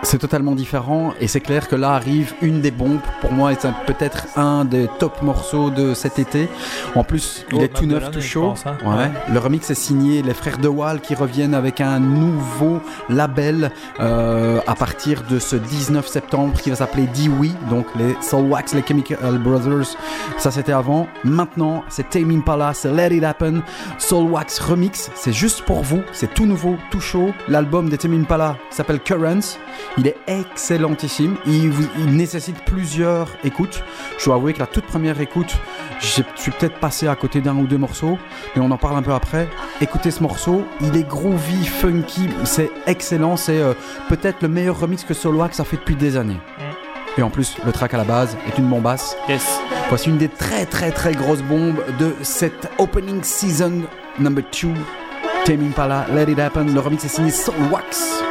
C'est 0.03 0.17
totalement 0.19 0.53
différent 0.55 1.13
et 1.19 1.27
c'est 1.27 1.39
clair 1.41 1.67
que 1.67 1.75
là 1.75 1.91
arrive 1.91 2.33
une 2.41 2.61
des 2.61 2.71
bombes 2.71 2.99
pour 3.21 3.31
moi 3.31 3.51
c'est 3.59 3.69
peut-être 3.85 4.27
un 4.37 4.63
des 4.65 4.87
top 4.99 5.21
morceaux 5.21 5.69
de 5.69 5.93
cet 5.93 6.19
été. 6.19 6.47
En 6.95 7.03
plus, 7.03 7.45
il 7.51 7.57
Oh, 7.59 7.61
est 7.63 7.67
tout 7.69 7.85
neuf, 7.85 8.09
tout 8.11 8.21
chaud. 8.21 8.49
pense, 8.49 8.65
hein. 8.65 8.77
Ouais. 8.83 8.95
Ouais. 8.95 9.11
Le 9.31 9.39
remix 9.39 9.69
est 9.69 9.73
signé 9.75 10.21
les 10.21 10.33
frères 10.33 10.57
de 10.57 10.67
Wall 10.67 11.01
qui 11.01 11.15
reviennent 11.15 11.53
avec 11.53 11.81
un 11.81 11.99
nouveau 11.99 12.79
label 13.09 13.71
euh, 13.99 14.59
à 14.67 14.75
partir 14.75 15.23
de 15.29 15.37
ce 15.39 15.55
19 15.55 16.07
septembre 16.07 16.59
qui 16.59 16.69
va 16.69 16.75
s'appeler 16.77 17.07
Dewey, 17.07 17.51
donc 17.69 17.85
les 17.97 18.15
Soulwax, 18.21 18.73
les 18.73 18.83
Chemical 18.87 19.37
Brothers. 19.39 19.95
Ça 20.37 20.51
c'était 20.51 20.71
avant. 20.73 21.07
Maintenant, 21.23 21.83
c'est 21.89 22.09
Tame 22.09 22.31
Impala, 22.31 22.73
c'est 22.73 22.91
Let 22.91 23.15
It 23.15 23.23
Happen, 23.23 23.61
Soulwax 23.97 24.59
Remix. 24.59 25.11
C'est 25.15 25.33
juste 25.33 25.63
pour 25.63 25.81
vous, 25.83 26.01
c'est 26.13 26.33
tout 26.33 26.45
nouveau, 26.45 26.75
tout 26.91 27.01
chaud. 27.01 27.31
L'album 27.47 27.89
de 27.89 27.95
Tame 27.95 28.13
Impala 28.19 28.55
s'appelle 28.69 28.99
Currents. 28.99 29.57
Il 29.97 30.07
est 30.07 30.17
excellentissime. 30.27 31.35
Il, 31.45 31.71
nécessite 32.05 32.63
plusieurs 32.65 33.29
écoutes. 33.43 33.83
Je 34.17 34.25
dois 34.25 34.35
avouer 34.35 34.53
que 34.53 34.59
la 34.59 34.67
toute 34.67 34.85
première 34.85 35.19
écoute, 35.21 35.55
je 35.99 36.07
suis 36.07 36.51
peut-être 36.51 36.79
passé 36.79 37.07
à 37.07 37.15
côté 37.15 37.41
d'un 37.41 37.55
ou 37.55 37.67
deux 37.67 37.77
morceaux, 37.77 38.17
mais 38.55 38.61
on 38.61 38.71
en 38.71 38.77
parle 38.77 38.97
un 38.97 39.01
peu 39.01 39.13
après. 39.13 39.47
Écoutez 39.81 40.11
ce 40.11 40.21
morceau, 40.21 40.63
il 40.81 40.95
est 40.95 41.07
groovy, 41.07 41.65
funky, 41.65 42.29
c'est 42.43 42.71
excellent. 42.87 43.37
C'est 43.37 43.59
euh, 43.59 43.73
peut-être 44.07 44.41
le 44.41 44.47
meilleur 44.47 44.79
remix 44.79 45.03
que 45.03 45.13
Soloax 45.13 45.59
a 45.59 45.63
fait 45.63 45.77
depuis 45.77 45.95
des 45.95 46.17
années. 46.17 46.39
Et 47.17 47.21
en 47.21 47.29
plus, 47.29 47.57
le 47.65 47.71
track 47.71 47.93
à 47.93 47.97
la 47.97 48.03
base 48.03 48.37
est 48.47 48.57
une 48.57 48.67
bombasse. 48.67 49.17
Yes. 49.27 49.59
Voici 49.89 50.09
une 50.09 50.17
des 50.17 50.29
très 50.29 50.65
très 50.65 50.91
très 50.91 51.13
grosses 51.13 51.41
bombes 51.41 51.83
de 51.99 52.13
cette 52.21 52.69
opening 52.77 53.23
season 53.23 53.81
number 54.19 54.43
2. 54.61 54.69
Tame 55.45 55.67
Impala, 55.67 56.05
Let 56.13 56.31
It 56.31 56.39
Happen. 56.39 56.73
Le 56.73 56.79
remix 56.79 57.03
est 57.03 57.09
signé 57.09 57.31
Soulwax. 57.31 58.21
It's 58.21 58.28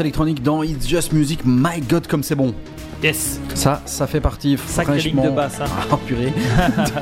électronique 0.00 0.42
dans 0.42 0.62
It's 0.62 0.88
Just 0.88 1.12
Music. 1.12 1.40
My 1.44 1.80
God, 1.80 2.06
comme 2.06 2.22
c'est 2.22 2.34
bon. 2.34 2.54
Yes. 3.02 3.40
Ça, 3.54 3.82
ça 3.84 4.06
fait 4.06 4.20
partie. 4.20 4.50
Ligne 4.50 4.58
franchement- 4.58 5.24
de 5.24 5.30
basse, 5.30 5.58
hein. 5.60 5.64
Ah, 5.90 5.98
purée. 6.06 6.32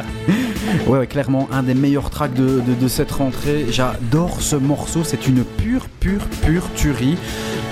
ouais, 0.87 0.99
ouais, 1.01 1.07
clairement, 1.07 1.47
un 1.53 1.63
des 1.63 1.75
meilleurs 1.75 2.09
tracks 2.11 2.33
de, 2.35 2.61
de- 2.61 2.75
de 2.81 2.89
cette 2.89 3.11
rentrée. 3.13 3.67
J'adore 3.71 4.41
ce 4.41 4.57
morceau. 4.57 5.01
C'est 5.05 5.27
une 5.27 5.45
pure, 5.45 5.89
pure, 6.01 6.23
pure 6.43 6.65
tuerie. 6.75 7.17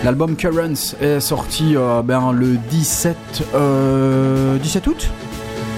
L'album 0.04 0.36
Currents 0.36 0.94
est 1.00 1.20
sorti 1.20 1.74
euh, 1.74 2.02
ben, 2.02 2.32
le 2.32 2.56
17, 2.70 3.16
euh, 3.54 4.58
17 4.58 4.86
août 4.86 5.08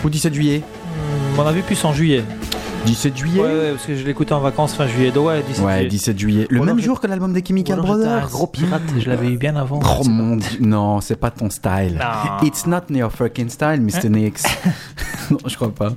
ou 0.04 0.10
17 0.10 0.34
juillet? 0.34 0.62
On 1.38 1.46
a 1.46 1.52
vu 1.52 1.62
plus 1.62 1.82
en 1.84 1.92
juillet. 1.92 2.24
17 2.86 3.16
juillet 3.16 3.40
Ouais, 3.40 3.46
ouais, 3.48 3.70
parce 3.72 3.86
que 3.86 3.94
je 3.94 4.04
l'écoutais 4.04 4.32
en 4.32 4.40
vacances 4.40 4.74
fin 4.74 4.86
juillet. 4.86 5.10
Donc 5.12 5.26
ouais, 5.28 5.42
17 5.46 5.64
Ouais, 5.64 5.72
juillet. 5.76 5.88
17 5.88 6.18
juillet. 6.18 6.46
Le 6.50 6.58
Ou 6.58 6.62
alors 6.62 6.74
même 6.74 6.78
j'ai- 6.80 6.86
jour 6.86 7.00
que 7.00 7.06
l'album 7.06 7.32
des 7.32 7.42
Ou 7.42 7.46
Chemical 7.46 7.74
alors 7.78 7.86
j'étais 7.86 7.98
Brothers. 8.08 8.24
un 8.24 8.26
gros 8.28 8.46
pirate, 8.46 8.82
je 8.98 9.08
l'avais 9.08 9.28
eu 9.32 9.36
bien 9.38 9.56
avant. 9.56 9.80
Oh 10.00 10.04
mon 10.08 10.36
dieu, 10.36 10.58
non, 10.60 11.00
c'est 11.00 11.16
pas 11.16 11.30
ton 11.30 11.50
style. 11.50 11.98
Non. 12.00 12.46
It's 12.46 12.66
not 12.66 12.82
your 12.90 13.10
fucking 13.12 13.48
style, 13.48 13.80
Mr. 13.82 14.08
Nix. 14.08 14.44
non, 15.30 15.38
je 15.46 15.54
crois 15.56 15.72
pas. 15.74 15.92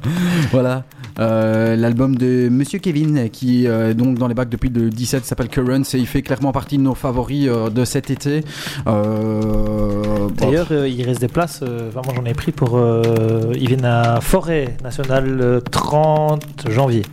Voilà. 0.51 0.84
Euh, 1.20 1.76
L'album 1.76 2.16
de 2.16 2.49
Monsieur 2.49 2.80
Kevin, 2.80 3.30
qui 3.30 3.68
euh, 3.68 3.93
donc 3.93 4.18
dans 4.18 4.28
les 4.28 4.34
bacs 4.34 4.49
depuis 4.49 4.70
le 4.70 4.89
17 4.89 5.26
s'appelle 5.26 5.47
Currents 5.49 5.82
et 5.93 5.97
il 5.97 6.07
fait 6.07 6.22
clairement 6.22 6.51
partie 6.51 6.78
de 6.78 6.84
nos 6.84 6.95
favoris 6.95 7.47
euh, 7.47 7.70
de 7.70 7.86
cet 7.86 8.09
été. 8.09 8.41
D'ailleurs, 8.86 10.68
euh, 10.72 10.88
il 10.88 11.03
reste 11.05 11.22
des 11.22 11.28
places. 11.28 11.61
vraiment, 11.64 12.14
j'en 12.16 12.26
ai 12.26 12.34
pris 12.34 12.51
pour. 12.51 12.78
euh, 12.78 13.53
ils 13.55 13.68
viennent 13.68 13.86
à 13.86 14.22
Forêt 14.22 14.76
Nationale 14.84 15.26
le 15.26 15.61
30 15.61 16.70
janvier. 16.70 17.03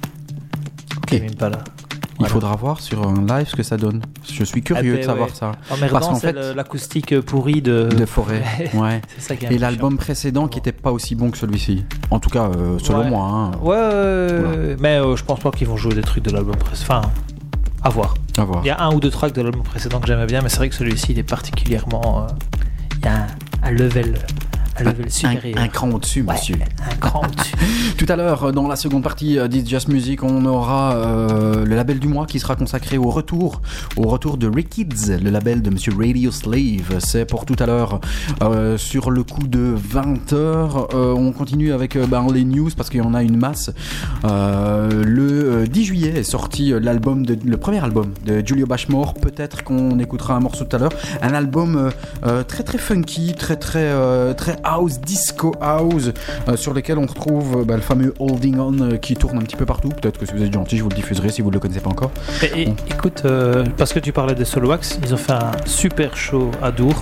Ok. 0.99 1.07
Kevin 1.07 1.35
pas 1.35 1.51
il 2.21 2.27
faudra 2.27 2.55
voir 2.57 2.81
sur 2.81 3.07
un 3.09 3.25
live 3.27 3.49
ce 3.49 3.57
que 3.57 3.63
ça 3.63 3.77
donne. 3.77 4.03
Je 4.33 4.45
suis 4.45 4.63
curieux 4.63 4.93
Ah 4.93 4.97
ben 4.97 5.01
de 5.01 5.07
savoir 5.07 5.29
ouais. 5.29 5.35
ça. 5.35 5.53
Emmerdant, 5.71 5.93
Parce 5.99 6.09
qu'en 6.09 6.15
fait- 6.17 6.55
l'acoustique 6.55 7.21
pourrie 7.21 7.63
de. 7.63 7.89
De 7.91 8.07
forêt, 8.07 8.43
ouais. 8.75 9.01
c'est 9.17 9.21
ça 9.29 9.37
qui 9.37 9.45
est 9.47 9.49
un 9.49 9.51
Et 9.53 9.59
l'album 9.59 9.97
précédent 9.97 10.47
qui 10.49 10.59
était 10.59 10.73
pas 10.73 10.93
aussi 10.93 11.15
bon 11.15 11.31
que 11.31 11.39
celui-ci. 11.39 11.85
En 12.11 12.19
tout 12.21 12.31
cas, 12.31 12.45
euh, 12.55 12.79
selon 12.83 13.01
Ouais. 13.01 13.11
moi. 13.11 13.27
hein. 13.27 13.51
Ouais, 13.63 14.77
mais 14.79 14.99
euh, 14.99 15.17
je 15.17 15.25
pense 15.25 15.41
pas 15.41 15.51
qu'ils 15.51 15.67
vont 15.67 15.77
jouer 15.77 15.95
des 15.95 16.03
trucs 16.03 16.25
de 16.25 16.31
l'album 16.31 16.57
précédent. 16.57 16.95
Enfin, 17.01 17.11
à 17.83 17.89
voir. 17.89 18.15
À 18.37 18.45
voir. 18.45 18.61
Il 18.63 18.67
y 18.67 18.71
a 18.71 18.81
un 18.81 18.93
ou 18.95 19.01
deux 19.01 19.11
tracks 19.11 19.35
de 19.35 19.43
l'album 19.43 19.63
précédent 19.63 20.01
que 20.01 20.07
j'aimais 20.07 20.27
bien, 20.27 20.43
mais 20.43 20.49
c'est 20.49 20.59
vrai 20.59 20.69
que 20.69 20.75
celui-ci, 20.75 21.13
il 21.13 21.19
est 21.19 21.23
particulièrement. 21.23 22.27
euh, 22.29 22.33
il 22.99 23.07
y 23.07 23.09
a 23.09 23.15
un, 23.15 23.27
un 23.63 23.71
level, 23.71 24.15
un 24.81 24.85
level 24.85 25.07
Un, 25.07 25.11
supérieur. 25.11 25.59
un 25.59 25.69
cran 25.69 25.91
au-dessus, 25.91 26.23
Ouais, 26.23 26.35
monsieur. 26.35 26.57
un 26.91 26.97
grand 26.97 27.27
dessus. 27.37 27.55
Tout 27.97 28.07
à 28.09 28.17
l'heure, 28.17 28.53
dans 28.53 28.69
la 28.69 28.77
seconde 28.77 29.03
partie 29.03 29.39
euh, 29.39 29.49
d'It's 29.49 29.69
Just 29.69 29.89
Music, 29.89 30.23
on 30.23 30.45
aura 30.47 30.95
euh, 30.95 31.65
le 31.65 31.75
label 31.77 31.99
du 31.99 32.09
mois 32.09 32.27
qui 32.27 32.39
sera 32.41 32.57
consacré 32.57 32.99
au 32.99 33.11
retour, 33.11 33.61
au 33.97 34.03
retour 34.09 34.37
de 34.37 34.49
Rick 34.49 34.71
Kids, 34.71 35.19
le 35.23 35.31
label 35.31 35.63
de 35.63 35.71
Monsieur 35.71 35.93
Radio 35.97 36.31
Slave. 36.31 36.99
C'est 37.01 37.25
pour 37.25 37.45
tout 37.45 37.57
à 37.59 37.67
l'heure. 37.67 38.01
Euh, 38.43 38.77
sur 38.79 39.11
le 39.11 39.23
coup 39.23 39.47
de 39.47 39.75
20h, 39.77 40.95
on 40.95 41.33
continue 41.33 41.73
avec 41.73 41.97
ben, 42.09 42.27
les 42.33 42.45
news 42.45 42.71
parce 42.77 42.89
qu'il 42.91 43.01
y 43.01 43.05
en 43.05 43.15
a 43.15 43.23
une 43.23 43.37
masse. 43.37 43.71
Le 44.25 45.31
euh, 45.63 45.67
10 45.67 45.85
juillet 45.85 46.19
est 46.19 46.23
sorti 46.23 46.73
l'album 46.81 47.25
de, 47.27 47.37
le 47.45 47.57
premier 47.57 47.83
album 47.83 48.13
de 48.25 48.43
Julio 48.47 48.67
Bashmore. 48.67 49.15
Peut-être 49.15 49.65
qu'on 49.65 49.99
écoutera 49.99 50.35
un 50.35 50.41
morceau 50.41 50.65
tout 50.65 50.77
à 50.77 50.79
l'heure. 50.79 50.93
Un 51.23 51.35
album 51.35 51.91
très 52.49 52.63
très 52.63 52.79
funky, 52.79 53.35
très 53.35 53.57
très 53.57 53.91
très 54.35 54.57
house, 54.71 55.01
disco 55.01 55.53
house, 55.61 56.11
euh, 56.49 56.57
sur 56.57 56.73
lequel 56.75 56.99
on 56.99 57.07
retrouve 57.07 57.65
bah, 57.65 57.75
le 57.77 57.83
fameux 57.83 58.15
Holding 58.19 58.59
On 58.59 58.81
euh, 58.81 58.97
qui 58.97 59.15
tourne 59.15 59.39
un 59.39 59.43
petit 59.43 59.57
peu 59.57 59.67
partout. 59.67 59.89
Peut-être 59.89 60.19
que 60.19 60.27
si 60.27 60.33
vous 60.33 60.43
êtes 60.43 60.53
gentil, 60.53 60.77
je 60.79 60.83
vous 60.83 60.89
le 60.91 60.95
diffuserai 60.95 61.29
si 61.31 61.43
vous 61.43 61.49
ne 61.49 61.55
le 61.55 61.61
connaissez 61.61 61.81
pas 61.81 61.91
encore. 61.91 62.11
Et, 62.43 62.63
et- 62.63 62.75
écoute, 62.91 63.23
euh, 63.25 63.65
parce 63.77 63.93
que 63.93 63.99
tu 63.99 64.13
parlais 64.13 64.35
de 64.35 64.45
Soloax, 64.45 64.99
ils 65.05 65.13
ont 65.15 65.17
fait 65.19 65.33
un 65.33 65.51
super 65.67 66.17
show 66.17 66.51
à 66.63 66.71
Dour, 66.71 66.95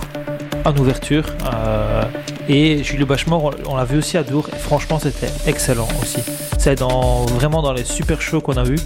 en 0.65 0.75
ouverture. 0.77 1.23
euh, 1.53 2.03
et 2.47 2.83
Julio 2.83 3.05
Bachemore, 3.05 3.51
on, 3.67 3.73
on 3.73 3.75
l'a 3.77 3.85
vu 3.85 3.99
aussi 3.99 4.17
à 4.17 4.23
Dour, 4.23 4.49
et 4.53 4.57
franchement, 4.57 4.97
c'était 4.99 5.29
excellent 5.45 5.87
aussi. 6.01 6.17
C'est 6.57 6.75
dans, 6.79 7.25
vraiment 7.27 7.61
dans 7.61 7.73
les 7.73 7.83
super 7.85 8.21
shows 8.21 8.41
qu'on 8.41 8.57
a 8.57 8.63
vus. 8.63 8.79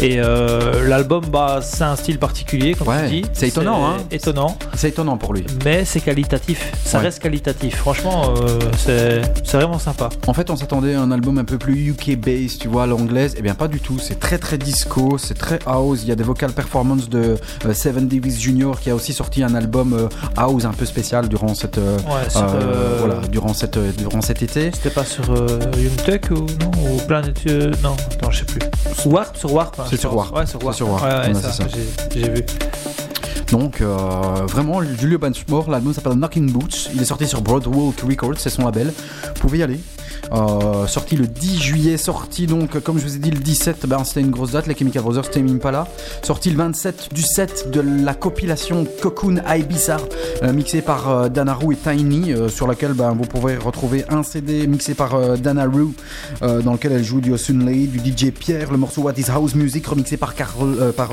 Et 0.00 0.18
euh, 0.18 0.88
l'album, 0.88 1.22
bah, 1.26 1.60
c'est 1.62 1.84
un 1.84 1.94
style 1.96 2.18
particulier, 2.18 2.72
comme 2.74 2.88
Ouais, 2.88 3.04
tu 3.08 3.20
dis. 3.20 3.26
c'est 3.34 3.48
étonnant, 3.48 3.86
hein. 3.86 3.96
Étonnant, 4.10 4.56
C'est 4.74 4.88
étonnant 4.88 5.18
pour 5.18 5.34
lui. 5.34 5.44
mais 5.64 5.84
c'est 5.84 6.00
qualitatif. 6.00 6.72
Ça 6.84 6.98
Ouais. 6.98 7.04
reste 7.04 7.18
qualitatif. 7.20 7.76
Franchement, 7.76 8.32
euh, 8.38 8.58
c'est 8.78 9.20
c'est 9.44 9.58
vraiment 9.58 9.78
sympa. 9.78 10.08
En 10.26 10.32
fait, 10.32 10.48
on 10.50 10.56
s'attendait 10.56 10.94
à 10.94 11.02
un 11.02 11.10
album 11.12 11.36
un 11.38 11.44
peu 11.44 11.58
plus 11.58 11.74
UK 11.90 12.16
based, 12.18 12.58
tu 12.60 12.68
vois, 12.68 12.84
à 12.84 12.86
l'anglaise. 12.86 13.34
Eh 13.36 13.42
bien, 13.42 13.54
pas 13.54 13.68
du 13.68 13.80
tout. 13.80 13.98
C'est 13.98 14.18
très 14.18 14.38
très 14.38 14.56
disco, 14.56 15.18
c'est 15.18 15.34
très 15.38 15.58
house. 15.66 16.00
Il 16.02 16.08
y 16.08 16.12
a 16.12 16.16
des 16.16 16.24
vocal 16.24 16.52
performances 16.52 17.10
de 17.10 17.36
Seven 17.74 18.08
Davis 18.08 18.40
Jr. 18.40 18.72
qui 18.80 18.88
a 18.90 18.94
aussi 18.94 19.12
sorti 19.12 19.42
un 19.44 19.54
album 19.54 20.08
house 20.38 20.64
un 20.64 20.72
peu 20.72 20.86
spécial 20.86 21.19
durant 21.28 21.54
cette 21.54 21.78
euh, 21.78 21.96
Ouais, 21.98 22.28
sur, 22.30 22.42
euh, 22.42 22.46
euh, 22.54 22.96
voilà 22.98 23.14
durant 23.28 23.52
cette 23.54 23.76
euh, 23.76 23.92
durant 23.92 24.20
cet 24.22 24.42
été. 24.42 24.70
C'était 24.74 24.90
pas 24.90 25.04
sur 25.04 25.30
euh, 25.30 25.58
Young 25.76 25.96
Tech 26.04 26.22
ou 26.30 26.34
non 26.34 26.70
Ou 26.94 26.96
Planet 27.06 27.38
euh, 27.48 27.72
Non, 27.82 27.94
attends, 28.12 28.30
je 28.30 28.38
sais 28.40 28.44
plus. 28.44 28.60
Warp 29.06 29.36
Sur 29.36 29.52
Warp 29.52 29.78
hein, 29.80 29.84
C'est 29.88 29.96
sur. 29.98 30.14
Warp. 30.14 30.34
Ouais, 30.36 30.46
sur 30.46 30.58
C'est 30.60 30.64
Warp. 30.66 30.76
sur 30.76 30.88
Warp. 30.90 31.02
Ouais, 31.04 31.28
ouais, 31.28 31.34
ça, 31.40 31.52
ça. 31.52 31.64
J'ai 32.14 32.28
vu. 32.30 32.44
Donc 33.50 33.80
euh, 33.80 33.96
vraiment, 34.46 34.80
Julio 34.82 35.18
Benchmore, 35.18 35.70
l'album 35.70 35.92
s'appelle 35.92 36.12
Knocking 36.12 36.52
Boots. 36.52 36.88
Il 36.94 37.02
est 37.02 37.04
sorti 37.04 37.26
sur 37.26 37.42
Broadwalk 37.42 38.00
Records, 38.00 38.38
c'est 38.38 38.50
son 38.50 38.64
label. 38.64 38.92
Vous 39.26 39.40
pouvez 39.40 39.58
y 39.58 39.62
aller. 39.62 39.80
Euh, 40.32 40.86
sorti 40.86 41.16
le 41.16 41.26
10 41.26 41.60
juillet, 41.60 41.96
sorti 41.96 42.46
donc, 42.46 42.78
comme 42.80 42.98
je 42.98 43.04
vous 43.04 43.16
ai 43.16 43.18
dit, 43.18 43.30
le 43.30 43.38
17, 43.38 43.86
ben, 43.86 44.04
c'était 44.04 44.20
une 44.20 44.30
grosse 44.30 44.52
date. 44.52 44.68
Les 44.68 44.76
Chemical 44.76 45.02
Brothers, 45.02 45.24
c'était 45.24 45.40
Impala. 45.40 45.88
Sorti 46.22 46.50
le 46.50 46.56
27 46.58 47.08
du 47.12 47.22
7 47.22 47.70
de 47.72 47.80
la 47.80 48.14
compilation 48.14 48.86
Cocoon 49.00 49.42
Ibiza, 49.48 49.96
euh, 50.42 50.52
mixé 50.52 50.82
par 50.82 51.28
Danaru 51.30 51.74
et 51.74 51.76
Tiny, 51.76 52.32
sur 52.48 52.68
laquelle 52.68 52.92
ben, 52.92 53.12
vous 53.12 53.24
pourrez 53.24 53.56
retrouver 53.56 54.04
un 54.08 54.22
CD 54.22 54.66
mixé 54.68 54.94
par 54.94 55.38
Danaru, 55.38 55.88
dans 56.40 56.72
lequel 56.72 56.92
elle 56.92 57.04
joue 57.04 57.20
du 57.20 57.32
Osunley, 57.32 57.86
du 57.86 57.98
DJ 57.98 58.30
Pierre, 58.30 58.70
le 58.70 58.76
morceau 58.76 59.02
What 59.02 59.14
is 59.16 59.30
House 59.30 59.54
Music, 59.54 59.86
remixé 59.86 60.16
par, 60.16 60.34
Carol, 60.34 60.76
euh, 60.80 60.92
par 60.92 61.10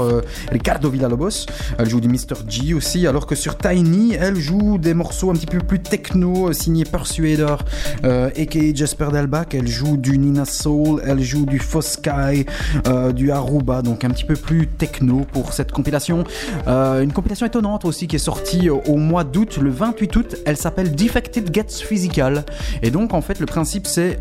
Ricardo 0.52 0.90
Villalobos. 0.90 1.46
Elle 1.78 1.90
joue 1.90 2.00
du 2.00 2.08
Mr. 2.08 2.27
G 2.48 2.74
aussi, 2.74 3.08
alors 3.08 3.26
que 3.26 3.36
sur 3.36 3.58
Tiny, 3.58 4.14
elle 4.14 4.36
joue 4.36 4.78
des 4.78 4.94
morceaux 4.94 5.30
un 5.30 5.34
petit 5.34 5.46
peu 5.46 5.60
plus 5.60 5.80
techno, 5.80 6.50
euh, 6.50 6.54
signés 6.54 6.84
Persuader, 6.84 7.56
euh, 8.04 8.30
aka 8.30 8.60
Jasper 8.74 9.08
Delbach. 9.12 9.48
Elle 9.54 9.68
joue 9.68 9.98
du 9.98 10.18
Nina 10.18 10.46
Soul, 10.46 11.02
elle 11.06 11.22
joue 11.22 11.46
du 11.46 11.60
Foskai, 11.60 12.46
euh, 12.88 13.12
du 13.12 13.32
Aruba, 13.32 13.82
donc 13.82 14.04
un 14.04 14.10
petit 14.10 14.26
peu 14.26 14.36
plus 14.36 14.68
techno 14.68 15.26
pour 15.32 15.54
cette 15.54 15.72
compilation. 15.72 16.24
Une 16.68 17.14
compilation 17.14 17.46
étonnante 17.46 17.86
aussi 17.86 18.08
qui 18.08 18.16
est 18.16 18.20
sortie 18.20 18.70
au 18.70 18.98
mois 18.98 19.24
d'août, 19.24 19.60
le 19.62 19.70
28 19.70 20.16
août. 20.16 20.36
Elle 20.46 20.58
s'appelle 20.58 20.96
Defected 20.96 21.54
Gets 21.54 21.84
Physical. 21.86 22.46
Et 22.82 22.92
donc, 22.92 23.14
en 23.14 23.22
fait, 23.22 23.40
le 23.40 23.46
principe, 23.46 23.88
c'est 23.88 24.20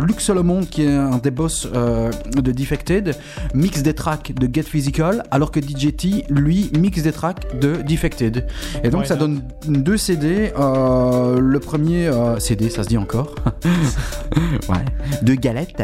Luc 0.00 0.20
Solomon, 0.20 0.62
qui 0.64 0.84
est 0.84 0.94
un 0.94 1.18
des 1.18 1.30
boss 1.30 1.66
de 1.66 2.52
Defected, 2.52 3.16
mix 3.54 3.82
des 3.82 3.94
tracks 3.94 4.32
de 4.34 4.48
Get 4.52 4.62
Physical, 4.64 5.22
alors 5.30 5.50
que 5.50 5.60
DJT, 5.60 6.24
lui, 6.28 6.70
mix 6.76 7.02
des 7.02 7.12
tracks 7.12 7.43
de 7.60 7.82
Defected. 7.82 8.46
Et 8.82 8.90
donc, 8.90 9.02
Ouais, 9.02 9.06
ça 9.06 9.16
donne 9.16 9.42
deux 9.68 9.96
CD. 9.96 10.52
euh, 10.58 11.38
le 11.40 11.60
premier 11.60 12.06
euh, 12.08 12.38
CD, 12.38 12.70
ça 12.70 12.82
se 12.82 12.88
dit 12.88 12.98
encore. 12.98 13.34
ouais. 14.68 14.84
Deux 15.22 15.34
galettes. 15.34 15.82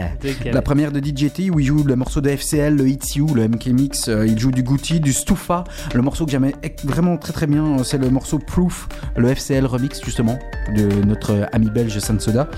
La 0.53 0.63
première 0.63 0.93
de 0.93 1.01
DJT, 1.01 1.51
où 1.51 1.61
il 1.61 1.67
joue 1.67 1.83
le 1.85 1.97
morceau 1.97 2.21
de 2.21 2.31
FCL, 2.31 2.77
le 2.77 2.89
It's 2.89 3.15
You, 3.17 3.35
le 3.35 3.49
MK 3.49 3.67
Mix. 3.69 4.09
euh, 4.09 4.27
il 4.27 4.39
joue 4.39 4.51
du 4.51 4.63
Gucci, 4.63 5.01
du 5.01 5.13
Stufa. 5.13 5.65
Le 5.95 6.03
morceau 6.03 6.25
que 6.25 6.31
j'aimais 6.31 6.55
vraiment 6.85 7.17
très 7.17 7.33
très 7.33 7.47
bien, 7.47 7.79
euh, 7.81 7.85
c'est 7.85 7.99
le 7.99 8.11
morceau 8.11 8.39
Proof, 8.39 8.89
le 9.17 9.29
FCL 9.29 9.67
remix 9.67 10.01
justement 10.05 10.39
de 10.77 10.89
notre 11.07 11.49
ami 11.53 11.69
belge 11.71 11.99
Sansoda. 11.99 12.49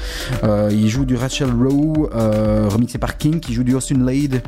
Il 0.70 0.88
joue 0.88 1.04
du 1.04 1.16
Rachel 1.16 1.48
Rowe, 1.50 2.08
remixé 2.68 2.98
par 2.98 3.16
King, 3.18 3.40
qui 3.40 3.54
joue 3.54 3.64
du 3.64 3.74
Austin 3.74 4.04
Lade. 4.04 4.42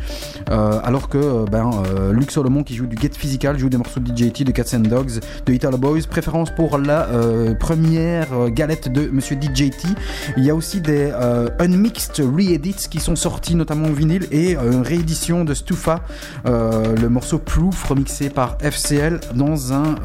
Euh, 0.51 0.81
alors 0.83 1.09
que 1.09 1.49
ben, 1.51 1.71
Luc 2.13 2.31
Solomon, 2.31 2.63
qui 2.63 2.75
joue 2.75 2.87
du 2.87 2.97
Get 3.01 3.11
Physical, 3.17 3.59
joue 3.59 3.69
des 3.69 3.77
morceaux 3.77 4.01
de 4.01 4.15
DJT, 4.15 4.44
de 4.45 4.53
Cats 4.53 4.75
and 4.75 4.81
Dogs, 4.81 5.21
de 5.47 5.53
Italo 5.53 5.79
Boys. 5.79 6.03
Préférence 6.09 6.51
pour 6.51 6.79
la 6.79 7.09
euh, 7.09 7.55
première 7.55 8.33
euh, 8.33 8.49
galette 8.49 8.93
de 8.93 9.09
Monsieur 9.09 9.37
DJT. 9.41 9.89
Il 10.37 10.45
y 10.45 10.51
a 10.51 10.55
aussi 10.55 10.81
des 10.81 11.11
euh, 11.13 11.49
unmixed 11.59 12.19
re-edits 12.19 12.89
qui 12.91 13.01
sont 13.01 13.17
sortis, 13.17 13.55
notamment 13.55 13.89
en 13.89 13.93
vinyle, 13.93 14.27
et 14.31 14.55
une 14.55 14.83
réédition 14.83 15.45
de 15.45 15.55
Stufa, 15.55 16.03
le 16.45 17.09
morceau 17.09 17.39
Proof 17.39 17.85
remixé 17.85 18.29
par 18.29 18.59
FCL 18.61 19.21
dans 19.35 19.73
un 19.73 19.97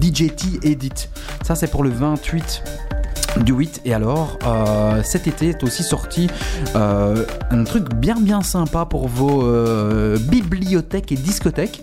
DJT 0.00 0.60
edit. 0.62 1.08
Ça, 1.44 1.54
c'est 1.54 1.70
pour 1.70 1.82
le 1.82 1.90
28 1.90 2.62
du 3.44 3.52
8 3.52 3.82
et 3.84 3.94
alors 3.94 4.38
cet 5.04 5.26
été 5.26 5.50
est 5.50 5.62
aussi 5.62 5.82
sorti 5.82 6.28
un 6.74 7.64
truc 7.64 7.94
bien 7.94 8.16
bien 8.18 8.42
sympa 8.42 8.86
pour 8.86 9.06
vos 9.06 9.44
bibliothèques 10.18 11.12
et 11.12 11.16
discothèques 11.16 11.82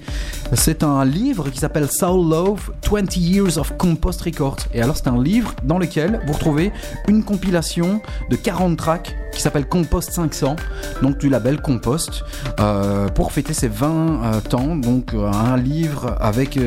c'est 0.54 0.84
un 0.84 1.04
livre 1.06 1.50
qui 1.50 1.60
s'appelle 1.60 1.85
Soul 1.90 2.30
Love 2.30 2.72
20 2.90 3.18
Years 3.18 3.58
of 3.58 3.76
Compost 3.78 4.22
Records 4.22 4.58
et 4.74 4.82
alors 4.82 4.96
c'est 4.98 5.08
un 5.08 5.22
livre 5.22 5.54
dans 5.64 5.78
lequel 5.78 6.22
vous 6.26 6.34
retrouvez 6.34 6.72
une 7.08 7.24
compilation 7.24 8.02
de 8.30 8.36
40 8.36 8.78
tracks 8.78 9.16
qui 9.34 9.42
s'appelle 9.42 9.68
Compost 9.68 10.12
500 10.12 10.56
donc 11.02 11.18
du 11.18 11.30
label 11.30 11.62
Compost 11.62 12.24
euh, 12.60 13.08
pour 13.10 13.32
fêter 13.32 13.54
ses 13.54 13.68
20 13.68 13.88
euh, 13.90 14.42
temps 14.42 14.76
donc 14.76 15.14
euh, 15.14 15.30
un 15.32 15.58
livre 15.58 16.16
avec 16.20 16.58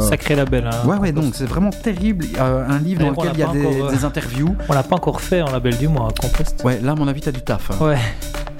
Sacré 0.00 0.34
label. 0.36 0.66
Hein. 0.66 0.86
Ouais, 0.86 0.96
ouais, 0.96 1.12
donc 1.12 1.34
c'est 1.34 1.44
vraiment 1.46 1.70
terrible. 1.70 2.26
Un 2.38 2.78
livre 2.78 3.00
dans 3.02 3.10
lequel 3.10 3.30
il 3.34 3.40
y 3.40 3.42
a 3.42 3.48
des, 3.48 3.62
pas 3.62 3.68
encore, 3.68 3.90
des 3.90 4.04
interviews. 4.04 4.56
On 4.68 4.72
l'a 4.72 4.82
pas 4.82 4.96
encore 4.96 5.20
fait 5.20 5.42
en 5.42 5.50
label 5.50 5.76
du 5.76 5.88
mois, 5.88 6.08
Compost. 6.20 6.62
Ouais, 6.64 6.80
là, 6.82 6.92
à 6.92 6.94
mon 6.94 7.08
avis, 7.08 7.20
t'as 7.20 7.32
du 7.32 7.42
taf. 7.42 7.70
hein. 7.70 7.84
Ouais. 7.84 7.98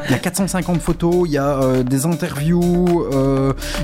Il 0.07 0.11
y 0.11 0.15
a 0.15 0.19
450 0.19 0.81
photos, 0.83 1.23
il 1.27 1.33
y 1.33 1.39
a 1.39 1.83
des 1.83 2.05
interviews, 2.05 3.07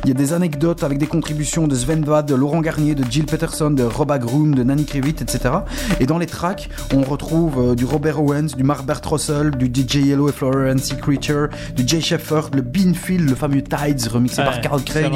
il 0.04 0.08
y 0.08 0.10
a 0.10 0.14
des 0.14 0.32
anecdotes 0.34 0.84
avec 0.84 0.98
des 0.98 1.06
contributions 1.06 1.66
de 1.66 1.74
Sven 1.74 2.02
De 2.22 2.34
Laurent 2.34 2.60
Garnier, 2.60 2.94
de 2.94 3.04
Jill 3.10 3.26
Peterson, 3.26 3.70
de 3.70 3.82
Rob 3.82 4.10
Groom, 4.18 4.54
de 4.54 4.62
Nanny 4.62 4.84
Krivit, 4.84 5.16
etc. 5.20 5.54
Et 6.00 6.06
dans 6.06 6.18
les 6.18 6.26
tracks, 6.26 6.68
on 6.94 7.02
retrouve 7.02 7.70
euh, 7.70 7.74
du 7.74 7.84
Robert 7.84 8.22
Owens, 8.22 8.54
du 8.56 8.64
Marbert 8.64 9.00
Russell, 9.04 9.52
du 9.52 9.66
DJ 9.66 9.96
Yellow 9.96 10.28
et 10.28 10.32
Florence 10.32 10.92
Creature, 11.00 11.48
du 11.76 11.86
Jay 11.86 12.00
Shepard, 12.00 12.50
le 12.54 12.62
Beanfield, 12.62 13.28
le 13.28 13.34
fameux 13.34 13.62
Tides 13.62 14.08
remixé 14.08 14.42
par 14.42 14.60
Carl 14.60 14.82
Craig, 14.82 15.12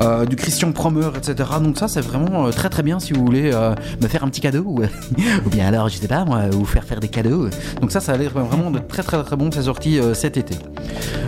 euh, 0.00 0.24
du 0.26 0.36
Christian 0.36 0.72
Promer, 0.72 1.10
etc. 1.16 1.48
Donc 1.62 1.78
ça, 1.78 1.88
c'est 1.88 2.00
vraiment 2.00 2.46
euh, 2.46 2.50
très 2.50 2.68
très 2.68 2.82
bien 2.82 2.98
si 3.00 3.12
vous 3.12 3.24
voulez 3.24 3.50
euh, 3.52 3.74
me 4.00 4.08
faire 4.08 4.24
un 4.24 4.28
petit 4.28 4.40
cadeau 4.40 4.64
ou, 4.66 4.82
ou 5.46 5.50
bien 5.50 5.66
alors, 5.66 5.88
je 5.88 5.96
sais 5.96 6.08
pas 6.08 6.24
moi, 6.24 6.48
vous 6.50 6.64
faire 6.64 6.84
faire 6.84 7.00
des 7.00 7.08
cadeaux. 7.08 7.48
Donc 7.80 7.92
ça, 7.92 8.00
ça 8.00 8.12
a 8.12 8.16
l'air 8.16 8.30
vraiment 8.30 8.70
de 8.70 8.78
très 8.78 9.02
très 9.02 9.22
très 9.22 9.36
bon. 9.36 9.50
C'est 9.52 9.62
sorti 9.62 9.98
euh, 9.98 10.14
cet 10.14 10.36
été. 10.36 10.56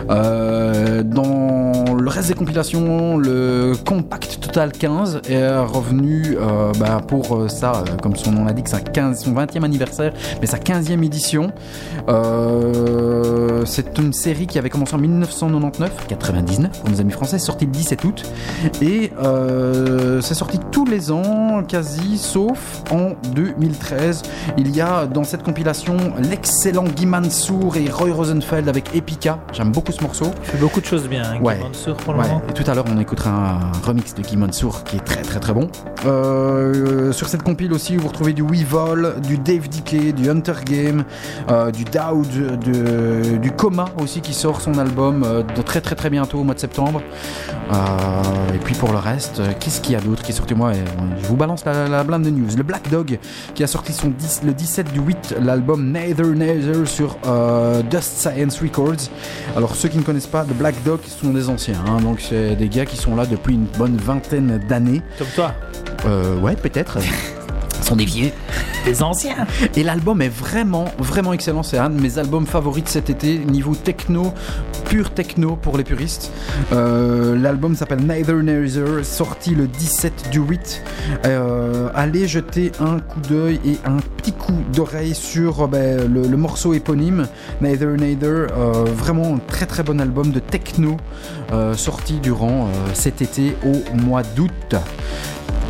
Dans 0.08 1.84
le 1.94 2.08
reste 2.08 2.28
des 2.28 2.34
compilations, 2.34 3.16
le 3.16 3.72
Compact 3.84 4.40
Total 4.40 4.72
15 4.72 5.05
est 5.28 5.59
revenu 5.59 6.36
euh, 6.38 6.72
bah, 6.78 7.00
pour 7.07 7.36
euh, 7.36 7.48
ça, 7.48 7.72
euh, 7.76 7.96
comme 8.02 8.16
son 8.16 8.32
nom 8.32 8.44
l'indique, 8.44 8.68
sa 8.68 8.80
15, 8.80 9.20
son 9.24 9.32
20e 9.32 9.64
anniversaire, 9.64 10.12
mais 10.40 10.46
sa 10.46 10.59
15e 10.59 11.02
édition. 11.04 11.52
C'est 13.66 13.98
une 13.98 14.12
série 14.12 14.46
qui 14.46 14.59
avait 14.59 14.70
commencé 14.70 14.94
en 14.94 14.98
1999, 14.98 16.07
99 16.09 16.80
pour 16.80 16.90
nos 16.90 17.00
amis 17.00 17.12
français, 17.12 17.38
sortie 17.38 17.66
le 17.66 17.72
17 17.72 18.04
août. 18.04 18.22
Et 18.80 19.11
c'est 20.20 20.34
sorti 20.34 20.59
tous 20.70 20.84
les 20.84 21.11
ans, 21.11 21.62
quasi, 21.66 22.18
sauf 22.18 22.82
en 22.90 23.12
2013. 23.34 24.22
Il 24.59 24.74
y 24.74 24.80
a 24.80 25.07
dans 25.07 25.24
cette 25.24 25.42
compilation 25.42 25.96
l'excellent 26.30 26.84
Guy 26.84 27.07
Mansour 27.07 27.76
et 27.76 27.88
Roy 27.90 28.12
Rosenfeld 28.12 28.68
avec 28.68 28.94
Epica. 28.94 29.38
J'aime 29.52 29.72
beaucoup 29.72 29.92
ce 29.92 30.02
morceau. 30.02 30.26
Il 30.44 30.50
fait 30.50 30.59
beaucoup 30.59 30.80
de 30.80 30.86
choses 30.86 31.09
bien, 31.09 31.22
hein, 31.24 31.36
Guy 31.38 31.44
Ouais. 31.44 31.59
Mansour, 31.59 31.96
pour 31.96 32.12
le 32.12 32.20
Ouais, 32.20 32.28
moment. 32.28 32.42
et 32.48 32.52
tout 32.52 32.68
à 32.70 32.74
l'heure 32.74 32.84
on 32.90 32.98
écoutera 33.00 33.30
un 33.30 33.72
remix 33.86 34.14
de 34.14 34.22
Guy 34.22 34.36
Mansour 34.36 34.84
qui 34.84 34.95
très 35.05 35.22
très 35.22 35.40
très 35.40 35.53
bon. 35.53 35.68
Euh, 36.05 37.12
sur 37.12 37.28
cette 37.28 37.42
compile 37.42 37.72
aussi 37.72 37.97
vous 37.97 38.09
retrouvez 38.09 38.32
du 38.32 38.42
Weevil, 38.42 39.14
du 39.26 39.38
Dave 39.38 39.68
Dickey, 39.68 40.12
du 40.12 40.30
Hunter 40.30 40.55
Game, 40.64 41.05
euh, 41.51 41.70
du 41.70 41.84
Dowd, 41.84 42.59
de- 42.61 43.36
du 43.38 43.51
Coma 43.53 43.86
aussi 44.01 44.20
qui 44.20 44.32
sort 44.34 44.61
son 44.61 44.78
album 44.78 45.22
euh, 45.24 45.42
de 45.42 45.62
très 45.62 45.80
très 45.80 45.94
très 45.94 46.11
bientôt 46.11 46.38
au 46.38 46.44
mois 46.44 46.55
de 46.55 46.61
septembre. 46.61 47.03
Et 48.55 48.59
puis 48.59 48.74
pour 48.74 48.92
le 48.92 48.99
reste, 48.99 49.42
qu'est-ce 49.61 49.80
qu'il 49.80 49.92
y 49.92 49.97
a 49.97 50.01
d'autre 50.01 50.22
qui 50.22 50.32
est 50.32 50.34
sorti? 50.34 50.55
Moi 50.55 50.72
Je 51.20 51.26
vous 51.26 51.36
balance 51.36 51.64
la, 51.64 52.05
blinde 52.05 52.22
de 52.22 52.30
news. 52.30 52.49
Le 52.57 52.62
Black 52.62 52.88
Dog 52.90 53.18
qui 53.55 53.64
a 53.64 53.66
sorti 53.66 53.92
son 53.92 54.09
10 54.09 54.42
le 54.44 54.53
17 54.53 54.92
du 54.92 55.01
8 55.01 55.36
l'album 55.42 55.92
Neither 55.92 56.26
Neither 56.26 56.86
sur 56.86 57.16
Dust 57.90 58.18
Science 58.18 58.61
Records. 58.61 59.11
Alors 59.57 59.74
ceux 59.74 59.88
qui 59.88 59.99
ne 59.99 60.03
connaissent 60.03 60.26
pas, 60.26 60.44
The 60.44 60.55
Black 60.57 60.74
Dog 60.84 61.01
sont 61.07 61.30
des 61.30 61.49
anciens, 61.49 61.82
hein, 61.86 62.01
donc 62.01 62.20
c'est 62.20 62.55
des 62.57 62.68
gars 62.68 62.86
qui 62.86 62.97
sont 62.97 63.16
là 63.16 63.26
depuis 63.26 63.55
une 63.55 63.66
bonne 63.78 63.97
vingtaine 63.97 64.61
d'années. 64.68 64.86
Comme 65.18 65.28
toi. 65.28 65.55
Euh, 66.05 66.37
ouais, 66.39 66.57
peut-être. 66.57 66.99
sont 67.82 67.96
des 67.96 68.04
vieux. 68.04 68.30
Des 68.84 69.02
anciens. 69.02 69.46
Et 69.74 69.82
l'album 69.82 70.22
est 70.22 70.28
vraiment, 70.28 70.86
vraiment 70.98 71.32
excellent. 71.32 71.62
C'est 71.62 71.78
un 71.78 71.90
de 71.90 72.00
mes 72.00 72.18
albums 72.18 72.46
favoris 72.46 72.84
de 72.84 72.88
cet 72.88 73.10
été, 73.10 73.38
niveau 73.38 73.74
techno, 73.74 74.32
pur 74.88 75.10
techno 75.10 75.56
pour 75.56 75.76
les 75.76 75.84
puristes. 75.84 76.32
Euh, 76.72 77.36
l'album 77.36 77.74
s'appelle 77.74 78.00
Neither 78.06 78.42
Neither, 78.42 79.04
sorti 79.04 79.54
le 79.54 79.66
17 79.66 80.30
du 80.30 80.40
8. 80.40 80.82
Euh, 81.24 81.88
allez 81.94 82.26
jeter 82.28 82.72
un 82.80 83.00
coup 83.00 83.20
d'œil 83.20 83.60
et 83.64 83.78
un 83.84 83.98
petit 84.16 84.32
coup 84.32 84.58
d'oreille 84.72 85.14
sur 85.14 85.62
euh, 85.62 85.66
ben, 85.66 86.12
le, 86.12 86.22
le 86.22 86.36
morceau 86.36 86.74
éponyme, 86.74 87.26
Neither 87.60 87.96
Neither. 87.96 88.46
Euh, 88.56 88.84
vraiment 88.84 89.34
un 89.34 89.38
très 89.38 89.66
très 89.66 89.82
bon 89.82 90.00
album 90.00 90.30
de 90.30 90.40
techno 90.40 90.96
sorti 91.76 92.14
durant 92.14 92.68
cet 92.92 93.22
été 93.22 93.56
au 93.64 93.96
mois 93.96 94.22
d'août. 94.22 94.76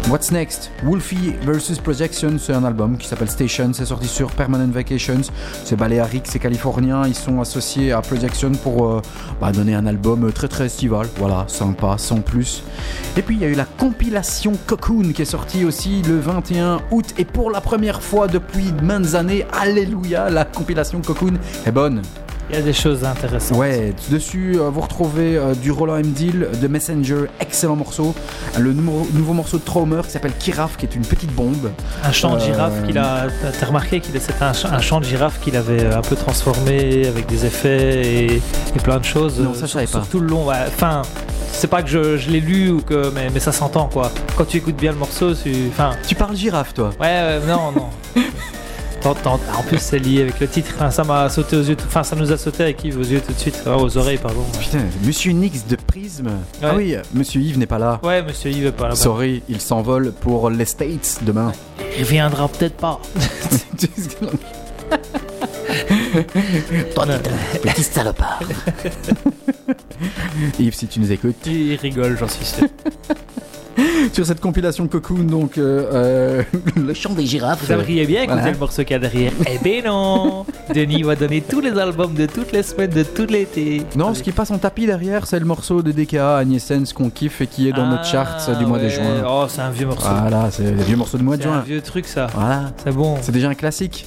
What's 0.08 0.30
Next? 0.30 0.70
Wolfie 0.84 1.34
vs 1.42 1.80
Projection, 1.82 2.38
c'est 2.38 2.52
un 2.52 2.62
album 2.62 2.96
qui 2.96 3.08
s'appelle 3.08 3.28
Station, 3.28 3.72
c'est 3.72 3.86
sorti 3.86 4.06
sur 4.06 4.30
Permanent 4.30 4.70
Vacations. 4.70 5.22
C'est 5.64 5.74
baléarique, 5.74 6.26
c'est 6.28 6.38
californien, 6.38 7.08
ils 7.08 7.14
sont 7.14 7.40
associés 7.40 7.90
à 7.90 8.00
Projection 8.02 8.52
pour 8.52 8.86
euh, 8.86 9.02
bah, 9.40 9.50
donner 9.50 9.74
un 9.74 9.84
album 9.84 10.32
très 10.32 10.46
très 10.46 10.66
estival. 10.66 11.08
Voilà, 11.16 11.44
sympa, 11.48 11.96
sans 11.98 12.20
plus. 12.20 12.62
Et 13.16 13.22
puis 13.22 13.34
il 13.34 13.42
y 13.42 13.44
a 13.44 13.48
eu 13.48 13.54
la 13.54 13.64
compilation 13.64 14.52
Cocoon 14.66 15.12
qui 15.12 15.22
est 15.22 15.24
sortie 15.24 15.64
aussi 15.64 16.02
le 16.02 16.20
21 16.20 16.82
août 16.92 17.06
et 17.18 17.24
pour 17.24 17.50
la 17.50 17.60
première 17.60 18.00
fois 18.00 18.28
depuis 18.28 18.72
maintes 18.84 19.16
années, 19.16 19.44
alléluia, 19.52 20.30
la 20.30 20.44
compilation 20.44 21.02
Cocoon 21.02 21.34
est 21.66 21.72
bonne. 21.72 22.00
Il 22.48 22.54
y 22.54 22.58
a 22.58 22.62
des 22.62 22.72
choses 22.72 23.02
intéressantes. 23.04 23.58
Ouais, 23.58 23.92
dessus 24.08 24.54
euh, 24.56 24.70
vous 24.70 24.80
retrouvez 24.80 25.36
euh, 25.36 25.54
du 25.54 25.72
Roland 25.72 25.96
M. 25.96 26.12
Deal, 26.12 26.48
de 26.62 26.68
Messenger, 26.68 27.24
excellent 27.40 27.74
morceau. 27.74 28.14
Le 28.56 28.72
nouveau, 28.72 29.04
nouveau 29.14 29.32
morceau 29.32 29.58
de 29.58 29.64
Traumer 29.64 30.02
qui 30.04 30.10
s'appelle 30.10 30.32
Kiraf, 30.38 30.76
qui 30.76 30.86
est 30.86 30.94
une 30.94 31.04
petite 31.04 31.32
bombe. 31.32 31.70
Un 32.04 32.12
chant 32.12 32.36
de 32.36 32.40
Euh, 32.40 32.44
girafe 32.44 32.86
qu'il 32.86 32.98
a. 32.98 33.26
t'as- 33.58 33.66
remarqué 33.66 33.98
qu'il 33.98 34.12
c'était 34.20 34.44
un, 34.44 34.52
un 34.72 34.80
chant 34.80 35.00
de 35.00 35.04
girafe 35.06 35.40
qu'il 35.40 35.56
avait 35.56 35.86
un 35.86 36.02
peu 36.02 36.14
transformé 36.14 37.08
avec 37.08 37.26
des 37.26 37.46
effets 37.46 38.06
et, 38.06 38.36
et 38.36 38.78
plein 38.80 38.98
de 38.98 39.04
choses. 39.04 39.40
Non, 39.40 39.52
ça, 39.52 39.66
je 39.66 39.84
sur 39.86 40.00
pas. 40.00 40.06
tout 40.08 40.20
le 40.20 40.28
long. 40.28 40.46
Enfin, 40.68 41.02
c'est 41.50 41.66
pas 41.66 41.82
que 41.82 41.88
je, 41.88 42.16
je 42.16 42.30
l'ai 42.30 42.40
lu 42.40 42.70
ou 42.70 42.80
que, 42.80 43.10
mais, 43.12 43.28
mais 43.34 43.40
ça 43.40 43.50
s'entend 43.50 43.88
quoi. 43.88 44.12
Quand 44.36 44.44
tu 44.44 44.58
écoutes 44.58 44.76
bien 44.76 44.92
le 44.92 44.98
morceau, 44.98 45.34
tu. 45.34 45.52
Enfin. 45.68 45.90
Tu 46.06 46.14
parles 46.14 46.36
girafe, 46.36 46.74
toi 46.74 46.90
Ouais, 47.00 47.06
ouais, 47.06 47.40
non, 47.48 47.72
non. 47.72 47.88
En 49.08 49.62
plus, 49.62 49.78
c'est 49.78 50.00
lié 50.00 50.22
avec 50.22 50.40
le 50.40 50.48
titre. 50.48 50.70
Enfin, 50.74 50.90
ça 50.90 51.04
m'a 51.04 51.28
sauté 51.28 51.56
aux 51.56 51.62
yeux. 51.62 51.76
Enfin, 51.86 52.02
ça 52.02 52.16
nous 52.16 52.32
a 52.32 52.36
sauté 52.36 52.64
avec 52.64 52.82
Yves 52.82 52.98
aux 52.98 53.04
yeux 53.04 53.20
tout 53.20 53.32
de 53.32 53.38
suite. 53.38 53.62
Ah, 53.64 53.76
aux 53.76 53.96
oreilles, 53.96 54.18
pardon. 54.18 54.44
Putain, 54.58 54.80
Monsieur 55.04 55.30
Nix 55.30 55.64
de 55.66 55.76
Prisme. 55.76 56.26
Ouais. 56.26 56.32
Ah 56.62 56.74
oui, 56.74 56.96
Monsieur 57.14 57.40
Yves 57.40 57.56
n'est 57.58 57.66
pas 57.66 57.78
là. 57.78 58.00
Ouais, 58.02 58.22
monsieur 58.22 58.50
Yves 58.50 58.66
est 58.66 58.72
pas 58.72 58.88
là. 58.88 58.96
Sorry, 58.96 59.44
il 59.48 59.60
s'envole 59.60 60.10
pour 60.12 60.50
les 60.50 60.64
States 60.64 61.20
demain. 61.22 61.52
Il 61.96 62.02
reviendra 62.02 62.48
peut-être 62.48 62.76
pas. 62.76 63.00
Toi, 66.94 67.06
petit 67.62 67.82
salopard. 67.84 68.40
Yves, 70.58 70.74
si 70.74 70.88
tu 70.88 70.98
nous 70.98 71.12
écoutes. 71.12 71.46
Il 71.46 71.76
rigole, 71.76 72.16
j'en 72.18 72.28
suis 72.28 72.44
sûr. 72.44 72.66
Sur 74.12 74.24
cette 74.24 74.40
compilation 74.40 74.86
Cocoon, 74.88 75.24
donc 75.24 75.58
euh, 75.58 75.84
euh, 75.92 76.42
Le 76.76 76.94
chant 76.94 77.12
des 77.12 77.26
girafes. 77.26 77.64
Vous 77.64 77.72
aimeriez 77.72 78.06
bien 78.06 78.24
Voilà. 78.26 78.50
le 78.50 78.56
morceau 78.58 78.82
qu'il 78.82 78.92
y 78.92 78.94
a 78.94 78.98
derrière 78.98 79.32
Eh 79.50 79.58
ben 79.62 79.84
non 79.84 80.46
Denis 80.74 81.02
va 81.02 81.16
donner 81.16 81.40
tous 81.42 81.60
les 81.60 81.76
albums 81.78 82.14
de 82.14 82.26
toutes 82.26 82.52
les 82.52 82.62
semaines, 82.62 82.90
de 82.90 83.02
tout 83.02 83.26
l'été. 83.28 83.82
Non, 83.96 84.14
ce 84.14 84.22
qui 84.22 84.32
passe 84.32 84.50
en 84.50 84.58
tapis 84.58 84.86
derrière, 84.86 85.26
c'est 85.26 85.38
le 85.38 85.44
morceau 85.46 85.82
de 85.82 85.92
DKA 85.92 86.38
Agnès 86.38 86.64
Sens 86.64 86.92
qu'on 86.92 87.10
kiffe 87.10 87.40
et 87.40 87.46
qui 87.46 87.68
est 87.68 87.72
dans 87.72 87.86
notre 87.86 88.04
chart 88.06 88.58
du 88.58 88.66
mois 88.66 88.78
de 88.78 88.86
Ah, 88.86 88.88
juin. 88.88 89.24
Oh, 89.28 89.44
c'est 89.48 89.60
un 89.60 89.70
vieux 89.70 89.86
morceau. 89.86 90.08
Voilà, 90.20 90.50
c'est 90.50 90.70
le 90.70 90.82
vieux 90.82 90.96
morceau 90.96 91.18
du 91.18 91.24
mois 91.24 91.36
de 91.36 91.42
c'est 91.42 91.48
un 91.48 91.52
juin. 91.54 91.62
vieux 91.66 91.80
truc 91.82 92.06
ça. 92.06 92.28
Voilà, 92.34 92.72
C'est 92.82 92.92
bon. 92.94 93.16
c'est 93.20 93.32
déjà 93.32 93.48
un 93.48 93.54
classique. 93.54 94.06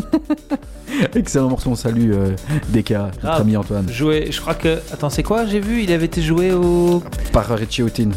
Excellent 1.14 1.48
morceau, 1.48 1.70
on 1.70 1.74
salue 1.74 2.12
euh, 2.12 2.34
notre 2.74 2.92
Grave. 2.92 3.40
ami 3.40 3.56
Antoine, 3.56 3.88
Joué, 3.88 4.28
je 4.30 4.40
crois 4.40 4.54
que. 4.54 4.78
Attends, 4.92 5.10
c'est 5.10 5.22
quoi 5.22 5.46
J'ai 5.46 5.60
vu, 5.60 5.82
il 5.82 5.92
avait 5.92 6.06
été 6.06 6.22
joué 6.22 6.52
au. 6.52 7.02
par 7.32 7.48
Richie 7.48 7.82
Houghton. 7.82 8.10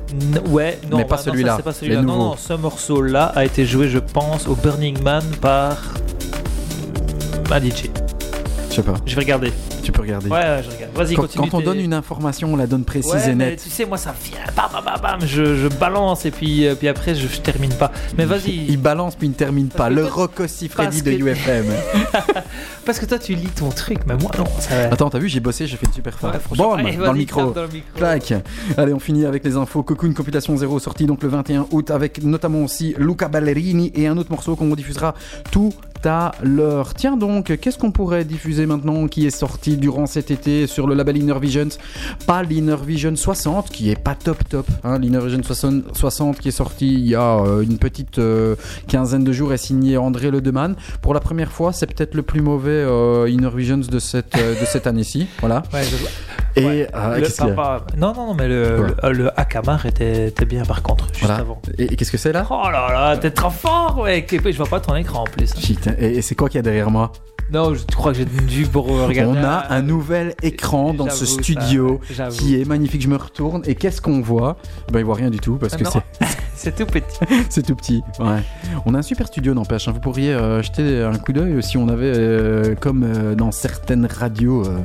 Ouais, 0.49 0.79
non, 0.89 0.97
Mais 0.97 1.05
bah, 1.05 1.17
celui-là. 1.17 1.57
Non, 2.01 2.17
non, 2.17 2.35
ce 2.37 2.53
morceau-là 2.53 3.25
a 3.35 3.45
été 3.45 3.65
joué, 3.65 3.87
je 3.89 3.99
pense, 3.99 4.47
au 4.47 4.55
Burning 4.55 5.01
Man 5.01 5.23
par. 5.41 5.77
DJ. 7.59 7.89
Je 8.69 8.75
sais 8.75 8.81
pas, 8.83 8.95
Je 9.05 9.15
vais 9.15 9.21
regarder. 9.21 9.51
Tu 9.83 9.91
peux 9.91 10.01
regarder. 10.01 10.29
Ouais, 10.29 10.37
ouais, 10.39 10.61
je 10.63 10.69
regarde. 10.75 10.95
Vas-y, 10.95 11.15
Quand, 11.15 11.21
continue. 11.23 11.49
quand 11.49 11.57
on 11.57 11.61
donne 11.61 11.79
une 11.79 11.93
information, 11.93 12.53
on 12.53 12.55
la 12.55 12.65
donne 12.67 12.83
précise 12.85 13.11
Ouais, 13.13 13.29
et 13.29 13.35
mais 13.35 13.49
nette. 13.51 13.63
tu 13.63 13.69
sais, 13.69 13.85
moi 13.85 13.97
ça 13.97 14.13
vient, 14.23 14.39
bam, 14.55 14.65
bam, 14.73 14.83
bam, 14.83 15.01
bam, 15.19 15.27
je, 15.27 15.55
je 15.55 15.67
balance 15.67 16.25
et 16.25 16.31
puis, 16.31 16.65
euh, 16.67 16.75
puis 16.75 16.87
après 16.87 17.13
je, 17.15 17.27
je 17.27 17.39
termine 17.41 17.73
pas. 17.73 17.91
Mais 18.17 18.25
vas-y, 18.25 18.65
Il 18.69 18.77
balance 18.77 19.15
puis 19.15 19.27
il 19.27 19.31
ne 19.31 19.35
termine 19.35 19.67
pas. 19.67 19.89
Le 19.89 20.07
Siffredi 20.47 20.75
parce 20.75 21.03
de 21.03 21.11
que- 21.11 21.17
UFM. 21.23 21.65
parce 22.85 22.99
que 22.99 23.05
toi 23.05 23.19
tu 23.19 23.35
lis 23.35 23.47
ton 23.47 23.69
truc, 23.69 23.99
mais 24.07 24.15
moi 24.15 24.31
non. 24.37 24.45
Ça. 24.59 24.85
Attends, 24.91 25.09
t'as 25.09 25.19
vu, 25.19 25.29
j'ai 25.29 25.39
bossé, 25.39 25.67
j'ai 25.67 25.77
fait 25.77 25.85
une 25.85 25.93
super 25.93 26.13
Ouais, 26.23 26.31
fin. 26.31 26.39
franchement, 26.39 26.69
Bon, 26.69 26.73
allez, 26.75 26.95
dans 26.97 27.11
le 27.11 27.17
micro. 27.17 27.51
dans 27.51 27.61
le 27.63 27.67
micro. 27.67 27.89
Clac. 27.97 28.33
Allez, 28.77 28.93
on 28.93 28.99
finit 28.99 29.25
avec 29.25 29.43
les 29.43 29.55
infos. 29.55 29.83
Cocoon 29.83 30.13
Compilation 30.13 30.55
0 30.55 30.79
sorti 30.79 31.05
donc 31.05 31.23
le 31.23 31.29
21 31.29 31.67
août 31.71 31.91
avec 31.91 32.23
notamment 32.23 32.59
aussi 32.63 32.95
Luca 32.97 33.27
Ballerini 33.27 33.91
et 33.95 34.07
un 34.07 34.17
autre 34.17 34.31
morceau 34.31 34.55
qu'on 34.55 34.73
diffusera 34.75 35.13
tout 35.51 35.73
à 36.05 36.33
l'heure. 36.43 36.93
Tiens 36.93 37.15
donc, 37.15 37.57
qu'est-ce 37.57 37.77
qu'on 37.77 37.91
pourrait 37.91 38.25
diffuser 38.25 38.65
maintenant 38.65 39.07
qui 39.07 39.25
est 39.25 39.29
sorti 39.29 39.72
durant 39.77 40.05
cet 40.05 40.31
été 40.31 40.67
sur 40.67 40.87
le 40.87 40.95
label 40.95 41.17
Inner 41.17 41.39
Visions 41.39 41.69
Pas 42.27 42.43
l'Inner 42.43 42.75
Vision 42.85 43.15
60 43.15 43.69
qui 43.69 43.89
est 43.89 43.99
pas 44.01 44.15
top 44.15 44.37
top. 44.49 44.65
Hein, 44.83 44.99
L'Inner 44.99 45.19
Vision 45.19 45.41
60, 45.43 45.95
60 45.95 46.39
qui 46.39 46.49
est 46.49 46.51
sorti 46.51 46.93
il 46.93 47.07
y 47.07 47.15
a 47.15 47.37
euh, 47.39 47.61
une 47.61 47.77
petite 47.77 48.19
euh, 48.19 48.55
quinzaine 48.87 49.23
de 49.23 49.31
jours 49.31 49.53
est 49.53 49.57
signé 49.57 49.97
André 49.97 50.31
Ledeman. 50.31 50.75
Pour 51.01 51.13
la 51.13 51.19
première 51.19 51.51
fois, 51.51 51.73
c'est 51.73 51.87
peut-être 51.87 52.15
le 52.15 52.21
plus 52.23 52.41
mauvais 52.41 52.71
euh, 52.71 53.29
Inner 53.29 53.49
Visions 53.53 53.77
de 53.77 53.99
cette, 53.99 54.35
de 54.35 54.65
cette 54.65 54.87
année-ci. 54.87 55.27
Voilà. 55.39 55.63
Ouais, 55.73 55.81
je. 55.83 55.95
Et 56.61 56.65
Ouais. 56.65 56.87
Le- 57.19 57.97
Non, 57.99 58.13
non, 58.13 58.27
non, 58.27 58.33
mais 58.35 58.47
le, 58.47 58.83
Quoi 58.99 59.09
le, 59.11 59.23
le 59.23 59.39
Akamar 59.39 59.85
était, 59.85 60.27
était 60.27 60.45
bien 60.45 60.63
par 60.63 60.83
contre, 60.83 61.07
juste 61.07 61.21
Voilà. 61.25 61.37
avant. 61.41 61.61
Et, 61.77 61.85
et 61.93 61.95
qu'est-ce 61.95 62.11
que 62.11 62.17
c'est 62.17 62.31
là? 62.31 62.45
Oh 62.49 62.61
là 62.71 62.87
là, 62.93 63.17
t'es 63.17 63.31
trop 63.31 63.49
fort, 63.49 63.99
ouais. 63.99 64.25
Je 64.31 64.57
vois 64.57 64.67
pas 64.67 64.79
ton 64.79 64.95
écran 64.95 65.21
en 65.21 65.25
plus. 65.25 65.53
Shit, 65.59 65.89
et, 65.99 66.17
et 66.17 66.21
c'est 66.21 66.35
quoi 66.35 66.49
qu'il 66.49 66.57
y 66.57 66.59
a 66.59 66.61
derrière 66.63 66.91
moi? 66.91 67.11
Non, 67.51 67.73
je 67.73 67.83
crois 67.95 68.11
que 68.11 68.17
j'ai 68.19 68.25
dû 68.25 68.65
pour 68.65 68.87
regarder. 68.87 69.39
On 69.39 69.43
a 69.43 69.67
un 69.69 69.81
nouvel 69.81 70.35
écran 70.41 70.93
dans 70.93 71.09
ce 71.09 71.25
ça, 71.25 71.41
studio 71.41 71.99
qui 72.31 72.59
est 72.59 72.65
magnifique. 72.65 73.01
Je 73.01 73.07
me 73.07 73.17
retourne 73.17 73.61
et 73.65 73.75
qu'est-ce 73.75 74.01
qu'on 74.01 74.21
voit? 74.21 74.57
Ben 74.91 74.99
il 74.99 75.05
voit 75.05 75.15
rien 75.15 75.29
du 75.29 75.39
tout 75.39 75.55
parce 75.55 75.73
Ah 75.73 75.77
que 75.77 75.85
c'est 75.85 76.27
C'est 76.63 76.75
tout 76.75 76.85
petit. 76.85 77.19
c'est 77.49 77.63
tout 77.63 77.75
petit. 77.75 78.03
Ouais. 78.19 78.41
On 78.85 78.93
a 78.93 78.99
un 78.99 79.01
super 79.01 79.27
studio 79.27 79.53
n'empêche. 79.53 79.87
hein. 79.87 79.91
Vous 79.91 79.99
pourriez 79.99 80.33
euh, 80.33 80.61
jeter 80.61 81.03
un 81.03 81.17
coup 81.17 81.33
d'œil 81.33 81.61
si 81.61 81.77
on 81.77 81.87
avait 81.89 82.13
euh, 82.15 82.75
comme 82.79 83.03
euh, 83.03 83.35
dans 83.35 83.51
certaines 83.51 84.05
radios 84.05 84.65
euh, 84.65 84.79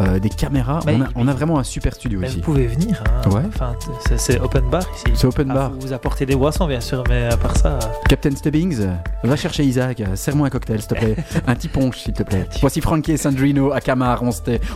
euh, 0.00 0.18
des 0.18 0.28
caméras. 0.28 0.80
Mais- 0.86 0.94
on, 0.96 1.02
a, 1.02 1.06
on 1.14 1.28
a 1.28 1.32
vraiment 1.32 1.58
un 1.58 1.64
super 1.64 1.94
studio 1.94 2.18
Mais 2.20 2.28
ici. 2.28 2.36
vous 2.38 2.42
pouvez 2.42 2.66
venir. 2.66 3.02
Hein. 3.24 3.30
Ouais. 3.30 3.42
Enfin, 3.48 3.74
c'est- 4.16 4.40
open 4.40 4.68
bar 4.70 4.82
ici. 4.94 5.04
C'est 5.14 5.26
open 5.26 5.48
Ah, 5.50 5.54
bar. 5.54 5.70
Vous 5.72 5.80
vous 5.80 5.92
apportez 5.92 6.26
des 6.26 6.34
boissons, 6.36 6.66
bien 6.66 6.80
sûr, 6.80 7.04
mais 7.08 7.26
à 7.26 7.36
part 7.36 7.56
ça. 7.56 7.74
euh, 7.74 7.78
Captain 8.08 8.34
Stubbings, 8.34 8.86
va 9.22 9.36
chercher 9.36 9.64
Isaac, 9.64 10.02
serre-moi 10.14 10.48
un 10.48 10.50
cocktail 10.50 10.80
s'il 10.80 10.88
te 10.88 10.94
plaît. 10.94 11.16
un 11.46 11.54
petit 11.54 11.68
punch 11.68 11.98
s'il 12.00 12.12
te 12.12 12.22
plaît. 12.22 12.46
Voici 12.60 12.80
Frankie 12.80 13.12
et 13.12 13.16
Sandrino 13.16 13.72
à 13.72 13.80
Camar, 13.80 14.22
on, 14.22 14.30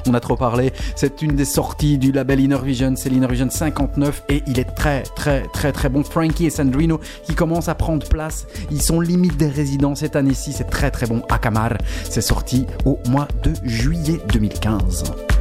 on 0.09 0.15
a 0.15 0.21
trop 0.21 0.37
parlé. 0.37 0.73
C'est 0.95 1.21
une 1.23 1.35
des 1.35 1.45
sorties 1.45 1.99
du 1.99 2.13
label 2.13 2.41
Inner 2.41 2.59
Vision, 2.63 2.95
c'est 2.97 3.09
l'Inner 3.11 3.27
Vision 3.27 3.51
59 3.51 4.23
et 4.29 4.43
il 4.47 4.59
est 4.61 4.65
très 4.75 5.03
très 5.17 5.43
très 5.53 5.73
très 5.73 5.89
bon. 5.89 6.05
Frankie 6.05 6.44
et 6.47 6.51
Sandrino 6.51 7.01
qui 7.25 7.35
commencent 7.35 7.69
à 7.69 7.75
prendre 7.75 8.07
place, 8.09 8.47
ils 8.71 8.83
sont 8.83 9.01
limite 9.01 9.37
des 9.37 9.49
résidents 9.49 9.95
cette 9.95 10.17
année-ci, 10.17 10.53
c'est 10.53 10.65
très 10.71 10.91
très 10.91 11.07
bon 11.07 11.23
à 11.29 11.39
Camar. 11.39 11.75
C'est 12.09 12.21
sorti 12.21 12.67
au 12.85 12.99
mois 13.09 13.29
de 13.43 13.53
juillet 13.65 14.21
2015. 14.33 15.34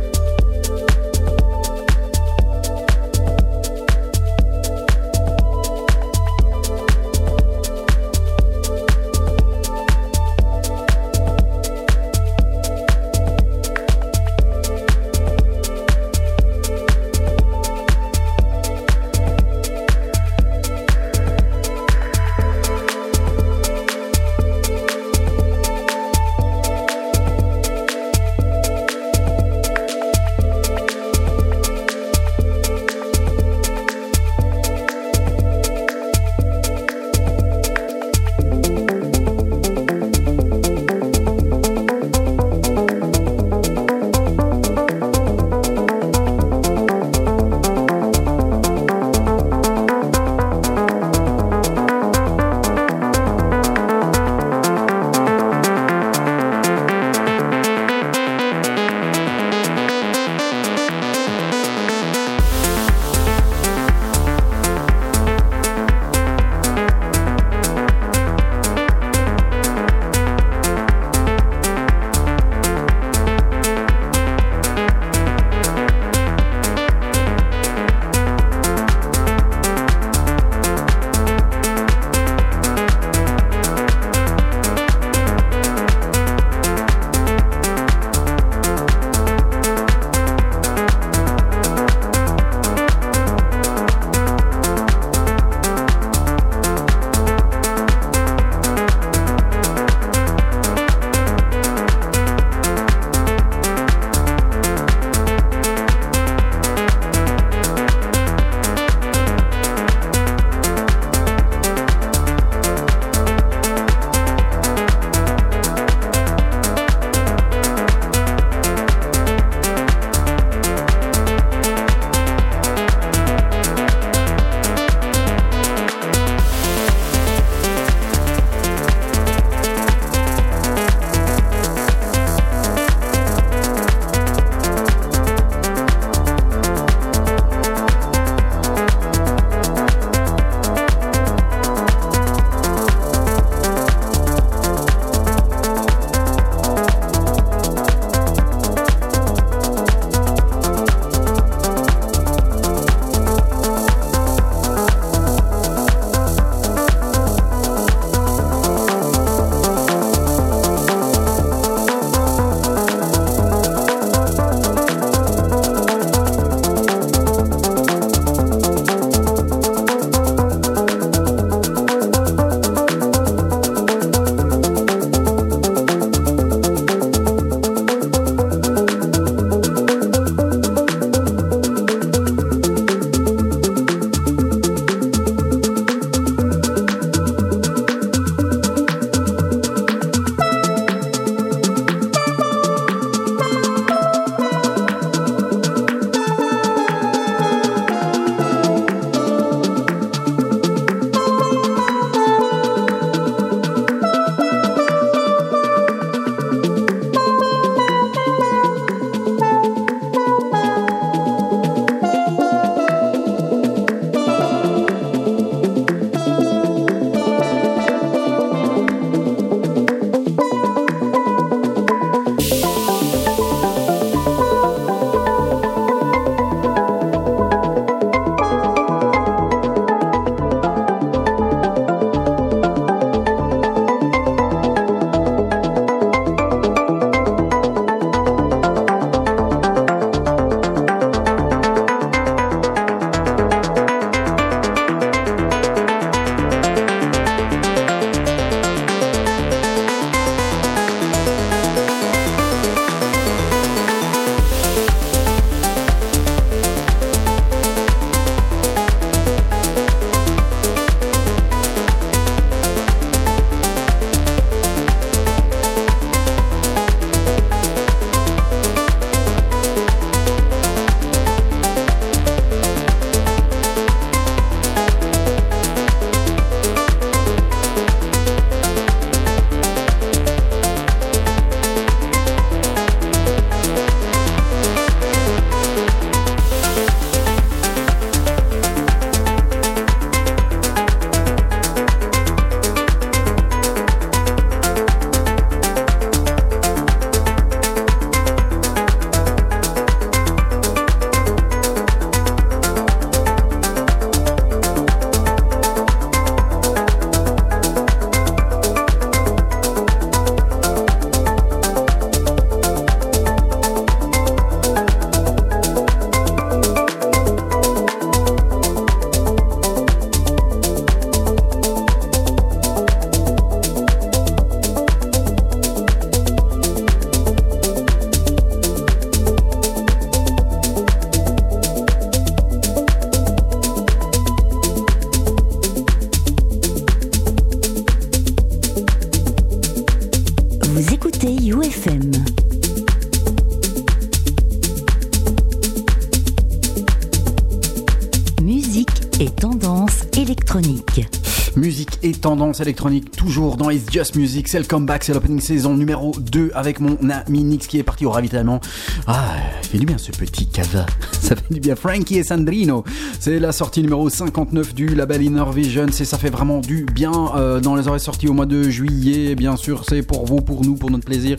Électronique, 352.62 353.12
toujours 353.12 353.58
dans 353.58 353.70
It's 353.70 353.92
Just 353.92 354.16
Music. 354.16 354.48
C'est 354.48 354.60
le 354.60 354.66
comeback, 354.66 355.04
c'est 355.04 355.14
l'opening 355.14 355.40
saison 355.40 355.76
numéro 355.76 356.14
2 356.20 356.52
avec 356.54 356.80
mon 356.80 356.98
ami 357.10 357.44
Nix 357.44 357.68
qui 357.68 357.80
est 357.80 357.84
parti 357.84 358.06
au 358.06 358.12
ravitaillement. 358.12 358.60
Ah, 359.08 359.36
il 359.62 359.68
fait 359.68 359.78
du 359.78 359.86
bien 359.86 359.98
ce 359.98 360.12
petit 360.12 360.48
cava. 360.48 360.86
Ça 361.22 361.36
fait 361.36 361.54
du 361.54 361.60
bien. 361.60 361.76
Frankie 361.76 362.18
et 362.18 362.24
Sandrino. 362.24 362.84
C'est 363.20 363.40
la 363.40 363.52
sortie 363.52 363.82
numéro 363.82 364.10
59 364.10 364.74
du 364.74 364.88
label 364.88 365.24
Inner 365.24 365.46
Vision. 365.54 365.88
C'est, 365.92 366.06
ça 366.06 366.18
fait 366.18 366.30
vraiment 366.30 366.60
du 366.60 366.86
bien 366.86 367.12
euh, 367.36 367.60
dans 367.60 367.76
les 367.76 367.88
oreilles 367.88 368.00
sorties 368.00 368.28
au 368.28 368.34
mois 368.34 368.46
de 368.46 368.70
juillet. 368.70 369.36
Bien 369.36 369.56
sûr, 369.56 369.84
c'est 369.88 370.02
pour 370.02 370.26
vous, 370.26 370.38
pour 370.38 370.64
nous, 370.64 370.76
pour 370.76 370.92
notre 370.92 371.06
plaisir. 371.06 371.38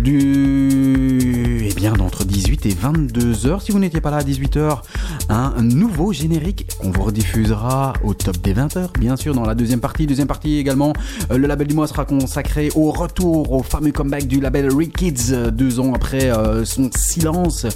Du. 0.00 1.68
Eh 1.68 1.74
bien, 1.74 1.92
d'entre 1.92 2.24
18 2.24 2.66
et 2.66 2.74
22 2.74 3.46
heures. 3.46 3.62
Si 3.62 3.72
vous 3.72 3.78
n'étiez 3.78 4.00
pas 4.00 4.10
là 4.10 4.18
à 4.18 4.22
18 4.24 4.56
heures, 4.56 4.82
un 5.28 5.62
nouveau 5.62 6.12
générique 6.12 6.66
qu'on 6.80 6.90
vous 6.90 7.02
rediffusera 7.02 7.92
au 8.02 8.14
top 8.14 8.38
des 8.38 8.52
20 8.52 8.76
heures, 8.76 8.92
bien 8.98 9.16
sûr, 9.16 9.34
dans 9.34 9.44
la 9.44 9.54
deuxième 9.54 9.80
partie. 9.80 10.06
Deuxième 10.06 10.26
partie 10.26 10.58
également, 10.58 10.92
euh, 11.30 11.38
le 11.38 11.46
label 11.46 11.66
du 11.66 11.74
mois 11.74 11.86
sera 11.86 12.04
consacré 12.04 12.70
au 12.74 12.90
retour, 12.90 13.52
au 13.52 13.62
fameux 13.62 13.92
comeback 13.92 14.26
du 14.26 14.40
label 14.40 14.74
Rick 14.74 14.96
Kids, 14.96 15.32
euh, 15.32 15.50
deux 15.50 15.80
ans 15.80 15.92
après 15.94 16.30
euh, 16.30 16.64
son 16.64 16.90
silence. 16.94 17.66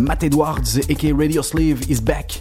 Matt 0.00 0.22
Edwards, 0.22 0.78
aka 0.88 1.08
Radio 1.16 1.42
Slave, 1.42 1.80
is 1.88 2.00
back 2.00 2.31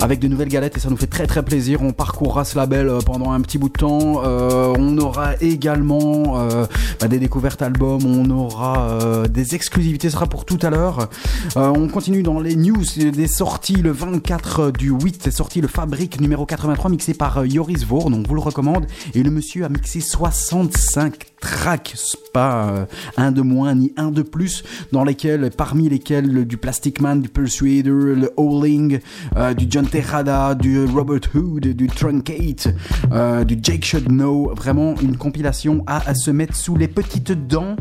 avec 0.00 0.18
de 0.18 0.28
nouvelles 0.28 0.48
galettes 0.48 0.76
et 0.76 0.80
ça 0.80 0.90
nous 0.90 0.96
fait 0.96 1.06
très 1.06 1.26
très 1.26 1.44
plaisir. 1.44 1.82
On 1.82 1.92
parcourra 1.92 2.44
ce 2.44 2.56
label 2.56 2.88
euh, 2.88 3.00
pendant 3.00 3.32
un 3.32 3.40
petit 3.40 3.58
bout 3.58 3.68
de 3.68 3.74
temps. 3.74 4.22
Euh, 4.24 4.74
on 4.78 4.96
aura 4.98 5.34
également 5.40 6.40
euh, 6.40 6.66
bah, 7.00 7.08
des 7.08 7.18
découvertes 7.18 7.62
albums, 7.62 8.04
on 8.04 8.30
aura 8.30 8.98
des 9.28 9.54
exclusivités, 9.54 10.08
ce 10.08 10.14
sera 10.14 10.26
pour 10.26 10.44
tout 10.44 10.58
à 10.62 10.70
l'heure. 10.70 11.08
On 11.56 11.88
continue 11.88 12.22
dans 12.22 12.40
les 12.40 12.56
news 12.56 12.84
des 12.96 13.26
sorties 13.26 13.74
le 13.74 13.90
24 13.90 14.70
du 14.70 14.90
8, 14.90 15.20
c'est 15.24 15.30
sorti 15.30 15.60
le 15.60 15.68
Fabrique 15.68 16.20
numéro 16.20 16.46
83 16.46 16.90
mixé 16.90 17.14
par 17.14 17.44
Yoris 17.44 17.84
Vour, 17.84 18.10
donc 18.10 18.26
vous 18.26 18.34
le 18.34 18.40
recommande. 18.40 18.86
Et 19.14 19.22
le 19.22 19.30
monsieur 19.30 19.64
a 19.64 19.68
mixé 19.68 20.00
65 20.00 21.14
tracks, 21.40 21.94
pas 22.32 22.70
euh, 22.70 22.86
un 23.16 23.32
de 23.32 23.42
moins 23.42 23.74
ni 23.74 23.92
un 23.96 24.10
de 24.10 24.22
plus, 24.22 24.62
dans 24.92 25.04
lesquels, 25.04 25.50
parmi 25.56 25.88
lesquels 25.88 26.30
le- 26.30 26.44
du 26.44 26.56
Plastic 26.56 27.00
Man, 27.00 27.20
du 27.22 27.28
Persuader, 27.28 27.90
le 27.90 28.30
Howling, 28.36 29.00
euh, 29.36 29.54
du 29.54 29.66
John 29.68 29.86
Terrada, 29.86 30.54
du 30.54 30.84
Robert 30.84 31.20
Hood, 31.34 31.66
du 31.68 31.86
Truncate, 31.86 32.68
euh, 33.12 33.44
du 33.44 33.58
Jake 33.62 33.84
Should 33.84 34.08
Know, 34.08 34.52
vraiment 34.54 34.94
une 35.00 35.16
compilation 35.16 35.82
à, 35.86 36.14
se 36.14 36.30
mettre 36.30 36.56
sous 36.56 36.76
les 36.76 36.88
petites 36.88 37.32
dents. 37.46 37.76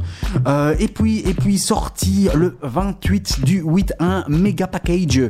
Et 0.80 0.88
puis, 0.88 1.20
et 1.20 1.34
puis 1.34 1.58
sorti 1.58 2.30
le 2.36 2.58
28 2.62 3.44
du 3.44 3.62
8, 3.62 3.94
un 4.00 4.24
méga 4.28 4.68
package 4.68 5.30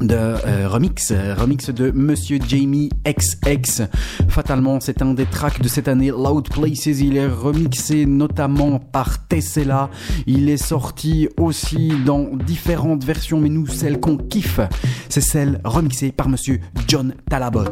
de 0.00 0.14
euh, 0.14 0.68
remix, 0.68 1.10
euh, 1.10 1.34
remix 1.34 1.70
de 1.70 1.90
Monsieur 1.90 2.38
Jamie 2.46 2.90
XX. 3.04 3.82
Fatalement, 4.28 4.80
c'est 4.80 5.02
un 5.02 5.14
des 5.14 5.26
tracks 5.26 5.60
de 5.60 5.68
cette 5.68 5.88
année, 5.88 6.10
Loud 6.10 6.48
Places. 6.48 6.86
Il 6.86 7.16
est 7.16 7.26
remixé 7.26 8.06
notamment 8.06 8.78
par 8.78 9.26
Tessella. 9.26 9.90
Il 10.26 10.48
est 10.48 10.56
sorti 10.62 11.28
aussi 11.38 11.92
dans 12.04 12.28
différentes 12.36 13.04
versions, 13.04 13.40
mais 13.40 13.48
nous, 13.48 13.66
celle 13.66 14.00
qu'on 14.00 14.16
kiffe, 14.16 14.60
c'est 15.08 15.20
celle 15.20 15.60
remixée 15.64 16.12
par 16.12 16.28
Monsieur 16.28 16.60
John 16.88 17.14
Talabot. 17.28 17.64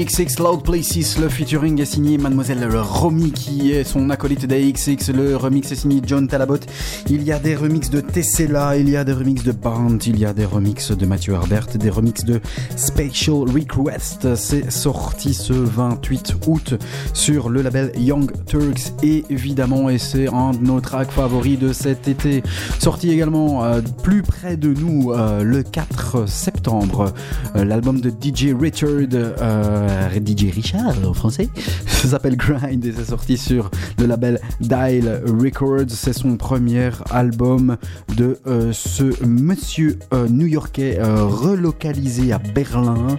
Ecstasy 0.00 0.20
Jamie 0.20 0.26
XX 0.26 0.38
Loud 0.38 0.62
Places. 0.62 1.18
Le 1.18 1.28
featuring 1.28 1.80
est 1.80 1.84
signé 1.84 2.16
Mademoiselle 2.16 2.66
Romy 2.74 3.32
qui 3.32 3.72
est 3.72 3.84
son 3.84 4.08
acolyte 4.10 4.46
d'AXX. 4.46 5.10
Le 5.12 5.36
remix 5.36 5.70
est 5.72 5.76
signé 5.76 6.00
John 6.04 6.26
Talabot. 6.26 6.58
Il 7.12 7.24
y 7.24 7.32
a 7.32 7.40
des 7.40 7.56
remixes 7.56 7.90
de 7.90 8.00
Tessella, 8.00 8.76
il 8.76 8.88
y 8.88 8.96
a 8.96 9.02
des 9.02 9.12
remixes 9.12 9.42
de 9.42 9.50
Band, 9.50 9.98
il 10.06 10.16
y 10.16 10.24
a 10.24 10.32
des 10.32 10.44
remixes 10.44 10.92
de 10.92 11.06
Mathieu 11.06 11.34
Herbert, 11.34 11.66
des 11.76 11.90
remixes 11.90 12.24
de 12.24 12.40
Special 12.76 13.50
Request. 13.50 14.36
C'est 14.36 14.70
sorti 14.70 15.34
ce 15.34 15.52
28 15.52 16.36
août 16.46 16.74
sur 17.12 17.48
le 17.48 17.62
label 17.62 17.90
Young 17.98 18.30
Turks 18.46 18.92
évidemment 19.02 19.90
et 19.90 19.98
c'est 19.98 20.28
un 20.28 20.52
de 20.52 20.64
nos 20.64 20.80
tracks 20.80 21.10
favoris 21.10 21.58
de 21.58 21.72
cet 21.72 22.06
été. 22.06 22.44
Sorti 22.78 23.10
également 23.10 23.64
euh, 23.64 23.80
plus 24.04 24.22
près 24.22 24.56
de 24.56 24.72
nous 24.72 25.12
euh, 25.12 25.42
le 25.42 25.64
4 25.64 26.28
septembre. 26.28 27.12
Euh, 27.56 27.64
L'album 27.64 28.00
de 28.00 28.10
DJ 28.10 28.54
Richard, 28.56 29.00
DJ 30.24 30.54
Richard 30.54 30.94
en 31.04 31.12
français, 31.12 31.48
ça 32.02 32.08
s'appelle 32.08 32.36
Grind 32.36 32.82
et 32.84 32.92
c'est 32.92 33.04
sorti 33.04 33.36
sur 33.36 33.70
le 33.98 34.06
label 34.06 34.40
Dial 34.60 35.22
Records. 35.26 35.90
C'est 35.90 36.14
son 36.14 36.38
premier 36.38 36.90
album 37.10 37.76
de 38.16 38.38
euh, 38.46 38.72
ce 38.72 39.22
monsieur 39.26 39.98
euh, 40.14 40.26
new-yorkais 40.26 40.98
euh, 40.98 41.24
relocalisé 41.24 42.32
à 42.32 42.38
Berlin. 42.38 43.18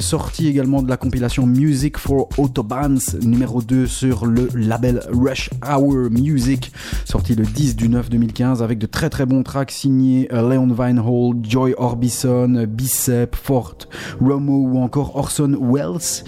Sorti 0.00 0.48
également 0.48 0.82
de 0.82 0.88
la 0.88 0.96
compilation 0.96 1.46
Music 1.46 1.96
for 1.96 2.28
Autobahns 2.38 3.18
numéro 3.22 3.62
2 3.62 3.86
sur 3.86 4.26
le 4.26 4.48
label 4.54 5.02
Rush 5.12 5.50
Hour 5.64 6.10
Music, 6.10 6.72
sorti 7.04 7.34
le 7.34 7.44
10 7.44 7.76
du 7.76 7.88
9 7.88 8.10
2015 8.10 8.62
avec 8.62 8.78
de 8.78 8.86
très 8.86 9.10
très 9.10 9.26
bons 9.26 9.42
tracks 9.42 9.70
signés 9.70 10.28
Leon 10.30 10.68
Vinehall, 10.72 11.36
Joy 11.42 11.74
Orbison, 11.78 12.64
Bicep, 12.66 13.36
Fort, 13.36 13.76
Romo 14.20 14.66
ou 14.68 14.78
encore 14.78 15.16
Orson 15.16 15.56
Welles. 15.60 16.24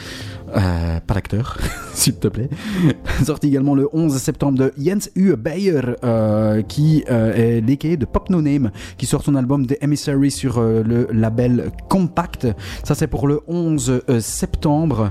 Euh, 0.56 1.00
pas 1.00 1.14
l'acteur, 1.14 1.58
s'il 1.94 2.14
te 2.14 2.28
plaît. 2.28 2.48
Sorti 3.24 3.48
également 3.48 3.74
le 3.74 3.88
11 3.92 4.16
septembre 4.16 4.58
de 4.58 4.72
Jens 4.78 5.10
U. 5.16 5.34
Bayer, 5.36 5.80
euh, 6.04 6.62
qui 6.62 7.04
euh, 7.10 7.34
est 7.34 7.60
l'équé 7.60 7.96
de 7.96 8.04
Pop 8.04 8.30
No 8.30 8.40
Name, 8.40 8.70
qui 8.96 9.06
sort 9.06 9.22
son 9.22 9.34
album 9.34 9.66
The 9.66 9.76
Emissary 9.80 10.30
sur 10.30 10.60
le 10.60 11.08
label 11.12 11.70
Compact. 11.88 12.46
Ça, 12.84 12.94
c'est 12.94 13.08
pour 13.08 13.26
le 13.26 13.40
11 13.48 14.02
euh, 14.08 14.20
septembre. 14.20 15.10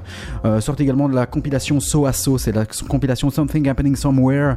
Sorti 0.59 0.83
également 0.83 1.09
de 1.09 1.15
la 1.15 1.25
compilation 1.25 1.79
So 1.79 2.09
So, 2.11 2.37
c'est 2.37 2.51
la 2.51 2.65
compilation 2.87 3.29
Something 3.29 3.67
Happening 3.67 3.95
Somewhere 3.95 4.55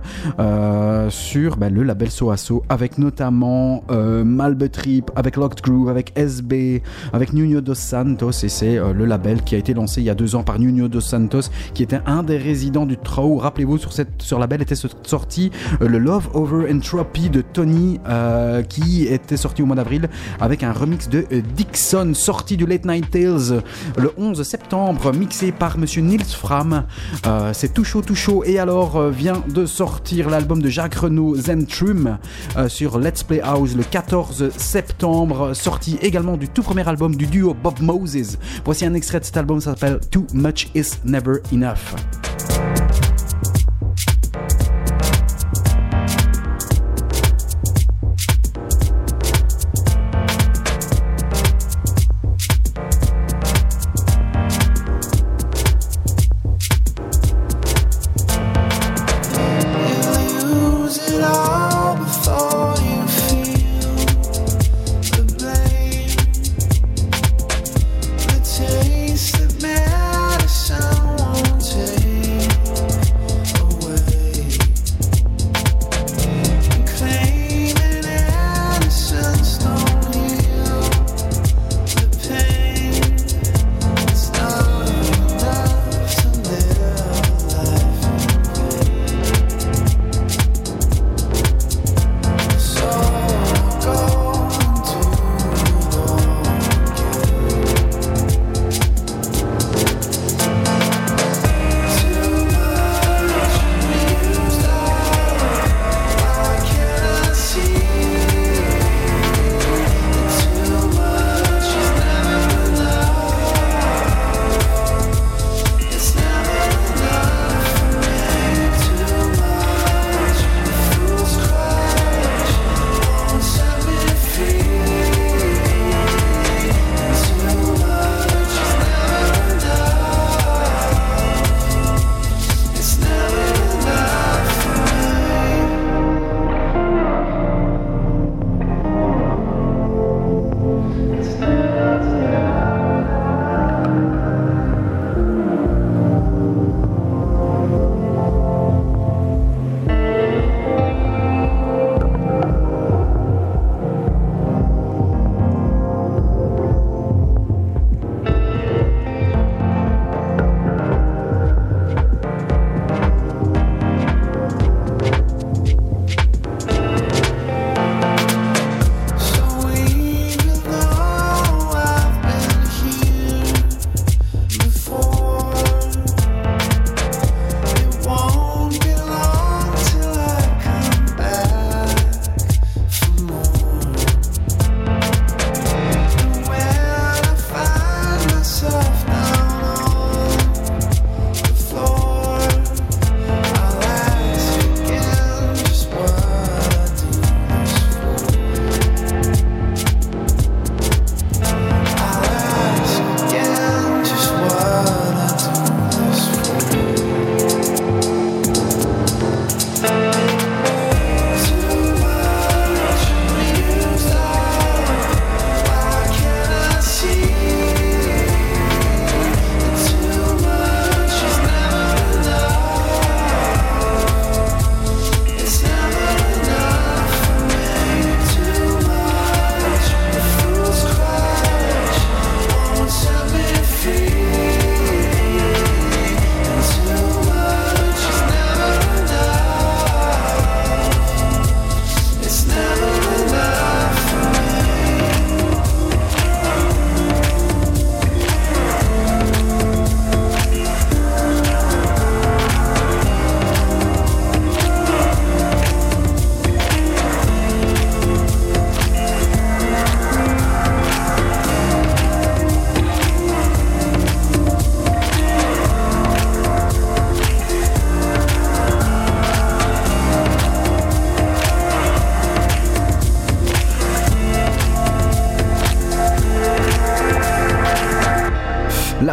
sur 1.11 1.57
bah, 1.57 1.71
le 1.71 1.83
label 1.83 2.11
So 2.11 2.35
So, 2.37 2.63
avec 2.69 2.99
notamment 2.99 3.83
Malbe 3.89 4.71
Trip, 4.71 5.11
avec 5.17 5.37
Locked 5.37 5.63
Groove, 5.63 5.89
avec 5.89 6.13
SB, 6.17 6.83
avec 7.13 7.33
Nuno 7.33 7.61
Dos 7.61 7.75
Santos, 7.75 8.33
et 8.43 8.49
c'est 8.49 8.77
le 8.77 9.05
label 9.05 9.43
qui 9.43 9.55
a 9.55 9.59
été 9.59 9.75
lancé 9.75 10.01
il 10.01 10.05
y 10.05 10.11
a 10.11 10.15
deux 10.15 10.35
ans 10.35 10.43
par 10.43 10.59
Nuno 10.59 10.76
Dos 10.89 11.01
Santos, 11.01 11.51
qui 11.75 11.83
était 11.83 12.01
un 12.07 12.23
des 12.23 12.37
résidents 12.37 12.87
du 12.87 12.97
Trow. 12.97 13.39
Rappelez-vous, 13.39 13.79
sur 13.79 13.93
cette 13.93 14.23
sur 14.23 14.39
label 14.39 14.63
était 14.63 14.75
sorti 14.75 15.51
euh, 15.81 15.89
le 15.89 15.99
Love 15.99 16.29
Over 16.35 16.73
Entropy 16.73 17.31
de 17.31 17.41
Tony, 17.41 18.01
euh, 18.09 18.63
qui 18.63 19.07
était 19.07 19.37
sorti 19.37 19.63
au 19.63 19.67
mois 19.67 19.77
d'avril 19.77 20.09
avec 20.41 20.63
un 20.63 20.73
remix 20.73 21.09
de 21.09 21.27
euh, 21.33 21.43
Dixon, 21.57 22.13
sorti 22.15 22.57
du 22.57 22.67
Late 22.67 22.85
Night 22.85 23.11
Tales 23.11 23.63
le 23.97 24.13
11 24.17 24.43
septembre, 24.43 25.13
mixé 25.13 25.53
par 25.53 25.79
Monsieur 25.79 26.03
Nils 26.03 26.25
Fram. 26.25 26.85
C'est 27.53 27.73
tout 27.73 27.85
chaud, 27.85 28.03
tout 28.03 28.15
chaud. 28.15 28.45
Et 28.45 28.59
alors 28.59 29.09
vient 29.09 29.43
de 29.49 29.67
sortir 29.67 30.29
l'album 30.29 30.61
de 30.61 30.69
Jacques 30.69 30.95
Renaud, 30.95 31.37
Zentrum, 31.37 32.19
sur 32.69 32.99
Let's 32.99 33.23
Play 33.23 33.41
House 33.41 33.75
le 33.75 33.85
14 33.85 34.51
septembre, 34.57 35.55
sorti 35.55 35.99
également 36.03 36.37
du 36.37 36.49
tout 36.49 36.63
premier 36.63 36.87
album 36.89 37.15
du 37.15 37.27
duo 37.27 37.55
Bob 37.55 37.81
Moses. 37.81 38.39
Voici 38.65 38.85
un 38.85 38.95
extrait 38.95 39.21
de 39.21 39.25
cet 39.25 39.37
album, 39.37 39.61
ça 39.61 39.71
s'appelle 39.71 40.01
Too 40.11 40.27
Much 40.35 40.66
Is 40.75 41.03
Never 41.05 41.43
Enough. 41.53 42.66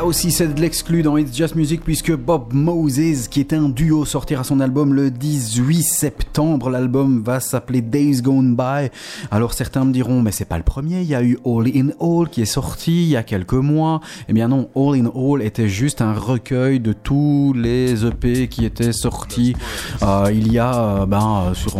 Aussi, 0.04 0.32
c'est 0.32 0.54
de 0.54 0.60
l'exclu 0.60 1.02
dans 1.02 1.16
It's 1.16 1.34
Just 1.34 1.56
Music 1.56 1.82
puisque 1.82 2.14
Bob 2.14 2.54
Moses, 2.54 3.30
qui 3.30 3.40
est 3.40 3.54
un 3.54 3.70
duo, 3.70 4.04
sortira 4.04 4.44
son 4.44 4.60
album 4.60 4.94
le 4.94 5.10
18 5.10 5.82
septembre. 5.82 6.70
L'album 6.70 7.24
va 7.24 7.40
s'appeler 7.40 7.82
Days 7.82 8.22
Gone 8.22 8.54
By. 8.54 8.90
Alors 9.32 9.54
certains 9.54 9.86
me 9.86 9.94
diront, 9.94 10.22
mais 10.22 10.32
c'est 10.32 10.44
pas 10.44 10.58
le 10.58 10.64
premier. 10.64 11.02
Il 11.02 11.08
y 11.08 11.16
a 11.16 11.24
eu 11.24 11.38
All 11.46 11.68
in 11.74 11.92
All 12.02 12.28
qui 12.30 12.42
est 12.42 12.46
sorti 12.46 13.04
il 13.04 13.10
y 13.10 13.16
a 13.16 13.24
quelques 13.24 13.54
mois. 13.54 14.02
Eh 14.28 14.34
bien 14.34 14.50
non, 14.50 14.70
All 14.76 14.96
in 14.96 15.10
All 15.16 15.42
était 15.42 15.70
juste 15.70 16.02
un 16.02 16.14
recueil 16.14 16.82
de 16.82 16.92
tous 16.92 17.54
les 17.56 18.06
EP 18.06 18.50
qui 18.50 18.66
étaient 18.66 18.92
sortis 18.92 19.56
euh, 20.02 20.30
il 20.34 20.52
y 20.52 20.60
a 20.60 20.76
euh, 20.76 21.06
ben, 21.06 21.46
euh, 21.48 21.54
sur 21.54 21.78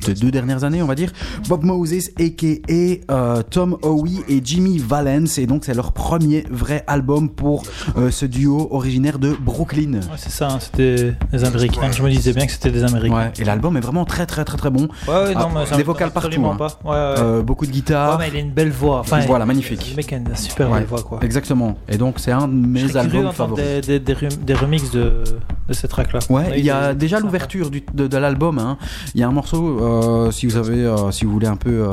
ces 0.00 0.14
deux 0.14 0.30
dernières 0.30 0.62
années, 0.62 0.80
on 0.80 0.86
va 0.86 0.94
dire. 0.94 1.12
Bob 1.48 1.64
Moses, 1.64 2.10
a.k.a. 2.20 3.42
Tom 3.50 3.78
Howie 3.82 4.20
et 4.28 4.40
Jimmy 4.44 4.78
Valence. 4.78 5.38
Et 5.38 5.46
donc 5.46 5.64
c'est 5.64 5.74
leur 5.74 5.92
premier 5.92 6.44
vrai 6.50 6.83
album 6.86 7.28
pour 7.28 7.62
euh, 7.96 8.10
ce 8.10 8.26
duo 8.26 8.68
originaire 8.70 9.18
de 9.18 9.36
Brooklyn. 9.38 9.94
Ouais, 9.94 10.00
c'est 10.16 10.30
ça, 10.30 10.48
hein, 10.48 10.58
c'était 10.60 11.14
des 11.32 11.44
Américains. 11.44 11.90
Je 11.90 12.02
me 12.02 12.10
disais 12.10 12.32
bien 12.32 12.46
que 12.46 12.52
c'était 12.52 12.70
des 12.70 12.84
Américains. 12.84 13.14
Ouais, 13.16 13.32
et 13.38 13.44
l'album 13.44 13.76
est 13.76 13.80
vraiment 13.80 14.04
très 14.04 14.26
très 14.26 14.44
très 14.44 14.56
très 14.56 14.70
bon. 14.70 14.88
Ouais, 15.08 15.14
ouais, 15.14 15.34
non, 15.34 15.48
Ah, 15.56 15.64
mais 15.70 15.76
des 15.76 15.82
vocals 15.82 16.10
partout. 16.10 16.44
hein. 16.46 16.56
pas. 16.56 16.78
Ouais, 16.84 16.90
ouais. 16.90 16.94
Euh, 17.24 17.42
beaucoup 17.42 17.66
de 17.66 17.70
guitare. 17.70 18.18
Ouais, 18.18 18.24
mais 18.26 18.30
il 18.32 18.36
a 18.36 18.40
une 18.40 18.52
belle 18.52 18.70
voix. 18.70 19.00
Enfin, 19.00 19.20
voilà, 19.26 19.44
il- 19.44 19.48
magnifique. 19.48 19.90
Le 19.90 19.96
mec 19.96 20.12
a 20.12 20.16
une 20.16 20.34
super 20.36 20.70
Ouais, 20.70 20.78
belle 20.80 20.88
voix, 20.88 21.02
quoi. 21.02 21.18
Exactement. 21.22 21.76
Et 21.88 21.96
donc 21.96 22.18
c'est 22.18 22.32
un 22.32 22.48
de 22.48 22.52
mes 22.54 22.96
albums 22.96 23.32
favoris. 23.32 23.64
des, 23.64 23.80
des, 23.80 24.00
des, 24.00 24.12
rem- 24.14 24.44
des 24.44 24.54
remixes 24.54 24.90
de, 24.90 25.24
de 25.68 25.72
ces 25.72 25.88
tracks-là. 25.88 26.20
Ouais, 26.30 26.58
il 26.58 26.64
y 26.64 26.70
a 26.70 26.92
des- 26.92 27.00
déjà 27.04 27.20
l'ouverture 27.20 27.70
de, 27.70 28.06
de 28.06 28.16
l'album. 28.16 28.58
hein. 28.58 28.78
Il 29.14 29.20
y 29.20 29.24
a 29.24 29.28
un 29.28 29.32
morceau, 29.32 29.78
euh, 29.80 30.30
si 30.30 30.46
vous 30.46 30.56
avez, 30.56 30.84
euh, 30.84 31.10
si 31.10 31.24
vous 31.24 31.32
voulez 31.32 31.46
un 31.46 31.56
peu 31.56 31.70
euh, 31.88 31.90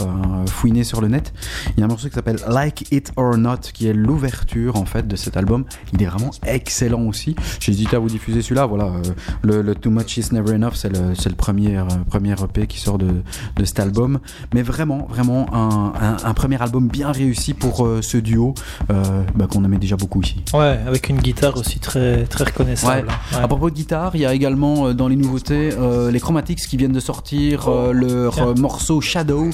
fouiner 0.48 0.84
sur 0.84 1.02
le 1.02 1.08
net, 1.10 1.34
il 1.76 1.80
y 1.80 1.84
a 1.84 1.86
un 1.86 1.90
morceau 1.90 2.08
qui 2.08 2.16
s'appelle 2.16 2.38
Like 2.48 2.92
It 2.92 3.12
or 3.18 3.38
Not, 3.38 3.58
qui 3.74 3.88
est 3.88 3.94
l'ouverture 3.94 4.81
en 4.82 4.86
fait 4.86 5.08
de 5.08 5.16
cet 5.16 5.38
album. 5.38 5.64
Il 5.94 6.02
est 6.02 6.06
vraiment 6.06 6.32
excellent 6.46 7.02
aussi. 7.04 7.36
J'ai 7.60 7.72
hésité 7.72 7.96
à 7.96 8.00
vous 8.00 8.08
diffuser 8.10 8.42
celui-là. 8.42 8.66
Voilà, 8.66 8.86
euh, 8.86 9.02
le, 9.44 9.62
le 9.62 9.76
Too 9.76 9.90
Much 9.92 10.18
Is 10.18 10.30
Never 10.34 10.54
Enough, 10.56 10.74
c'est 10.76 10.90
le, 10.90 11.10
le 11.14 11.36
premier, 11.36 11.78
euh, 11.78 11.84
premier 12.10 12.34
EP 12.34 12.68
qui 12.68 12.80
sort 12.80 12.98
de, 12.98 13.22
de 13.56 13.66
cet 13.66 13.80
album. 13.80 14.20
Mais 14.54 14.62
vraiment, 14.62 15.08
vraiment 15.10 15.48
un, 15.54 15.94
un- 16.02 16.18
un 16.24 16.34
premier 16.34 16.62
album 16.62 16.88
bien 16.88 17.12
réussi 17.12 17.54
pour 17.54 17.86
euh, 17.86 18.02
ce 18.02 18.18
duo 18.18 18.54
bah, 18.90 19.48
qu'on 19.50 19.64
aimait 19.64 19.78
déjà 19.78 19.96
beaucoup 19.96 20.22
ici. 20.22 20.44
Ouais, 20.54 20.80
avec 20.88 21.10
une 21.10 21.18
guitare 21.18 21.58
aussi 21.58 21.80
très, 21.80 22.26
très 22.26 22.44
reconnaissable. 22.46 23.08
Ouais. 23.08 23.14
hein. 23.34 23.38
Ouais. 23.38 23.44
À 23.44 23.48
propos 23.48 23.70
de 23.70 23.76
guitare, 23.76 24.16
il 24.16 24.22
y 24.22 24.26
a 24.26 24.34
également 24.34 24.94
dans 24.94 25.08
les 25.08 25.16
nouveautés 25.16 25.70
les 26.12 26.20
Chromatics 26.20 26.60
qui 26.68 26.78
viennent 26.78 26.92
de 26.92 27.00
sortir 27.00 27.68
euh, 27.68 27.94
leur 27.94 28.34
tiens. 28.34 28.54
morceau 28.58 29.02
Shadow. 29.02 29.50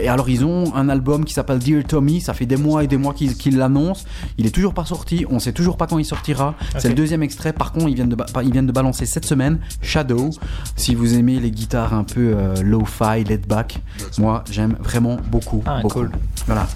Et 0.00 0.08
alors 0.08 0.28
ils 0.28 0.44
ont 0.44 0.74
un 0.74 0.88
album 0.88 1.24
qui 1.24 1.34
s'appelle 1.34 1.58
Dear 1.58 1.82
Tommy. 1.84 2.20
Ça 2.20 2.34
fait 2.34 2.46
des 2.46 2.56
mois 2.56 2.84
et 2.84 2.86
des 2.86 2.96
mois 2.96 3.14
qu'ils 3.14 3.36
qu'ils 3.36 3.56
l'annoncent. 3.58 4.04
Il 4.42 4.48
est 4.48 4.50
toujours 4.50 4.74
pas 4.74 4.84
sorti. 4.84 5.24
On 5.30 5.38
sait 5.38 5.52
toujours 5.52 5.76
pas 5.76 5.86
quand 5.86 5.98
il 5.98 6.04
sortira. 6.04 6.56
C'est 6.78 6.88
le 6.88 6.94
deuxième 6.94 7.22
extrait. 7.22 7.52
Par 7.52 7.70
contre, 7.70 7.86
ils 7.88 7.94
viennent 7.94 8.08
de 8.08 8.16
ba- 8.16 8.26
ils 8.42 8.50
viennent 8.50 8.66
de 8.66 8.72
balancer 8.72 9.06
cette 9.06 9.24
semaine 9.24 9.60
Shadow. 9.82 10.30
Si 10.74 10.96
vous 10.96 11.14
aimez 11.14 11.38
les 11.38 11.52
guitares 11.52 11.94
un 11.94 12.02
peu 12.02 12.32
euh, 12.34 12.56
low-fi, 12.60 13.22
laid 13.22 13.46
back, 13.46 13.80
moi 14.18 14.42
j'aime 14.50 14.74
vraiment 14.80 15.18
beaucoup. 15.30 15.62
Ah, 15.64 15.78
beaucoup. 15.80 16.00
cool. 16.00 16.10
Voilà. 16.46 16.66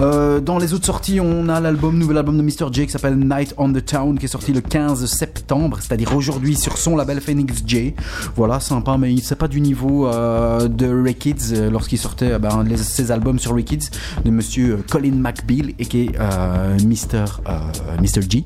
Euh, 0.00 0.40
dans 0.40 0.58
les 0.58 0.74
autres 0.74 0.86
sorties, 0.86 1.20
on 1.20 1.48
a 1.48 1.60
l'album, 1.60 1.96
nouvel 1.96 2.18
album 2.18 2.36
de 2.36 2.42
Mr. 2.42 2.72
J 2.72 2.86
qui 2.86 2.90
s'appelle 2.92 3.16
Night 3.16 3.54
on 3.56 3.72
the 3.72 3.84
Town 3.84 4.18
qui 4.18 4.24
est 4.24 4.28
sorti 4.28 4.52
le 4.52 4.60
15 4.60 5.06
septembre, 5.06 5.78
c'est-à-dire 5.80 6.16
aujourd'hui 6.16 6.56
sur 6.56 6.76
son 6.76 6.96
label 6.96 7.20
Phoenix 7.20 7.62
J. 7.64 7.94
Voilà, 8.34 8.58
sympa, 8.58 8.96
mais 8.98 9.14
c'est 9.22 9.36
pas 9.36 9.46
du 9.46 9.60
niveau 9.60 10.08
euh, 10.08 10.66
de 10.66 11.02
Ray 11.04 11.14
Kids 11.14 11.54
lorsqu'il 11.70 11.98
sortait 11.98 12.32
euh, 12.32 12.38
ben, 12.40 12.64
les- 12.64 12.76
ses 12.78 13.12
albums 13.12 13.38
sur 13.38 13.54
Ray 13.54 13.64
Kids 13.64 13.90
de 14.24 14.30
monsieur 14.30 14.82
Colin 14.90 15.12
McBeal 15.14 15.72
et 15.78 15.86
qui 15.86 16.00
est 16.06 16.10
euh, 16.18 16.76
Mr. 17.12 17.24
euh, 17.48 17.60
Mr. 18.00 18.22
G. 18.28 18.44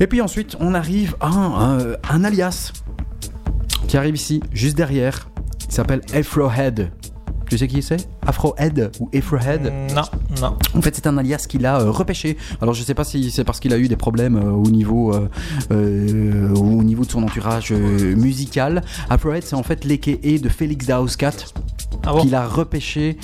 Et 0.00 0.06
puis 0.06 0.20
ensuite, 0.20 0.56
on 0.60 0.74
arrive 0.74 1.14
à 1.20 1.28
un, 1.28 1.78
un- 1.78 1.96
un 2.10 2.24
alias 2.24 2.72
qui 3.88 3.96
arrive 3.96 4.14
ici, 4.14 4.40
juste 4.52 4.76
derrière. 4.76 5.28
Il 5.68 5.72
s'appelle 5.72 6.00
Afrohead. 6.14 6.90
Tu 7.50 7.58
sais 7.58 7.68
qui 7.68 7.82
c'est? 7.82 8.08
Afrohead 8.26 8.90
ou 9.00 9.10
Afrohead? 9.14 9.70
Non, 9.94 10.02
non. 10.40 10.56
en 10.74 10.80
fait, 10.80 10.94
c'est 10.96 11.06
un 11.06 11.18
alias 11.18 11.44
qu'il 11.46 11.66
a 11.66 11.78
euh, 11.80 11.90
repêché. 11.90 12.38
Alors, 12.62 12.72
je 12.74 12.82
sais 12.82 12.94
pas 12.94 13.04
si 13.04 13.30
c'est 13.30 13.44
parce 13.44 13.60
qu'il 13.60 13.72
a 13.74 13.78
eu 13.78 13.86
des 13.86 13.96
problèmes 13.96 14.36
euh, 14.36 14.50
au 14.50 14.70
niveau 14.70 15.14
euh, 15.70 16.54
au 16.54 16.82
niveau 16.82 17.04
de 17.04 17.10
son 17.10 17.22
entourage 17.22 17.70
musical. 17.72 18.82
Afrohead, 19.10 19.44
c'est 19.44 19.56
en 19.56 19.62
fait 19.62 19.84
l'AKA 19.84 20.38
de 20.42 20.48
Félix 20.48 20.86
Dauskat. 20.86 21.32
Ah 22.06 22.12
bon 22.12 22.20
qu'il 22.22 22.34
a 22.34 22.46
repêché 22.46 23.16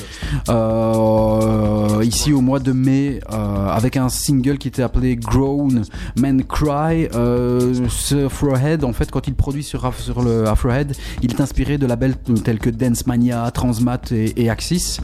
euh, 0.49 2.03
ici 2.05 2.33
au 2.33 2.41
mois 2.41 2.59
de 2.61 2.73
mai 2.73 3.21
euh, 3.33 3.69
avec 3.69 3.97
un 3.97 4.09
single 4.09 4.59
qui 4.59 4.69
était 4.69 4.83
appelé 4.83 5.17
Grown 5.17 5.83
Men 6.19 6.45
Cry. 6.45 7.09
Euh, 7.15 7.75
ce 7.89 8.27
Afrohead, 8.27 8.85
en 8.85 8.93
fait, 8.93 9.11
quand 9.11 9.27
il 9.29 9.35
produit 9.35 9.63
sur, 9.63 9.93
sur 9.95 10.23
le 10.23 10.47
Afrohead, 10.49 10.95
il 11.23 11.31
est 11.33 11.41
inspiré 11.41 11.79
de 11.79 11.87
labels 11.87 12.17
tels 12.45 12.59
que 12.59 12.71
Dance 12.71 13.07
Mania, 13.07 13.51
Transmat 13.51 14.13
et, 14.13 14.43
et 14.43 14.51
Axis. 14.51 14.99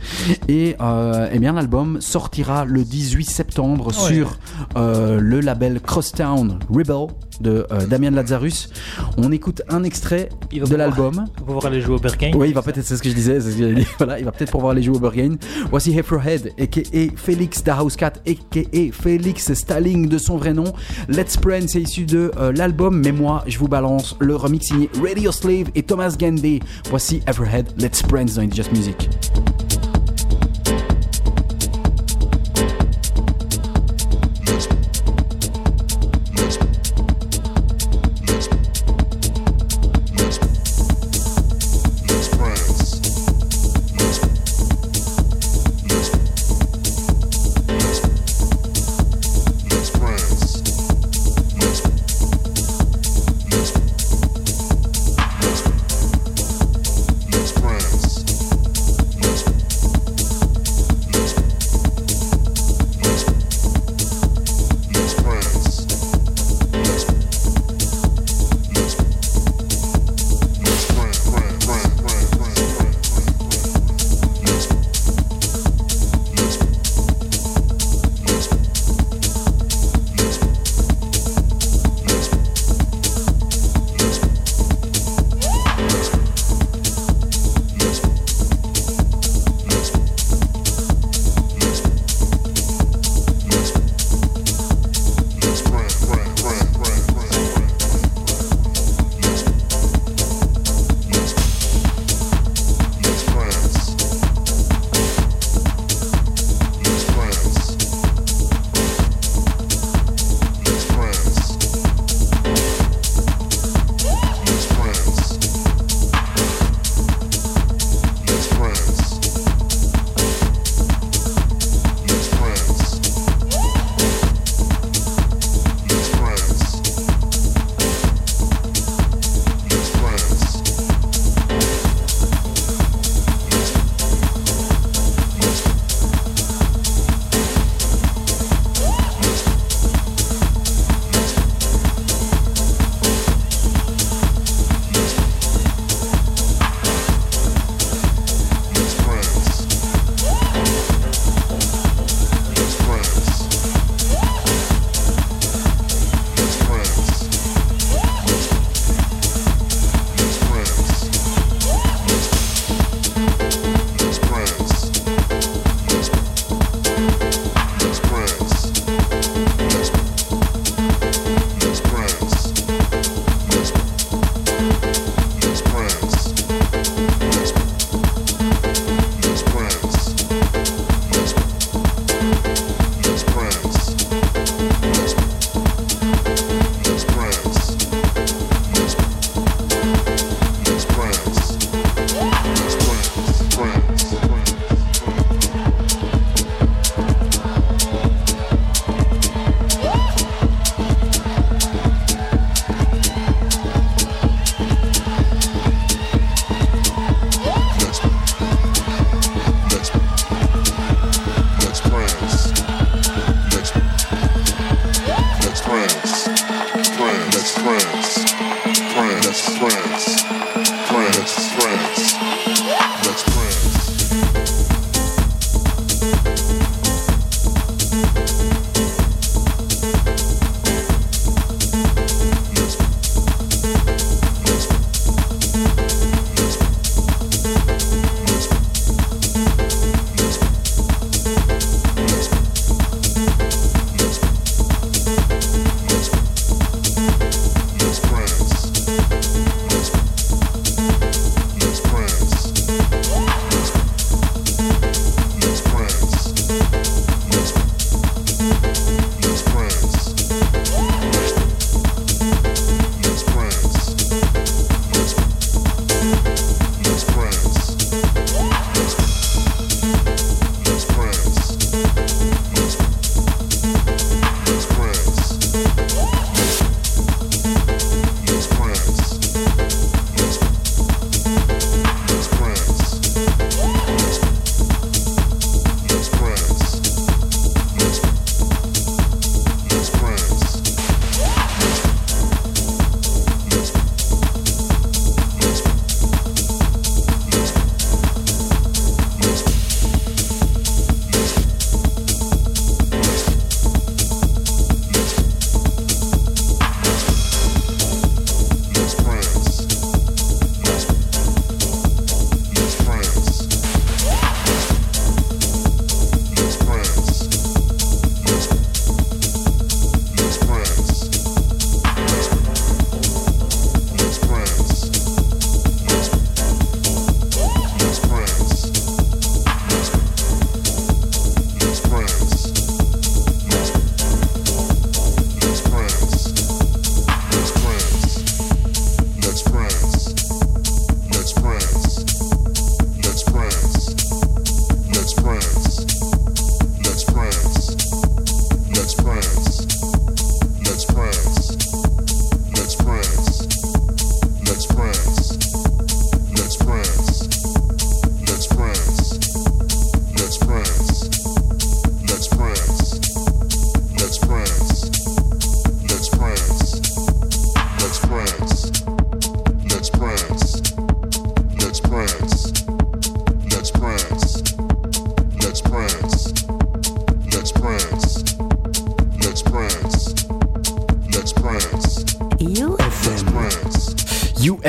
Et 0.48 0.76
euh, 0.80 1.28
eh 1.32 1.38
bien, 1.38 1.52
l'album 1.52 2.01
sortira 2.01 2.64
le 2.64 2.84
18 2.84 3.24
septembre 3.24 3.86
Ouais. 3.86 3.93
sur 4.14 4.38
le 4.76 5.40
label 5.40 5.80
Crosstown 5.80 6.59
Rebel 6.70 7.06
de 7.40 7.66
Damien 7.88 8.10
Lazarus. 8.10 8.70
On 9.18 9.30
écoute 9.30 9.62
un 9.68 9.84
extrait 9.84 10.28
Il 10.52 10.60
va 10.60 10.66
de 10.66 10.76
l'album. 10.76 11.14
Va 11.38 11.44
pouvoir 11.44 11.66
aller 11.66 11.80
jouer 11.80 11.97
au 11.97 11.98
Berghain. 11.98 12.32
Oui, 12.34 12.48
il 12.48 12.55
va 12.55 12.62
peut-être, 12.62 12.84
c'est 12.84 12.97
ce 12.97 13.02
que 13.02 13.09
je 13.10 13.14
disais, 13.14 13.40
il 14.18 14.24
va 14.24 14.32
peut-être 14.32 14.50
pouvoir 14.50 14.72
aller 14.72 14.82
jouer 14.82 14.96
au 14.96 15.00
Burgain. 15.00 15.36
Voici 15.70 15.96
Hefferhead, 15.96 16.52
aka 16.58 16.80
Félix 17.16 17.62
Dahouskat, 17.62 18.12
aka 18.26 18.92
Félix 18.92 19.52
Stalling 19.52 20.08
de 20.08 20.18
son 20.18 20.36
vrai 20.36 20.52
nom. 20.52 20.72
Let's 21.08 21.36
Pray, 21.36 21.66
c'est 21.68 21.82
issu 21.82 22.04
de 22.04 22.30
euh, 22.38 22.52
l'album, 22.52 23.00
mais 23.04 23.12
moi, 23.12 23.44
je 23.46 23.58
vous 23.58 23.68
balance 23.68 24.16
le 24.20 24.36
remix 24.36 24.66
signé 24.66 24.90
Radio 25.00 25.32
Slave 25.32 25.70
et 25.74 25.82
Thomas 25.82 26.16
Gandhi. 26.18 26.60
Voici 26.90 27.22
Everhead, 27.26 27.68
Let's 27.78 28.02
Pray 28.02 28.24
dans 28.24 28.50
Just 28.50 28.72
Music. 28.72 29.08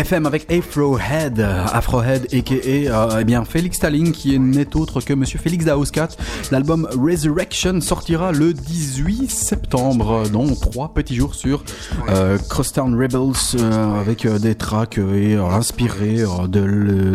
UFM 0.07 0.25
avec 0.25 0.49
Afrohead, 0.51 1.39
Afrohead 1.41 2.27
aka 2.33 2.55
euh, 2.55 3.17
eh 3.19 3.23
bien 3.25 3.43
Félix 3.43 3.77
Stalling 3.77 4.11
qui 4.13 4.39
n'est 4.39 4.75
autre 4.75 5.01
que 5.01 5.13
Monsieur 5.13 5.37
Félix 5.37 5.65
Daouskat. 5.65 6.09
L'album 6.51 6.87
Resurrection 6.97 7.81
sortira 7.81 8.31
le 8.31 8.53
18 8.53 9.29
septembre, 9.29 10.23
dans 10.31 10.45
trois 10.55 10.93
petits 10.93 11.15
jours 11.15 11.35
sur 11.35 11.63
euh, 12.09 12.37
Crosstown 12.49 12.95
Rebels 12.95 13.59
euh, 13.59 13.99
avec 13.99 14.25
euh, 14.25 14.39
des 14.39 14.55
tracks 14.55 14.97
inspirés 14.97 16.23
de 16.47 16.61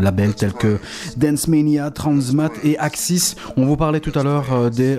labels 0.01 0.35
tels 0.35 0.53
que 0.53 0.79
Dance 1.17 1.49
Mania, 1.49 1.91
Transmat 1.91 2.53
et 2.63 2.79
Axis. 2.79 3.37
On 3.57 3.65
vous 3.65 3.77
parlait 3.77 4.01
tout 4.01 4.19
à 4.19 4.23
l'heure 4.23 4.71
des 4.71 4.99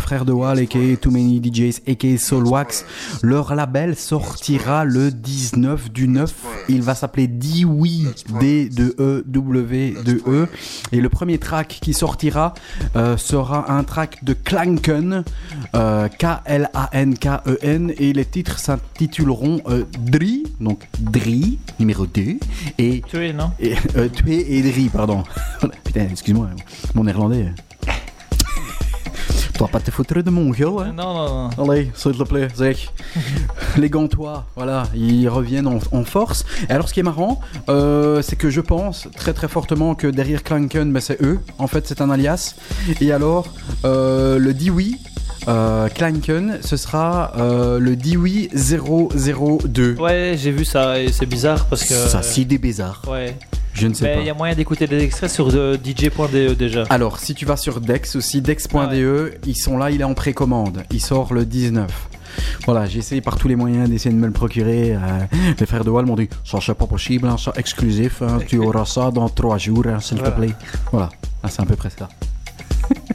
frères 0.00 0.24
de 0.24 0.32
Wall 0.32 0.58
aka 0.58 0.78
Too 1.00 1.10
Many 1.10 1.40
DJs 1.42 1.82
aka 1.88 2.18
Soulwax. 2.18 2.84
Leur 3.22 3.54
label 3.54 3.94
sortira 3.94 4.84
le 4.84 5.12
19 5.12 5.92
du 5.92 6.08
9. 6.08 6.32
Il 6.68 6.82
va 6.82 6.94
s'appeler 6.94 7.26
Dewey, 7.26 8.12
D 8.40 8.68
de 8.68 8.94
E 8.98 9.24
W 9.26 9.94
de 10.04 10.22
E. 10.26 10.48
Et 10.92 11.00
le 11.00 11.08
premier 11.08 11.38
track 11.38 11.78
qui 11.80 11.92
sortira 11.92 12.54
euh, 12.96 13.16
sera 13.16 13.72
un 13.72 13.84
track 13.84 14.24
de 14.24 14.32
Klanken, 14.34 15.24
euh, 15.74 16.08
K-L-A-N-K-E-N. 16.08 17.92
Et 17.98 18.12
les 18.12 18.24
titres 18.24 18.58
s'intituleront 18.58 19.60
euh, 19.68 19.84
Dri, 19.98 20.44
donc 20.60 20.88
Dri, 20.98 21.58
numéro 21.78 22.06
2, 22.06 22.36
et 22.78 23.02
Tu 23.06 23.16
es, 23.16 23.32
non? 23.32 23.50
et, 23.60 23.74
Tué 24.10 24.56
et 24.56 24.62
Dri, 24.62 24.88
pardon. 24.88 25.24
Putain, 25.84 26.08
excuse-moi, 26.10 26.48
mon 26.94 27.04
néerlandais. 27.04 27.52
Tu 29.58 29.64
vas 29.64 29.70
pas 29.70 29.80
te 29.80 29.90
foutre 29.90 30.22
de 30.22 30.30
mon 30.30 30.50
gueule, 30.50 30.68
hein 30.86 30.92
Non, 30.94 31.14
non, 31.14 31.50
non. 31.58 31.70
Allez, 31.72 31.90
s'il 31.96 32.16
te 32.16 32.22
plaît, 32.22 32.46
Zach. 32.54 32.94
Les 33.76 33.90
Gantois, 33.90 34.46
voilà, 34.54 34.84
ils 34.94 35.28
reviennent 35.28 35.66
en, 35.66 35.80
en 35.90 36.04
force. 36.04 36.46
Et 36.68 36.72
alors, 36.72 36.88
ce 36.88 36.94
qui 36.94 37.00
est 37.00 37.02
marrant, 37.02 37.40
euh, 37.68 38.22
c'est 38.22 38.36
que 38.36 38.50
je 38.50 38.60
pense 38.60 39.08
très 39.16 39.32
très 39.32 39.48
fortement 39.48 39.96
que 39.96 40.06
derrière 40.06 40.44
Klanken, 40.44 40.92
ben, 40.92 41.00
c'est 41.00 41.20
eux. 41.22 41.40
En 41.58 41.66
fait, 41.66 41.88
c'est 41.88 42.00
un 42.00 42.08
alias. 42.08 42.54
Et 43.00 43.10
alors, 43.10 43.48
euh, 43.84 44.38
le 44.38 44.54
Dewey, 44.54 44.92
euh, 45.46 45.88
Klanken, 45.88 46.58
ce 46.62 46.76
sera 46.76 47.32
euh, 47.38 47.78
le 47.78 47.96
Dewey 47.96 48.48
002. 48.54 49.96
Ouais, 50.00 50.34
j'ai 50.36 50.50
vu 50.50 50.64
ça 50.64 51.00
et 51.00 51.12
c'est 51.12 51.26
bizarre 51.26 51.66
parce 51.66 51.84
que. 51.84 51.94
Ça, 51.94 52.22
c'est 52.22 52.44
des 52.44 52.58
bizarres. 52.58 53.02
Ouais. 53.08 53.36
Je 53.74 53.86
ne 53.86 53.94
sais 53.94 54.04
Mais 54.04 54.14
pas. 54.16 54.20
il 54.22 54.26
y 54.26 54.30
a 54.30 54.34
moyen 54.34 54.54
d'écouter 54.56 54.86
des 54.88 54.98
extraits 55.04 55.30
sur 55.30 55.48
euh, 55.54 55.76
DJ.de 55.76 56.54
déjà. 56.54 56.82
Alors, 56.90 57.18
si 57.20 57.34
tu 57.34 57.44
vas 57.46 57.56
sur 57.56 57.80
Dex 57.80 58.16
aussi, 58.16 58.40
dex.de, 58.42 59.32
Ah 59.32 59.38
ils 59.46 59.56
sont 59.56 59.78
là, 59.78 59.90
il 59.92 60.00
est 60.00 60.04
en 60.04 60.14
précommande. 60.14 60.82
Il 60.90 61.00
sort 61.00 61.32
le 61.32 61.44
19. 61.44 61.88
Voilà, 62.66 62.86
j'ai 62.86 62.98
essayé 62.98 63.20
par 63.20 63.36
tous 63.36 63.46
les 63.48 63.56
moyens 63.56 63.88
d'essayer 63.88 64.14
de 64.14 64.20
me 64.20 64.26
le 64.26 64.32
procurer. 64.32 64.94
euh, 64.94 64.98
les 65.58 65.66
frères 65.66 65.84
de 65.84 65.90
Wall 65.90 66.06
m'ont 66.06 66.14
dit 66.16 66.28
ça 66.44 66.58
c'est 66.64 66.74
pas 66.74 66.86
possible, 66.86 67.26
hein, 67.26 67.36
ça 67.38 67.52
exclusif, 67.56 68.22
hein, 68.22 68.38
tu 68.46 68.58
auras 68.64 68.84
ça 68.84 69.10
dans 69.10 69.28
trois 69.28 69.58
jours, 69.58 69.84
hein, 69.86 69.98
s'il 70.00 70.18
Voilà. 70.18 70.32
te 70.32 70.40
plaît. 70.40 70.54
Voilà, 70.92 71.08
c'est 71.48 71.62
à 71.62 71.64
peu 71.64 71.74
près 71.76 71.90
ça. 71.96 72.08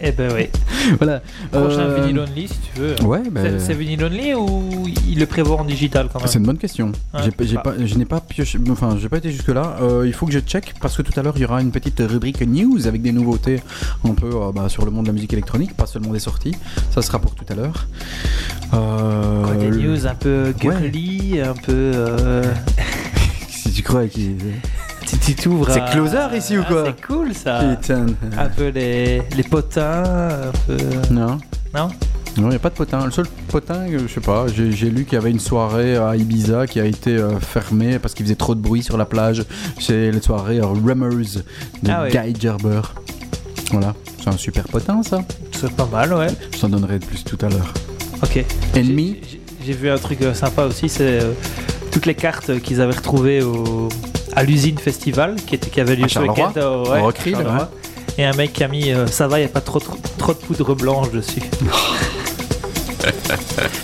Eh 0.02 0.12
ben 0.12 0.32
oui. 0.34 0.48
Voilà. 1.00 1.22
Prochain 1.52 1.80
Euh, 1.82 2.02
vinyle 2.02 2.20
only 2.20 2.48
si 2.48 2.56
tu 2.74 2.80
veux. 2.82 2.96
Ouais, 3.06 3.22
ben- 3.32 3.60
C'est- 3.60 3.74
vinyle 3.74 4.04
only 4.04 4.34
ou 4.34 4.86
il 5.08 5.20
le 5.20 5.26
prévoit 5.26 5.58
en 5.60 5.64
digital 5.66 6.08
quand 6.12 6.20
même? 6.20 6.28
C'est 6.28 6.40
une 6.40 6.46
bonne 6.46 6.58
question. 6.58 6.92
Ouais, 7.14 7.22
J'ai- 7.42 7.56
pas, 7.58 7.74
je 7.84 7.96
n'ai 7.96 8.06
pas 8.06 8.20
pioché, 8.20 8.60
enfin, 8.70 8.98
j'ai 9.00 9.08
pas 9.10 9.18
été 9.18 9.32
jusque 9.32 9.48
là. 9.50 9.78
il 10.06 10.14
faut 10.14 10.26
que 10.26 10.32
je 10.34 10.40
check 10.40 10.74
parce 10.82 10.98
que 10.98 11.02
tout 11.02 11.18
à 11.18 11.24
l'heure 11.24 11.34
il 11.38 11.42
y 11.42 11.46
aura 11.46 11.62
une 11.62 11.72
petite 11.72 12.02
rubrique 12.06 12.42
news 12.42 12.86
avec 12.88 13.02
des 13.02 13.12
nouveautés 13.12 13.62
un 14.04 14.14
peu 14.14 14.28
euh, 14.34 14.52
bah, 14.54 14.68
sur 14.70 14.84
le 14.86 14.92
monde 14.92 15.04
de 15.06 15.10
la 15.10 15.14
musique 15.14 15.34
électronique, 15.34 15.74
pas 15.76 15.86
seulement 15.86 16.12
des 16.12 16.20
sorties. 16.20 16.56
Ça 16.92 17.02
sera 17.02 17.20
pour 17.20 17.36
tout 17.36 17.46
à 17.50 17.56
l'heure. 17.56 17.88
Euh, 18.74 19.44
Quoi, 19.44 19.56
des 19.56 19.70
news 19.70 20.08
un 20.08 20.16
peu 20.16 20.54
girly, 20.60 21.40
un 21.40 21.54
peu. 21.54 21.72
euh, 21.72 22.54
Si 23.50 23.72
tu 23.72 23.84
crois 23.84 24.08
qu'il. 24.08 24.36
Tu 25.06 25.18
tu 25.18 25.36
t'ouvres 25.36 25.70
C'est 25.72 25.82
à- 25.82 25.90
closer 25.92 26.18
ici 26.38 26.58
ou 26.58 26.62
Ah, 26.66 26.72
quoi 26.72 26.84
C'est 26.86 27.06
cool 27.06 27.34
ça. 27.34 27.60
Putain. 27.80 28.06
Un 28.38 28.48
peu 28.50 28.70
les, 28.70 29.22
les 29.36 29.44
potins, 29.44 30.04
un 30.04 30.52
peu. 30.68 30.78
Non. 31.12 31.38
Non 31.74 31.88
Non, 32.38 32.44
il 32.48 32.50
n'y 32.50 32.56
a 32.56 32.60
pas 32.60 32.70
de 32.70 32.76
potin. 32.76 33.04
Le 33.06 33.12
seul 33.12 33.26
potin, 33.48 33.86
euh, 33.90 34.00
je 34.08 34.14
sais 34.14 34.22
pas, 34.22 34.46
j'ai 34.54 34.72
j'ai 34.72 34.90
lu 34.90 35.06
qu'il 35.06 35.14
y 35.14 35.18
avait 35.18 35.32
une 35.32 35.40
soirée 35.40 35.98
à 35.98 36.16
Ibiza 36.16 36.68
qui 36.68 36.80
a 36.80 36.86
été 36.86 37.16
euh, 37.16 37.40
fermée 37.40 38.00
parce 38.00 38.14
qu'il 38.14 38.26
faisait 38.26 38.36
trop 38.36 38.56
de 38.56 38.62
bruit 38.62 38.84
sur 38.84 38.98
la 38.98 39.06
plage. 39.06 39.44
C'est 39.80 40.12
la 40.12 40.22
soirée 40.22 40.60
euh, 40.60 40.66
Rummers 40.66 41.44
de 41.84 41.90
Ah. 41.92 42.08
Guy 42.10 42.36
Gerber. 42.40 42.82
Voilà, 43.72 43.94
c'est 44.22 44.30
un 44.30 44.38
super 44.38 44.66
potin 44.66 45.02
ça. 45.04 45.20
C'est 45.52 45.72
pas 45.72 45.88
mal, 45.92 46.14
ouais. 46.14 46.28
Je 46.54 46.60
t'en 46.60 46.70
donnerai 46.70 47.00
de 47.00 47.06
plus 47.06 47.24
tout 47.24 47.38
à 47.44 47.50
l'heure. 47.50 47.74
Ok. 48.22 48.44
Ennemi 48.76 49.18
J'ai- 49.30 49.42
J'ai 49.66 49.74
vu 49.74 49.90
un 49.90 49.98
truc 49.98 50.22
euh, 50.22 50.34
sympa 50.34 50.66
aussi, 50.66 50.90
c'est 50.90 51.22
euh, 51.22 51.32
toutes 51.92 52.06
les 52.06 52.16
cartes 52.16 52.50
euh, 52.50 52.60
qu'ils 52.60 52.82
avaient 52.82 52.96
retrouvées 52.96 53.42
au, 53.42 53.88
à 54.36 54.44
l'usine 54.44 54.78
festival 54.78 55.36
qui, 55.48 55.56
était, 55.56 55.70
qui 55.70 55.80
avait 55.82 55.96
lieu 55.96 56.06
À 56.06 56.10
ce 56.10 56.20
week-end. 56.20 56.52
euh, 56.58 56.84
ouais, 56.86 57.02
ouais. 57.02 57.44
Et 58.18 58.26
un 58.26 58.34
mec 58.34 58.54
qui 58.54 58.64
a 58.64 58.68
mis 58.68 58.92
euh, 58.92 59.08
ça 59.08 59.28
va, 59.28 59.40
il 59.40 59.42
n'y 59.44 59.48
a 59.48 59.50
pas 59.52 59.62
trop, 59.62 59.80
trop, 59.80 59.98
trop 60.18 60.34
de 60.34 60.38
poudre 60.40 60.76
blanche 60.76 61.10
dessus. 61.12 61.42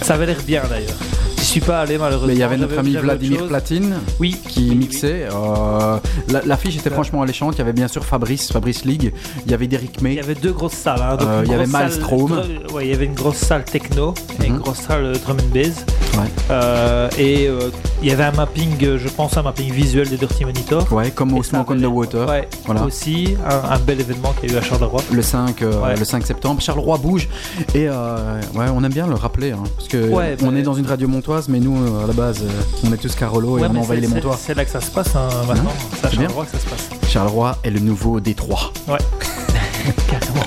ça 0.01 0.13
avait 0.15 0.25
l'air 0.25 0.41
bien 0.45 0.61
d'ailleurs. 0.69 0.95
Je 1.37 1.43
suis 1.53 1.61
pas 1.61 1.81
allé 1.81 1.97
malheureusement. 1.97 2.27
Mais 2.27 2.33
il 2.33 2.39
y 2.39 2.43
avait 2.43 2.57
notre 2.57 2.77
ami 2.77 2.95
Vladimir. 2.95 3.47
Platine 3.47 3.95
Oui. 4.19 4.37
qui 4.47 4.75
mixait. 4.75 5.27
euh, 5.33 5.97
la- 6.27 6.41
L'affiche 6.45 6.77
était 6.77 6.91
franchement 6.91 7.23
alléchante. 7.23 7.55
Il 7.55 7.59
y 7.59 7.61
avait 7.61 7.73
bien 7.73 7.87
sûr 7.87 8.05
Fabrice, 8.05 8.51
Fabrice 8.51 8.85
League. 8.85 9.13
Il 9.45 9.51
y 9.51 9.53
avait 9.55 9.65
Derrick 9.67 9.99
May. 10.01 10.11
Il 10.13 10.17
y 10.17 10.19
avait 10.19 10.35
deux 10.35 10.51
grosses 10.51 10.73
salles. 10.73 11.01
hein, 11.01 11.15
donc 11.15 11.27
il 11.45 11.51
y 11.51 11.55
avait 11.55 11.65
salle- 11.65 11.81
Maelstrom. 11.83 12.31
ouais, 12.73 12.85
il 12.85 12.91
y 12.91 12.93
avait 12.93 13.05
une 13.05 13.15
grosse 13.15 13.37
salle 13.37 13.63
techno 13.65 14.13
et 14.43 14.47
une 14.47 14.53
Mhm. 14.55 14.59
grosse 14.59 14.77
salle 14.79 15.13
drum 15.25 15.37
and 15.39 15.53
bass. 15.55 15.85
Ouais. 16.17 16.25
Euh, 16.51 17.09
et 17.17 17.47
euh, 17.47 17.69
il 18.01 18.07
y 18.09 18.11
avait 18.11 18.23
un 18.23 18.31
mapping, 18.31 18.83
euh, 18.83 18.97
je 18.97 19.07
pense, 19.09 19.37
un 19.37 19.43
mapping 19.43 19.71
visuel 19.71 20.09
des 20.09 20.17
Dirty 20.17 20.43
Monitor. 20.45 20.91
Ouais, 20.91 21.11
comme 21.11 21.33
au 21.33 21.43
Smoke 21.43 21.71
on 21.73 21.77
the 21.79 21.85
Water. 21.85 22.27
Ouais, 22.27 22.47
Voilà. 22.65 22.83
aussi 22.83 23.35
un, 23.47 23.71
un 23.71 23.79
bel 23.79 23.99
événement 24.01 24.33
qu'il 24.39 24.49
y 24.49 24.53
a 24.53 24.55
eu 24.55 24.57
à 24.57 24.61
Charleroi. 24.61 25.01
Le 25.11 25.21
5, 25.21 25.61
euh, 25.61 25.81
Ouais. 25.81 25.95
le 25.95 26.03
5 26.05 26.25
septembre, 26.25 26.61
Charleroi 26.61 26.97
bouge 26.97 27.29
et 27.75 27.87
euh, 27.87 28.41
ouais, 28.55 28.65
on 28.73 28.83
aime 28.83 28.91
bien 28.93 29.07
le 29.07 29.15
rappeler 29.15 29.51
hein, 29.51 29.63
parce 29.77 29.87
que 29.87 30.09
Ouais, 30.09 30.35
on 30.41 30.51
bah- 30.51 30.57
est 30.57 30.63
dans 30.63 30.73
une 30.73 30.87
radio 30.87 31.07
montoise, 31.07 31.47
mais 31.47 31.59
nous 31.59 31.77
euh, 31.77 32.03
à 32.03 32.07
la 32.07 32.13
base 32.13 32.41
euh, 32.43 32.49
on 32.87 32.91
est 32.93 32.97
tous 32.97 33.15
Carolo 33.15 33.59
et 33.59 33.63
on 33.63 33.75
envahit 33.75 34.01
les 34.01 34.07
Montois. 34.07 34.37
c'est- 34.41 34.55
là 34.55 34.65
que 34.65 34.71
ça 34.71 34.81
se 34.81 34.89
passe 34.91 35.15
hein, 35.15 35.27
maintenant. 35.47 35.71
C'est 36.01 36.07
à 36.07 36.09
bien. 36.09 36.21
Charleroi 36.21 36.45
que 36.45 36.51
ça 36.51 36.59
se 36.59 36.65
passe. 36.69 36.89
Charleroi 37.09 37.57
est 37.63 37.69
le 37.69 37.79
nouveau 37.79 38.19
Détroit. 38.19 38.71
Ouais. 38.87 38.97
Carrément. 40.09 40.45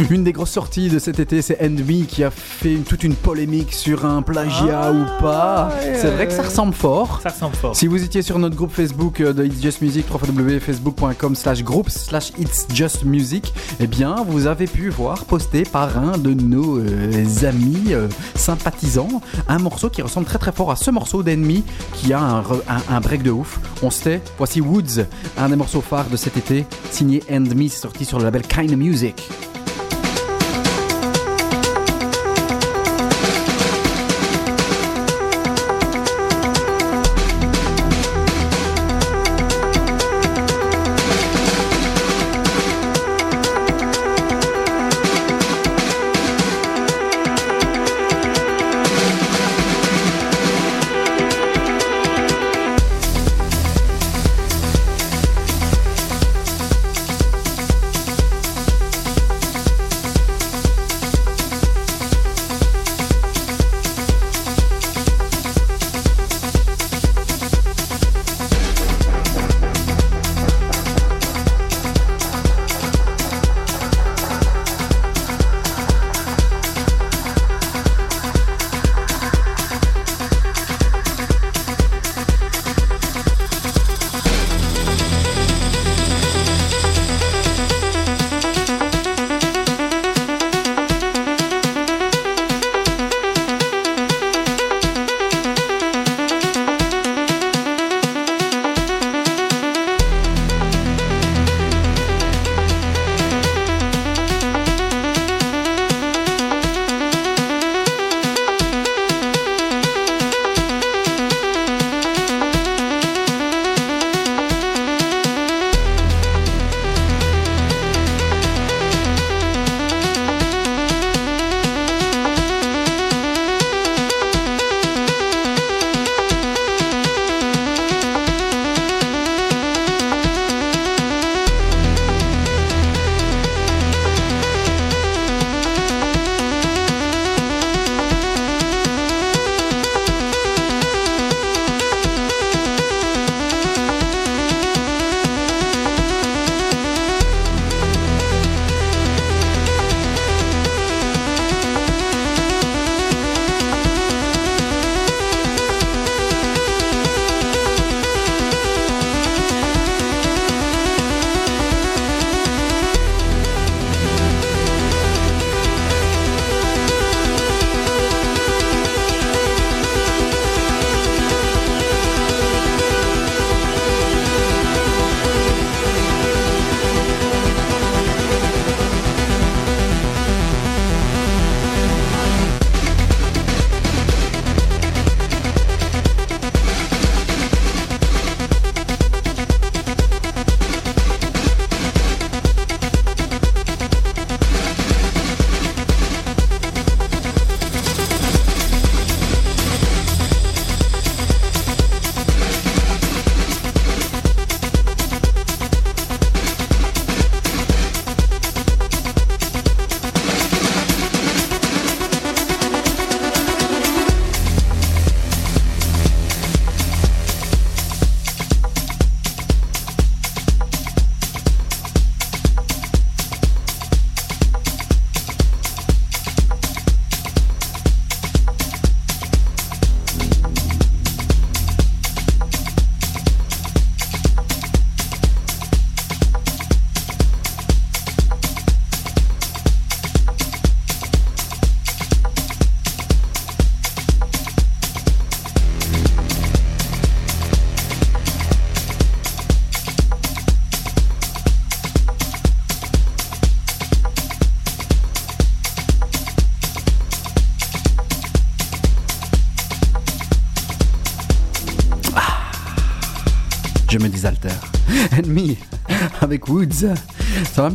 Une 0.10 0.24
des 0.24 0.32
grosses 0.32 0.50
sorties 0.52 0.88
de 0.88 0.98
cet 0.98 1.18
été, 1.20 1.42
c'est 1.42 1.60
Enemy 1.62 2.06
qui 2.06 2.24
a 2.24 2.30
fait 2.30 2.72
une- 2.72 2.84
toute 2.84 3.04
une 3.04 3.14
polémique 3.14 3.72
sur 3.74 4.04
un 4.06 4.22
plagiat 4.22 4.92
ou 4.92 5.04
pas. 5.20 5.70
ouais, 5.82 5.98
c'est 6.00 6.10
vrai 6.10 6.26
que 6.26 6.32
ça 6.32 6.42
ressemble 6.42 6.72
fort. 6.74 7.20
Ça 7.22 7.28
ressemble 7.30 7.54
fort. 7.56 7.76
Si 7.76 7.86
vous 7.86 8.02
étiez 8.02 8.22
sur 8.22 8.38
notre 8.38 8.56
groupe 8.56 8.72
Facebook 8.72 9.20
euh, 9.20 9.32
de 9.32 9.44
It's 9.44 9.60
Just 9.62 9.82
Music, 9.82 10.06
www.facebook.com 10.10 11.34
slash 11.34 11.62
groupe 11.62 11.90
slash 11.90 12.32
It's 12.38 12.66
Just 12.72 13.04
Music, 13.04 13.52
eh 13.78 13.86
bien, 13.86 14.16
vous 14.26 14.46
avez 14.46 14.66
pu 14.66 14.88
voir 14.88 15.24
posté 15.24 15.62
par 15.64 15.98
un 15.98 16.16
de 16.18 16.32
nos 16.34 16.78
euh, 16.78 17.24
amis 17.44 17.88
euh, 17.92 18.08
sympathisants 18.34 19.20
un 19.48 19.58
morceau 19.58 19.90
qui 19.90 20.02
ressemble 20.02 20.26
très 20.26 20.38
très 20.38 20.52
fort 20.52 20.70
à 20.70 20.76
ce 20.76 20.90
morceau 20.90 21.22
d'Enemy 21.22 21.62
qui 21.94 22.12
a 22.12 22.20
un, 22.20 22.40
re- 22.42 22.62
un- 22.68 22.94
un 22.94 23.00
break 23.00 23.22
de 23.22 23.30
ouf. 23.30 23.60
On 23.82 23.90
se 23.90 24.02
tait. 24.04 24.20
Voici 24.38 24.60
Woods, 24.60 25.04
un 25.38 25.48
des 25.48 25.56
morceaux 25.56 25.80
phares 25.80 26.08
de 26.10 26.16
cet 26.16 26.36
été, 26.36 26.64
signé 26.90 27.22
c'est 27.28 27.68
sorti 27.70 28.04
sur 28.04 28.18
le 28.18 28.24
label 28.24 28.42
Kind 28.42 28.76
Music. 28.76 29.28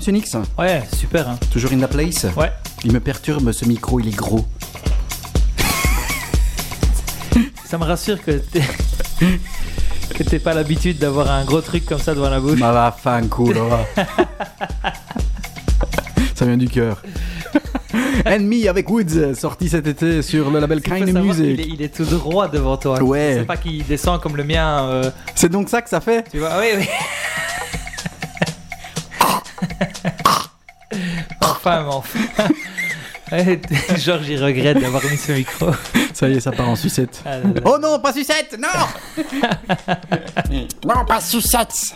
Monsieur 0.05 0.11
Nix 0.11 0.37
Ouais, 0.59 0.83
super. 0.95 1.27
Hein. 1.27 1.39
Toujours 1.51 1.71
in 1.73 1.79
the 1.79 1.89
place 1.89 2.27
Ouais. 2.37 2.51
Il 2.83 2.91
me 2.91 2.99
perturbe, 2.99 3.51
ce 3.51 3.65
micro, 3.65 3.99
il 3.99 4.09
est 4.09 4.15
gros. 4.15 4.45
Ça 7.65 7.79
me 7.79 7.83
rassure 7.85 8.21
que 8.23 8.33
t'es 8.33 8.61
que 10.13 10.37
pas 10.37 10.53
l'habitude 10.53 10.99
d'avoir 10.99 11.31
un 11.31 11.43
gros 11.43 11.61
truc 11.61 11.87
comme 11.87 11.97
ça 11.97 12.13
devant 12.13 12.29
la 12.29 12.39
bouche. 12.39 12.59
Ma 12.59 12.71
va, 12.71 12.95
fan 12.95 13.27
cool. 13.29 13.57
Ça 16.35 16.45
vient 16.45 16.57
du 16.57 16.69
cœur. 16.69 17.01
Enemy 18.25 18.67
avec 18.67 18.87
Woods, 18.89 19.33
sorti 19.35 19.69
cet 19.69 19.87
été 19.87 20.21
sur 20.21 20.51
le 20.51 20.59
label 20.59 20.81
Kind 20.81 21.11
Music. 21.17 21.59
est, 21.59 21.67
il 21.67 21.81
est 21.81 21.93
tout 21.95 22.05
droit 22.05 22.47
devant 22.47 22.77
toi. 22.77 23.01
Ouais. 23.01 23.37
C'est 23.39 23.45
pas 23.45 23.57
qu'il 23.57 23.83
descend 23.85 24.21
comme 24.21 24.37
le 24.37 24.43
mien. 24.43 24.87
euh, 24.87 25.09
C'est 25.33 25.49
donc 25.49 25.69
ça 25.69 25.81
que 25.81 25.89
ça 25.89 25.99
fait 25.99 26.29
tu 26.29 26.37
vois, 26.39 26.51
oui, 26.59 26.67
oui. 26.77 26.85
Enfin, 31.65 31.83
mais 31.83 31.89
enfin. 31.89 32.19
Georges, 33.97 34.29
il 34.29 34.43
regrette 34.43 34.79
d'avoir 34.79 35.03
mis 35.05 35.17
ce 35.17 35.31
micro. 35.31 35.71
Ça 36.13 36.29
y 36.29 36.33
est, 36.33 36.39
ça 36.39 36.51
part 36.51 36.69
en 36.69 36.75
sucette. 36.75 37.21
Ah 37.25 37.37
là 37.37 37.43
là. 37.43 37.61
Oh 37.65 37.77
non, 37.81 37.99
pas 37.99 38.13
sucette, 38.13 38.57
non 38.59 38.67
Non, 40.85 41.05
pas 41.05 41.19
sucette 41.21 41.93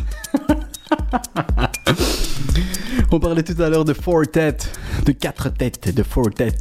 On 3.12 3.20
parlait 3.20 3.44
tout 3.44 3.62
à 3.62 3.70
l'heure 3.70 3.86
de 3.86 3.94
four 3.94 4.24
têtes, 4.32 4.72
de 5.06 5.12
quatre 5.12 5.50
têtes, 5.50 5.94
de 5.94 6.04
four 6.04 6.32
têtes. 6.32 6.60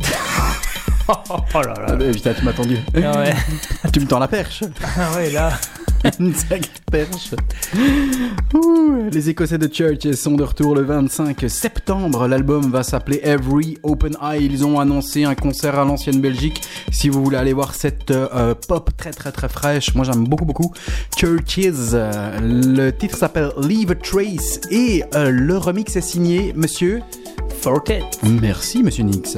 Oh, 1.08 1.14
oh 1.54 1.62
là 1.62 1.74
là. 1.74 1.86
Ah, 1.88 1.96
bah, 1.96 2.04
putain, 2.12 2.34
tu 2.34 2.44
m'as 2.44 2.52
tendu. 2.52 2.78
Ah 3.02 3.18
ouais. 3.18 3.34
tu 3.92 4.00
me 4.00 4.06
tends 4.06 4.18
la 4.18 4.28
perche. 4.28 4.64
Ah 4.98 5.16
ouais, 5.16 5.30
là. 5.30 5.52
Perche. 6.90 7.34
Les 9.12 9.28
Écossais 9.30 9.58
de 9.58 9.72
Church 9.72 10.10
sont 10.12 10.32
de 10.32 10.42
retour 10.42 10.74
le 10.74 10.82
25 10.82 11.44
septembre. 11.48 12.26
L'album 12.28 12.70
va 12.70 12.82
s'appeler 12.82 13.20
Every 13.22 13.78
Open 13.82 14.16
Eye. 14.22 14.44
Ils 14.44 14.64
ont 14.64 14.78
annoncé 14.80 15.24
un 15.24 15.34
concert 15.34 15.78
à 15.78 15.84
l'ancienne 15.84 16.20
Belgique. 16.20 16.62
Si 16.90 17.08
vous 17.08 17.22
voulez 17.22 17.36
aller 17.36 17.52
voir 17.52 17.74
cette 17.74 18.10
euh, 18.10 18.54
pop 18.54 18.90
très 18.96 19.10
très 19.10 19.32
très 19.32 19.48
fraîche, 19.48 19.94
moi 19.94 20.04
j'aime 20.04 20.24
beaucoup 20.24 20.44
beaucoup. 20.44 20.72
Churches. 21.16 21.58
le 21.58 22.90
titre 22.90 23.16
s'appelle 23.16 23.50
Leave 23.60 23.90
a 23.90 23.94
Trace 23.94 24.60
et 24.70 25.04
euh, 25.14 25.30
le 25.30 25.56
remix 25.56 25.96
est 25.96 26.00
signé 26.00 26.52
Monsieur. 26.54 27.02
Fortet. 27.60 28.02
Merci 28.22 28.82
Monsieur 28.82 29.04
Nix. 29.04 29.36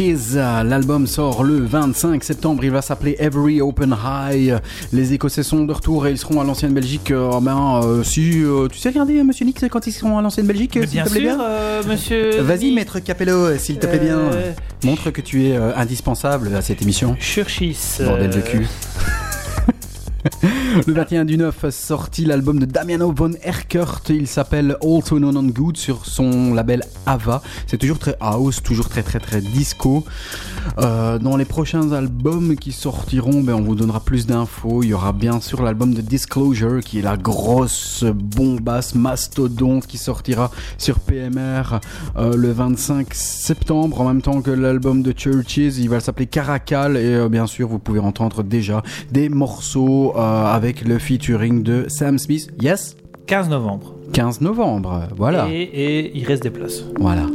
L'album 0.00 1.08
sort 1.08 1.42
le 1.42 1.58
25 1.58 2.22
septembre. 2.22 2.62
Il 2.64 2.70
va 2.70 2.82
s'appeler 2.82 3.16
Every 3.18 3.60
Open 3.60 3.96
High. 4.04 4.54
Les 4.92 5.12
Écossais 5.12 5.42
sont 5.42 5.64
de 5.64 5.72
retour 5.72 6.06
et 6.06 6.12
ils 6.12 6.18
seront 6.18 6.40
à 6.40 6.44
l'ancienne 6.44 6.72
Belgique. 6.72 7.10
Euh, 7.10 7.40
ben, 7.40 7.80
euh, 7.82 8.04
si 8.04 8.44
euh, 8.44 8.68
tu 8.68 8.78
sais 8.78 8.90
regarder, 8.90 9.20
Monsieur 9.24 9.44
Nick, 9.44 9.58
quand 9.68 9.86
ils 9.88 9.92
seront 9.92 10.16
à 10.16 10.22
l'ancienne 10.22 10.46
Belgique, 10.46 10.74
s'il 10.86 11.02
te 11.02 11.08
plaît 11.08 11.20
sûr, 11.20 11.36
bien. 11.36 11.40
euh, 11.40 11.82
monsieur. 11.88 12.40
Vas-y, 12.42 12.70
maître 12.72 13.00
Capello, 13.00 13.56
s'il 13.56 13.78
te 13.80 13.86
plaît 13.86 13.98
bien. 13.98 14.18
Euh, 14.18 14.52
Montre 14.84 15.10
que 15.10 15.20
tu 15.20 15.46
es 15.48 15.56
euh, 15.56 15.74
indispensable 15.76 16.54
à 16.54 16.62
cette 16.62 16.80
émission. 16.82 17.16
Churchis. 17.18 17.76
Bordel 18.00 18.30
de 18.30 18.38
euh, 18.38 18.42
cul. 18.42 18.66
Le 20.86 20.94
21 20.94 21.24
du 21.24 21.36
9 21.36 21.70
sorti 21.70 22.24
l'album 22.24 22.58
de 22.58 22.64
Damiano 22.64 23.12
von 23.12 23.32
Erkert. 23.42 24.02
Il 24.10 24.26
s'appelle 24.26 24.76
Also 24.82 25.18
Non 25.18 25.34
On 25.36 25.42
Good 25.42 25.76
sur 25.76 26.06
son 26.06 26.54
label 26.54 26.84
Ava. 27.04 27.42
C'est 27.66 27.78
toujours 27.78 27.98
très 27.98 28.16
house, 28.20 28.62
toujours 28.62 28.88
très 28.88 29.02
très 29.02 29.18
très 29.18 29.40
disco. 29.40 30.04
Euh, 30.78 31.18
dans 31.18 31.36
les 31.36 31.44
prochains 31.44 31.92
albums 31.92 32.56
qui 32.56 32.72
sortiront, 32.72 33.40
ben, 33.42 33.54
on 33.54 33.62
vous 33.62 33.74
donnera 33.74 34.00
plus 34.00 34.26
d'infos. 34.26 34.82
Il 34.82 34.90
y 34.90 34.94
aura 34.94 35.12
bien 35.12 35.40
sûr 35.40 35.62
l'album 35.62 35.94
de 35.94 36.00
Disclosure 36.00 36.80
qui 36.80 36.98
est 36.98 37.02
la 37.02 37.16
grosse 37.16 38.04
bombasse 38.04 38.94
mastodonte 38.94 39.86
qui 39.86 39.98
sortira 39.98 40.50
sur 40.76 41.00
PMR 41.00 41.80
euh, 42.16 42.36
le 42.36 42.52
25 42.52 43.12
septembre 43.14 44.00
en 44.00 44.04
même 44.06 44.22
temps 44.22 44.40
que 44.40 44.50
l'album 44.50 45.02
de 45.02 45.12
Churches. 45.12 45.78
Il 45.78 45.88
va 45.88 46.00
s'appeler 46.00 46.26
Caracal 46.26 46.96
et 46.96 47.14
euh, 47.14 47.28
bien 47.28 47.46
sûr 47.46 47.68
vous 47.68 47.78
pouvez 47.78 48.00
entendre 48.00 48.42
déjà 48.42 48.82
des 49.10 49.28
morceaux 49.28 50.16
avec 50.16 50.86
le 50.86 50.98
featuring 50.98 51.62
de 51.62 51.86
Sam 51.88 52.18
Smith. 52.18 52.50
Yes? 52.60 52.96
15 53.28 53.48
novembre. 53.50 53.94
15 54.14 54.40
novembre, 54.40 55.02
voilà. 55.16 55.48
Et, 55.50 55.60
et 55.62 56.16
il 56.16 56.24
reste 56.26 56.42
des 56.42 56.50
places. 56.50 56.82
Voilà. 56.98 57.26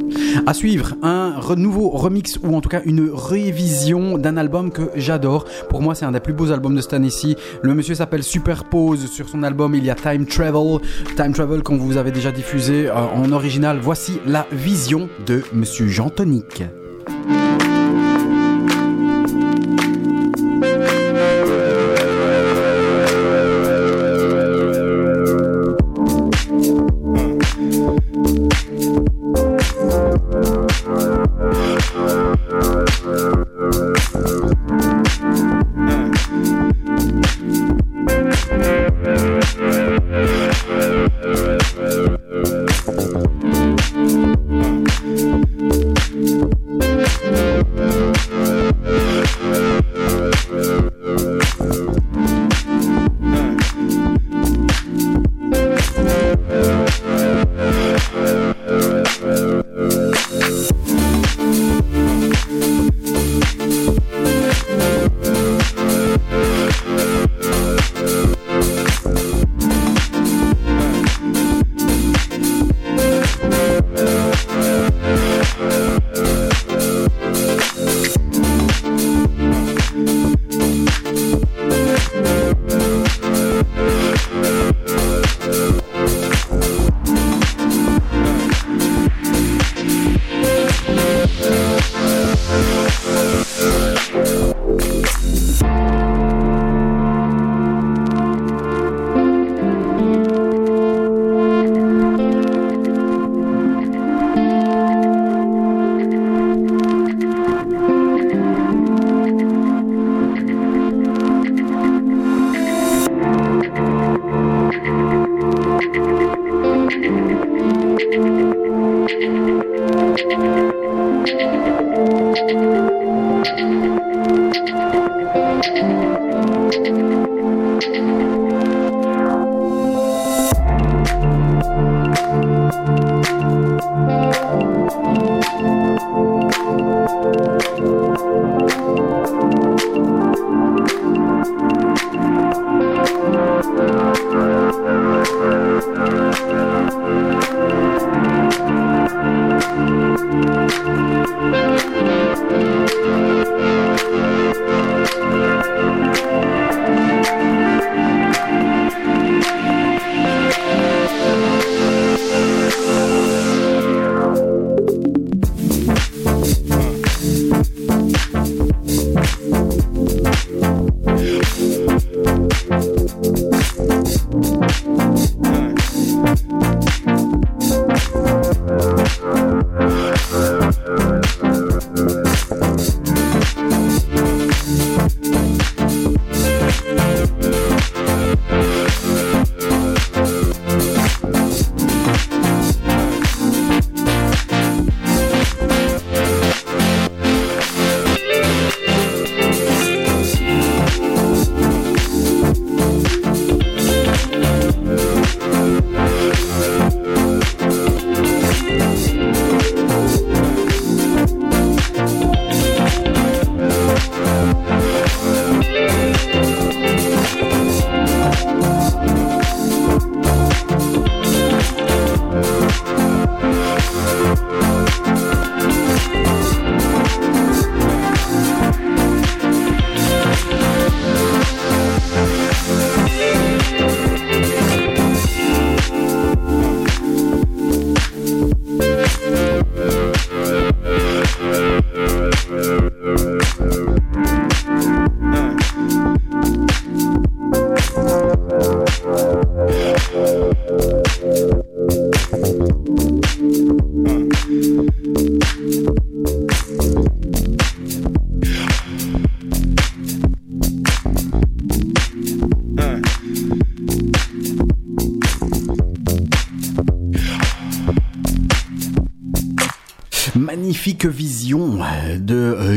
À 0.48 0.56
suivre, 0.56 0.96
un 1.04 1.40
re- 1.40 1.56
nouveau 1.56 1.90
remix 1.90 2.40
ou 2.44 2.56
en 2.56 2.62
tout 2.62 2.70
cas 2.70 2.82
une 2.84 3.12
révision 3.14 4.18
d'un 4.18 4.36
album 4.38 4.72
que 4.72 4.90
j'adore. 4.96 5.46
Pour 5.70 5.84
moi, 5.84 5.94
c'est 5.94 6.06
un 6.06 6.12
des 6.12 6.20
plus 6.20 6.34
beaux 6.34 6.52
albums 6.52 6.76
de 6.76 6.82
cette 6.82 6.94
année-ci. 6.94 7.36
Le 7.62 7.76
monsieur 7.76 7.94
s'appelle 7.94 8.24
Superpose. 8.24 9.06
Sur 9.12 9.30
son 9.30 9.44
album, 9.44 9.76
il 9.76 9.86
y 9.86 9.92
a 9.92 9.96
Time 9.96 10.26
Travel. 10.26 10.80
Time 11.16 11.32
Travel 11.34 11.62
qu'on 11.62 11.78
vous 11.78 11.96
avait 11.98 12.12
déjà 12.12 12.32
diffusé 12.32 12.88
euh, 12.88 12.94
en 13.16 13.32
original. 13.32 13.78
Voici 13.80 14.14
la 14.26 14.48
vision 14.52 15.10
de 15.28 15.44
monsieur 15.54 15.88
Jean 15.88 16.10
Tonic. 16.10 16.64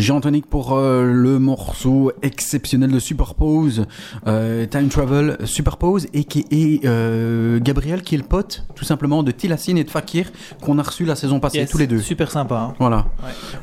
Jean 0.07 0.21
Tonic 0.21 0.47
pour 0.47 0.75
euh, 0.75 1.03
le 1.03 1.41
morceau 1.41 2.13
exceptionnel 2.23 2.93
de 2.93 3.01
Superpose, 3.01 3.87
euh, 4.29 4.65
Time 4.67 4.87
Travel 4.89 5.37
Superpose, 5.45 6.07
et 6.15 6.23
qui 6.23 6.47
est 6.53 6.85
euh, 6.87 7.59
Gabriel 7.61 8.03
qui 8.03 8.15
est 8.15 8.19
le 8.19 8.23
pote, 8.23 8.65
tout 8.77 8.85
simplement, 8.85 9.25
de 9.25 9.33
Tilassine 9.33 9.77
et 9.79 9.83
de 9.83 9.91
Fakir, 9.91 10.31
qu'on 10.63 10.79
a 10.79 10.85
reçu 10.85 11.05
la 11.07 11.17
saison 11.17 11.41
passée, 11.41 11.59
Yes, 11.59 11.71
tous 11.71 11.79
les 11.79 11.89
deux. 11.89 11.99
Super 11.99 12.31
sympa. 12.31 12.55
hein. 12.71 12.75
Voilà. 12.79 13.07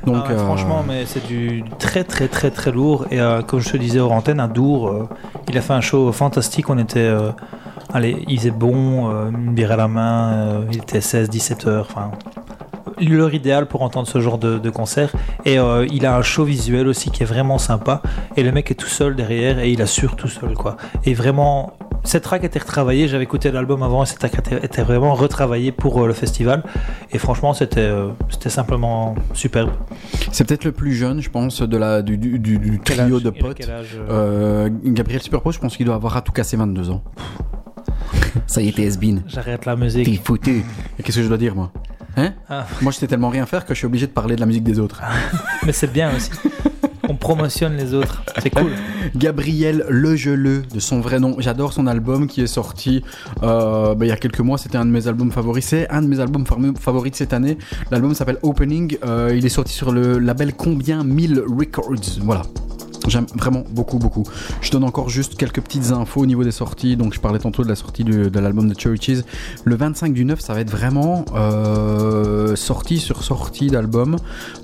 Donc, 0.06 0.16
Donc, 0.16 0.30
euh, 0.32 0.38
franchement, 0.38 0.84
mais 0.86 1.06
c'est 1.06 1.26
du 1.26 1.64
très 1.80 2.04
très 2.04 2.28
très 2.28 2.52
très 2.52 2.74
lourd. 2.74 3.06
Et 3.10 3.20
comme 3.48 3.62
je 3.62 3.70
te 3.70 3.78
disais 3.78 4.00
hors 4.02 4.12
antenne, 4.12 4.42
à 4.42 4.50
Dour, 4.50 5.08
il 5.48 5.58
a 5.58 5.62
fait 5.62 5.72
un 5.74 5.80
show 5.80 6.12
fantastique. 6.12 6.70
On 6.70 6.78
était, 6.78 7.10
allez, 7.94 8.22
il 8.28 8.38
faisait 8.38 8.52
bon, 8.52 9.10
une 9.30 9.54
bière 9.54 9.72
à 9.72 9.78
la 9.78 9.88
main. 9.88 10.66
il 10.70 10.80
était 10.80 11.00
16-17 11.00 11.70
heures. 11.70 11.88
Enfin, 11.90 12.12
l'heure 13.00 13.34
idéale 13.34 13.66
pour 13.68 13.82
entendre 13.82 14.08
ce 14.08 14.20
genre 14.20 14.38
de, 14.38 14.60
de 14.60 14.70
concert. 14.70 15.12
Et 15.46 15.60
euh, 15.60 15.86
il 15.92 16.06
a 16.06 16.16
un 16.16 16.22
show 16.22 16.44
visuel 16.44 16.88
aussi 16.88 17.12
qui 17.12 17.24
est 17.24 17.26
vraiment 17.26 17.58
sympa. 17.58 18.02
Et 18.38 18.44
le 18.44 18.52
mec 18.52 18.72
est 18.72 18.76
tout 18.76 18.88
seul 18.88 19.16
derrière 19.16 19.60
et 19.60 19.72
il 19.72 19.82
assure 19.82 20.16
tout 20.16 20.28
seul, 20.28 20.54
quoi. 20.54 20.78
Et 21.06 21.14
vraiment. 21.14 21.74
Cette 22.06 22.24
track 22.24 22.44
était 22.44 22.60
retravaillée, 22.60 23.08
j'avais 23.08 23.24
écouté 23.24 23.50
l'album 23.50 23.82
avant 23.82 24.04
et 24.04 24.06
cette 24.06 24.20
track 24.20 24.38
était, 24.38 24.84
vraiment 24.84 25.14
retravaillée 25.14 25.72
pour 25.72 26.04
euh, 26.04 26.08
le 26.08 26.14
festival. 26.14 26.62
Et 27.14 27.18
franchement, 27.18 27.54
c'était 27.54 27.80
euh, 27.80 28.10
c'était 28.30 28.50
simplement 28.50 29.16
superbe. 29.34 29.72
C'est 30.34 30.46
peut-être 30.46 30.66
le 30.66 30.74
plus 30.74 30.94
jeune, 30.94 31.22
je 31.22 31.30
pense, 31.30 31.62
de 31.62 31.78
la, 31.78 32.02
du, 32.02 32.20
trio 32.84 33.16
âge 33.16 33.24
de? 33.24 33.30
Potes. 33.30 33.70
âge, 33.70 33.96
euh? 33.98 34.68
Euh, 34.68 34.70
Gabriel 34.84 35.22
Superpose, 35.22 35.56
je 35.56 35.60
pense 35.60 35.78
qu'il 35.78 35.86
doit 35.86 35.96
avoir 35.96 36.18
à 36.18 36.22
tout 36.22 36.34
casser 36.34 36.58
22 36.58 36.90
ans. 36.90 37.02
Ça 38.48 38.62
y 38.62 38.68
est, 38.68 38.74
t'es. 38.74 38.90
J'arrête 39.28 39.66
la 39.66 39.78
musique. 39.78 40.06
T'es 40.06 40.20
foutu. 40.22 40.66
Qu'est-ce 41.02 41.18
que 41.18 41.24
je 41.24 41.28
dois 41.30 41.38
dire, 41.38 41.56
moi? 41.56 41.72
Hein 42.18 42.34
Ah. 42.50 42.66
Moi, 42.82 42.92
je 42.92 42.98
sais 42.98 43.08
tellement 43.08 43.30
rien 43.30 43.46
faire 43.46 43.66
que 43.66 43.74
je 43.74 43.80
suis 43.80 43.88
obligé 43.88 44.08
de 44.08 44.12
parler 44.12 44.36
de 44.36 44.40
la 44.40 44.46
musique 44.46 44.64
des 44.64 44.80
autres. 44.80 45.02
Mais 45.66 45.72
c'est 45.72 45.92
bien 45.92 46.16
aussi. 46.16 46.30
On 47.10 47.16
promotionne 47.16 47.76
les 47.76 47.94
autres. 47.94 48.24
C'est 48.42 48.50
cool. 48.50 48.72
Gabriel 49.16 49.86
Legeleux, 49.90 50.64
de 50.74 50.80
son 50.80 51.02
vrai 51.02 51.20
nom. 51.20 51.36
J'adore 51.40 51.74
son 51.74 51.86
album 51.86 52.28
qui 52.28 52.42
est 52.42 52.48
sorti 52.48 53.04
euh, 53.42 53.94
bah, 53.94 54.06
il 54.06 54.10
y 54.10 54.12
a 54.12 54.16
quelques 54.18 54.40
mois. 54.40 54.58
C'était 54.58 54.78
un 54.78 54.86
de 54.86 54.92
mes 54.92 55.08
albums 55.08 55.32
favoris. 55.32 55.66
C'est 55.66 55.90
un 55.90 56.02
de 56.02 56.08
mes 56.08 56.20
albums 56.20 56.46
favoris 56.80 57.12
de 57.12 57.18
cette 57.18 57.34
année. 57.34 57.58
L'album 57.92 58.14
s'appelle 58.14 58.38
Opening. 58.42 58.98
Euh, 59.04 59.34
il 59.36 59.46
est 59.46 59.50
sorti 59.50 59.74
sur 59.74 59.92
le 59.92 60.18
label 60.20 60.54
Combien 60.54 61.04
1000 61.04 61.44
Records. 61.48 62.20
Voilà. 62.22 62.44
J'aime 63.08 63.26
vraiment 63.36 63.64
beaucoup, 63.70 64.00
beaucoup. 64.00 64.24
Je 64.62 64.72
donne 64.72 64.84
encore 64.84 65.10
juste 65.10 65.36
quelques 65.36 65.62
petites 65.62 65.92
infos 65.92 66.22
au 66.22 66.26
niveau 66.26 66.44
des 66.44 66.52
sorties. 66.52 66.96
Donc, 66.96 67.14
je 67.14 67.20
parlais 67.20 67.40
tantôt 67.40 67.64
de 67.64 67.68
la 67.68 67.76
sortie 67.76 68.04
de 68.04 68.40
l'album 68.40 68.70
de 68.70 68.80
Churches. 68.80 69.24
Le 69.66 69.76
25 69.76 70.14
du 70.14 70.24
9, 70.24 70.40
ça 70.40 70.54
va 70.54 70.62
être 70.62 70.70
vraiment 70.70 71.26
euh, 71.36 72.56
sortie 72.56 73.00
sur 73.00 73.24
sortie 73.24 73.68
d'album. 73.68 74.16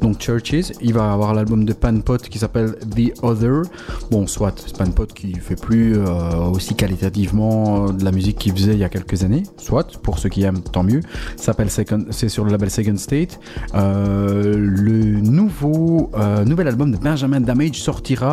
Donc, 0.01 0.19
Churches. 0.19 0.71
Il 0.81 0.93
va 0.93 1.11
avoir 1.11 1.33
l'album 1.33 1.65
de 1.65 1.73
Panpot 1.73 2.17
qui 2.17 2.39
s'appelle 2.39 2.75
The 2.95 3.13
Other. 3.23 3.63
Bon, 4.09 4.25
soit 4.25 4.71
Panpot 4.77 5.07
qui 5.07 5.33
fait 5.33 5.59
plus 5.59 5.97
euh, 5.97 6.35
aussi 6.53 6.75
qualitativement 6.75 7.87
euh, 7.87 7.91
de 7.91 8.05
la 8.05 8.11
musique 8.11 8.37
qu'il 8.37 8.53
faisait 8.53 8.73
il 8.73 8.79
y 8.79 8.85
a 8.85 8.89
quelques 8.89 9.23
années. 9.23 9.43
Soit, 9.57 9.97
pour 10.01 10.17
ceux 10.17 10.29
qui 10.29 10.43
aiment, 10.43 10.61
tant 10.61 10.83
mieux. 10.83 11.01
C'est 11.35 12.29
sur 12.29 12.45
le 12.45 12.51
label 12.51 12.71
Second 12.71 12.97
State. 12.97 13.39
Le 13.73 15.19
nouveau, 15.19 16.11
nouvel 16.45 16.67
album 16.67 16.91
de 16.91 16.97
Benjamin 16.97 17.41
Damage 17.41 17.81
sortira 17.81 18.28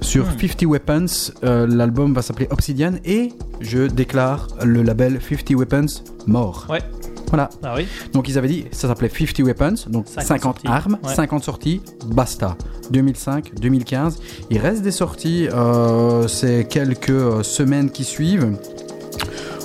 sur 0.00 0.26
50 0.26 0.62
Weapons. 0.64 1.06
Euh, 1.44 1.66
L'album 1.66 2.12
va 2.14 2.22
s'appeler 2.22 2.48
Obsidian 2.50 2.92
et 3.04 3.30
je 3.60 3.86
déclare 3.86 4.48
le 4.62 4.82
label 4.82 5.18
50 5.20 5.50
Weapons 5.56 5.86
mort. 6.26 6.66
Ouais. 6.70 6.80
Voilà. 7.28 7.48
Ah 7.62 7.74
oui. 7.76 7.86
Donc 8.12 8.28
ils 8.28 8.36
avaient 8.36 8.48
dit, 8.48 8.66
ça 8.72 8.88
s'appelait 8.88 9.08
50 9.08 9.38
Weapons, 9.46 9.74
donc 9.88 10.06
50 10.06 10.26
50, 10.26 10.42
sorties. 10.42 10.66
armes, 10.68 10.98
Ouais. 11.02 11.14
50 11.14 11.42
sorties, 11.44 11.80
basta. 12.06 12.56
2005, 12.90 13.54
2015. 13.58 14.18
Il 14.50 14.58
reste 14.58 14.82
des 14.82 14.90
sorties 14.90 15.48
euh, 15.50 16.28
ces 16.28 16.66
quelques 16.68 17.08
euh, 17.08 17.42
semaines 17.42 17.90
qui 17.90 18.04
suivent. 18.04 18.52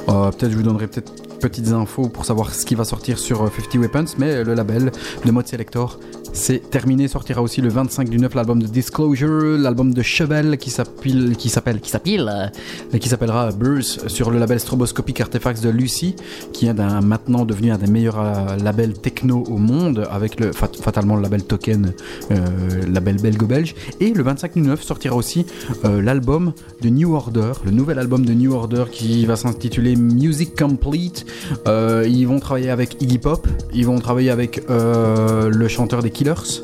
Euh, 0.08 0.32
peut-être 0.32 0.52
je 0.52 0.56
vous 0.56 0.64
donnerai 0.64 0.88
peut-être 0.88 1.12
petites 1.40 1.68
infos 1.68 2.08
pour 2.10 2.26
savoir 2.26 2.54
ce 2.54 2.66
qui 2.66 2.74
va 2.76 2.84
sortir 2.86 3.20
sur 3.20 3.44
euh, 3.44 3.50
50 3.56 3.76
Weapons, 3.82 4.06
mais 4.18 4.44
le 4.46 4.54
label 4.54 4.92
de 5.26 5.32
Mode 5.32 5.48
Selector 5.48 6.00
c'est 6.34 6.70
terminé. 6.70 7.08
Sortira 7.08 7.42
aussi 7.42 7.62
le 7.62 7.70
25 7.70 8.10
du 8.10 8.18
9 8.18 8.34
l'album 8.36 8.62
de 8.62 8.68
Disclosure, 8.68 9.58
l'album 9.58 9.94
de 9.94 10.02
Chevel 10.02 10.58
qui 10.58 10.72
qui 11.38 11.50
s'appelle 11.50 11.80
qui 11.82 11.92
qui 13.00 13.10
s'appellera 13.10 13.50
Bruce 13.52 14.00
sur 14.08 14.32
le 14.32 14.40
label 14.40 14.60
Stroboscopic 14.60 15.22
Artifacts 15.22 15.64
de 15.64 15.70
Lucy, 15.70 16.16
qui 16.54 16.68
est 16.68 16.74
maintenant 16.74 17.46
devenu 17.46 17.72
un 17.72 17.78
des 17.78 17.88
meilleurs 17.88 18.20
euh, 18.20 18.56
labels 18.58 18.94
techno 18.94 19.44
au 19.50 19.58
monde 19.58 20.08
avec 20.12 20.40
le 20.40 20.52
fat- 20.52 20.70
fatalement 20.82 21.16
le 21.16 21.22
label 21.24 21.44
Token, 21.44 21.94
euh, 22.32 22.36
label 22.92 23.18
belgo-belge. 23.18 23.76
Et 24.00 24.12
le 24.14 24.24
25 24.24 24.54
du 24.54 24.62
9 24.62 24.82
sortira 24.84 25.16
aussi 25.16 25.46
euh, 25.86 26.02
l'album 26.02 26.54
de 26.82 26.90
New 26.90 27.14
Order, 27.16 27.52
le 27.66 27.72
nouvel 27.72 28.00
album 28.00 28.26
de 28.26 28.34
New 28.34 28.54
Order 28.54 28.86
qui 28.92 29.26
va 29.26 29.36
s'intituler 29.36 29.96
Music 29.96 30.56
Complete. 30.58 31.26
Euh, 31.68 32.06
ils 32.08 32.26
vont 32.28 32.40
travailler 32.40 32.70
avec 32.70 33.02
Iggy 33.02 33.18
Pop, 33.18 33.48
ils 33.74 33.86
vont 33.86 34.00
travailler 34.00 34.30
avec 34.30 34.62
le 34.70 35.68
chanteur 35.68 36.04
des 36.04 36.10
Killers, 36.18 36.64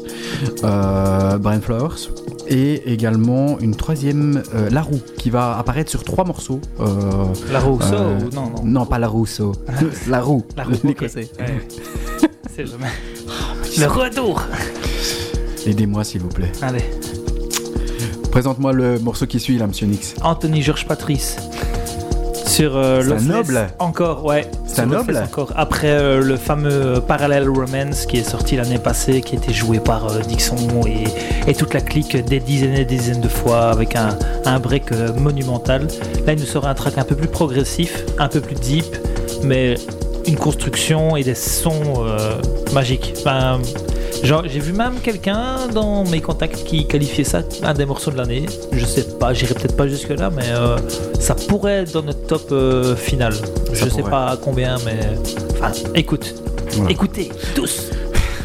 euh, 0.64 1.38
Brian 1.38 1.62
Flowers, 1.62 2.10
et 2.48 2.92
également 2.92 3.60
une 3.60 3.76
troisième, 3.76 4.42
euh, 4.56 4.72
La 4.72 4.82
Roux, 4.82 5.00
qui 5.20 5.30
va 5.30 5.60
apparaître 5.60 5.92
sur 5.92 6.04
trois 6.04 6.26
morceaux. 6.26 6.60
Euh, 6.80 7.26
La 7.52 7.60
Rousseau 7.60 7.96
ou 7.96 8.34
non, 8.34 8.50
non. 8.50 8.64
Non, 8.64 8.86
pas 8.88 8.98
La 8.98 9.08
Rousseau. 9.08 9.52
la 10.08 10.22
Roux, 10.22 10.44
La 10.58 10.66
l'écossais. 10.84 11.30
Ouais. 11.40 11.68
C'est 12.56 12.66
jamais. 12.66 12.88
Le 13.78 13.86
retour. 13.86 14.42
Aidez-moi 15.68 16.04
s'il 16.04 16.22
vous 16.22 16.30
plaît. 16.30 16.52
Allez. 16.64 16.84
Présente-moi 18.32 18.74
le 18.74 18.98
morceau 18.98 19.28
qui 19.28 19.40
suit 19.40 19.60
là, 19.60 19.68
monsieur 19.68 19.86
Nix. 19.86 20.16
Anthony 20.24 20.64
Georges 20.64 20.88
Patrice. 20.88 21.38
Sur 22.54 22.78
euh, 22.78 23.02
C'est 23.02 23.08
un 23.08 23.14
Loveless. 23.16 23.28
noble. 23.30 23.68
Encore, 23.80 24.26
ouais. 24.26 24.46
C'est 24.68 24.86
noble. 24.86 25.18
Encore. 25.18 25.52
Après 25.56 25.88
euh, 25.90 26.22
le 26.22 26.38
fameux 26.38 27.02
Parallel 27.02 27.50
Romance 27.50 28.06
qui 28.06 28.18
est 28.18 28.24
sorti 28.30 28.56
l'année 28.58 28.78
passée, 28.78 29.22
qui 29.22 29.36
était 29.36 29.54
joué 29.54 29.80
par 29.80 30.08
euh, 30.12 30.20
Dixon 30.20 30.56
et, 30.86 31.50
et 31.50 31.56
toute 31.56 31.74
la 31.74 31.82
clique 31.82 32.16
des 32.16 32.40
dizaines 32.40 32.74
et 32.76 32.86
des 32.86 32.98
dizaines 32.98 33.22
de 33.22 33.28
fois 33.28 33.70
avec 33.72 33.96
un, 33.96 34.10
un 34.46 34.60
break 34.60 34.92
euh, 34.92 35.12
monumental. 35.14 35.88
Là, 36.28 36.34
il 36.34 36.40
nous 36.40 36.46
sera 36.46 36.70
un 36.70 36.76
track 36.76 36.98
un 37.00 37.04
peu 37.04 37.16
plus 37.16 37.28
progressif, 37.28 38.04
un 38.20 38.28
peu 38.28 38.40
plus 38.40 38.56
deep, 38.56 38.86
mais 39.44 39.74
une 40.28 40.38
construction 40.38 41.16
et 41.18 41.24
des 41.24 41.36
sons 41.36 42.06
magiques. 42.72 43.14
Enfin, 43.18 43.60
genre, 44.24 44.44
j'ai 44.48 44.60
vu 44.60 44.74
même 44.74 44.96
quelqu'un 45.02 45.68
dans 45.74 46.04
mes 46.06 46.22
contacts 46.22 46.64
qui 46.64 46.88
qualifiait 46.88 47.24
ça 47.24 47.42
un 47.64 47.74
des 47.74 47.86
morceaux 47.86 48.12
de 48.12 48.18
l'année. 48.18 48.46
Je 48.72 48.86
sais 48.86 49.04
pas, 49.20 49.34
j'irai 49.34 49.54
peut-être 49.54 49.76
pas 49.76 49.88
jusque 49.88 50.10
là, 50.10 50.30
mais 50.30 50.46
euh, 50.50 50.78
ça 51.20 51.36
pourrait 51.36 51.82
être 51.84 51.94
dans 51.94 52.04
notre 52.04 52.26
top 52.28 52.48
euh, 52.52 52.96
final. 52.96 53.34
Je 53.74 53.88
sais 53.90 54.04
pas 54.04 54.38
combien, 54.42 54.78
mais 54.86 55.00
enfin, 55.54 55.72
écoute, 55.96 56.36
Voilà. 56.72 56.92
écoutez 56.92 57.30
tous. 57.56 57.90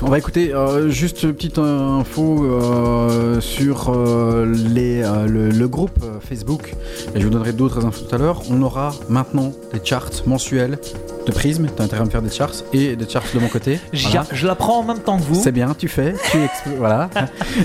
On 0.01 0.11
va 0.11 0.19
écouter 0.19 0.55
euh, 0.55 0.91
juste 0.91 1.25
une 1.25 1.35
petite 1.35 1.59
euh, 1.59 1.99
info 2.01 2.45
euh, 2.45 3.41
sur 3.41 3.89
euh, 3.91 4.47
les, 4.73 5.03
le, 5.27 5.51
le 5.51 5.69
groupe 5.69 5.99
Facebook. 6.21 6.75
Et 7.15 7.21
je 7.21 7.25
vous 7.25 7.31
donnerai 7.33 7.53
d'autres 7.53 7.85
infos 7.85 8.05
tout 8.05 8.15
à 8.15 8.19
l'heure. 8.19 8.43
On 8.49 8.63
aura 8.63 8.95
maintenant 9.09 9.53
des 9.73 9.81
charts 9.83 10.11
mensuels 10.27 10.79
de 11.27 11.33
Prism. 11.33 11.67
T'as 11.77 11.85
intérêt 11.85 12.03
à 12.03 12.05
me 12.05 12.11
faire 12.11 12.23
des 12.23 12.31
charts 12.31 12.55
et 12.73 12.95
des 12.95 13.09
charts 13.09 13.25
de 13.35 13.41
mon 13.41 13.49
côté. 13.49 13.81
Voilà. 13.93 14.25
Je 14.33 14.47
la 14.47 14.55
prends 14.55 14.79
en 14.81 14.85
même 14.85 15.01
temps 15.01 15.19
que 15.19 15.25
vous. 15.25 15.43
C'est 15.43 15.53
bien, 15.53 15.75
tu 15.77 15.89
fais, 15.89 16.15
tu 16.31 16.39
voilà. 16.79 17.11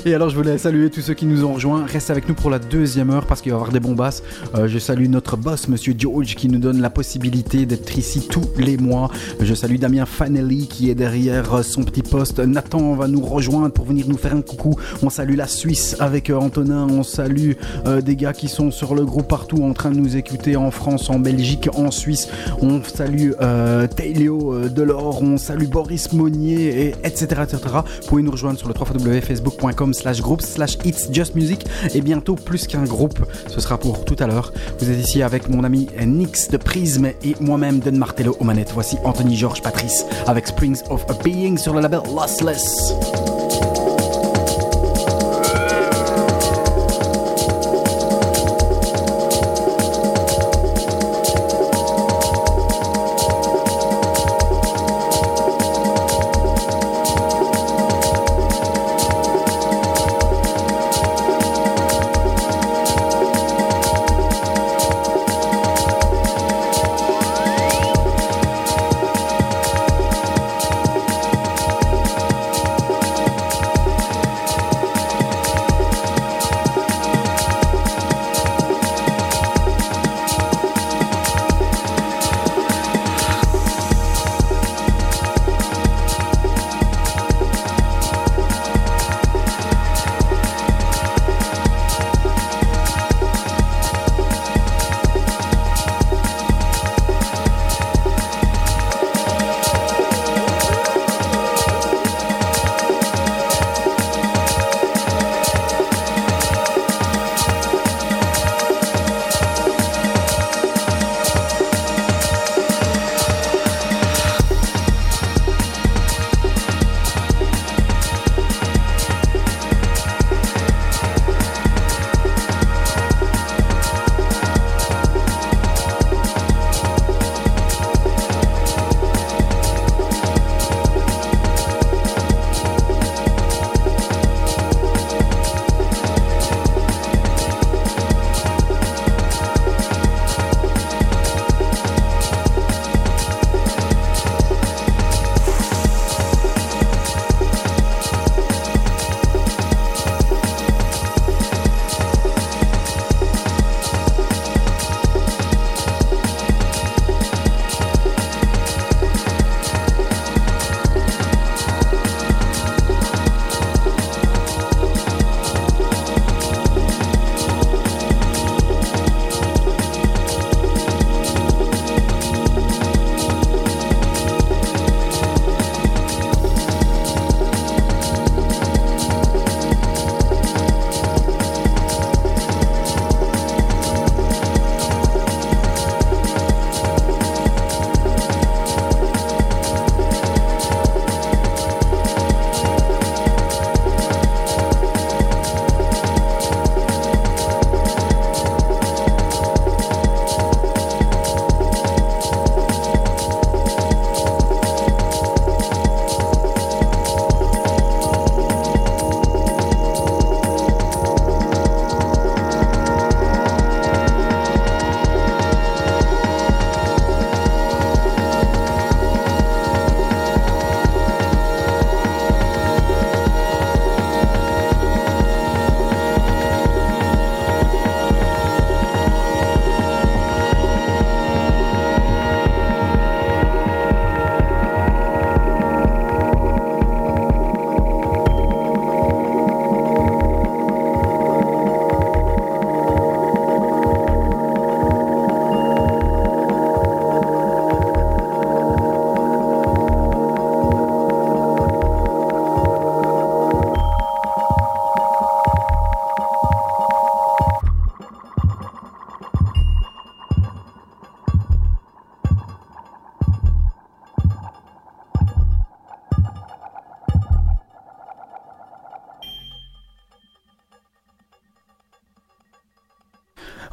Et 0.05 0.13
alors 0.15 0.29
je 0.29 0.35
voulais 0.35 0.57
saluer 0.57 0.89
tous 0.89 1.01
ceux 1.01 1.13
qui 1.13 1.25
nous 1.27 1.45
ont 1.45 1.53
rejoints. 1.53 1.85
Reste 1.85 2.09
avec 2.09 2.27
nous 2.27 2.33
pour 2.35 2.49
la 2.49 2.59
deuxième 2.59 3.11
heure 3.11 3.27
parce 3.27 3.41
qu'il 3.41 3.51
va 3.51 3.57
y 3.57 3.59
avoir 3.59 3.71
des 3.71 3.79
bombasses. 3.79 4.23
Je 4.65 4.79
salue 4.79 5.07
notre 5.07 5.37
boss, 5.37 5.67
Monsieur 5.67 5.93
George, 5.97 6.35
qui 6.35 6.49
nous 6.49 6.59
donne 6.59 6.81
la 6.81 6.89
possibilité 6.89 7.65
d'être 7.65 7.95
ici 7.97 8.27
tous 8.27 8.49
les 8.57 8.77
mois. 8.77 9.11
Je 9.39 9.53
salue 9.53 9.77
Damien 9.77 10.05
Fanelli 10.05 10.67
qui 10.67 10.89
est 10.89 10.95
derrière 10.95 11.63
son 11.63 11.83
petit 11.83 12.01
poste. 12.01 12.22
Nathan 12.45 12.95
va 12.95 13.07
nous 13.07 13.21
rejoindre 13.21 13.73
pour 13.73 13.85
venir 13.85 14.05
nous 14.07 14.17
faire 14.17 14.35
un 14.35 14.41
coucou. 14.41 14.75
On 15.01 15.09
salue 15.09 15.35
la 15.35 15.47
Suisse 15.47 15.95
avec 15.99 16.29
euh, 16.29 16.35
Antonin. 16.35 16.87
On 16.89 17.03
salue 17.03 17.53
euh, 17.85 18.01
des 18.01 18.15
gars 18.15 18.33
qui 18.33 18.47
sont 18.47 18.71
sur 18.71 18.95
le 18.95 19.05
groupe 19.05 19.27
partout 19.27 19.63
en 19.63 19.73
train 19.73 19.91
de 19.91 19.97
nous 19.97 20.17
écouter 20.17 20.55
en 20.55 20.71
France, 20.71 21.09
en 21.09 21.19
Belgique, 21.19 21.69
en 21.75 21.91
Suisse. 21.91 22.29
On 22.61 22.81
salue 22.83 23.31
euh, 23.41 23.87
euh, 23.99 24.69
Delors. 24.69 25.21
On 25.21 25.37
salue 25.37 25.67
Boris 25.67 26.13
Monnier, 26.13 26.87
et 26.87 26.95
etc., 27.03 27.41
etc. 27.43 27.59
Vous 28.01 28.07
pouvez 28.07 28.23
nous 28.23 28.31
rejoindre 28.31 28.59
sur 28.59 28.67
le 28.67 28.73
www.facebook.com 28.73 29.93
slash 29.93 30.21
group 30.21 30.41
slash 30.41 30.77
it's 30.85 31.09
just 31.11 31.35
music. 31.35 31.65
Et 31.93 32.01
bientôt, 32.01 32.35
plus 32.35 32.67
qu'un 32.67 32.83
groupe, 32.83 33.19
ce 33.47 33.59
sera 33.59 33.77
pour 33.77 34.05
tout 34.05 34.15
à 34.19 34.27
l'heure. 34.27 34.53
Vous 34.79 34.89
êtes 34.89 34.99
ici 34.99 35.21
avec 35.21 35.49
mon 35.49 35.63
ami 35.63 35.87
Nix 36.05 36.49
de 36.49 36.57
Prism 36.57 37.05
et 37.05 37.35
moi-même, 37.39 37.79
Den 37.79 37.97
Martello 37.97 38.35
aux 38.39 38.43
manettes. 38.43 38.71
Voici 38.73 38.97
Anthony 39.03 39.35
Georges 39.35 39.61
Patrice 39.61 40.05
avec 40.27 40.47
Springs 40.47 40.81
of 40.89 41.05
a 41.09 41.13
Being 41.23 41.57
sur 41.57 41.73
le 41.73 41.81
label 41.81 42.01
Lossless. 42.13 43.42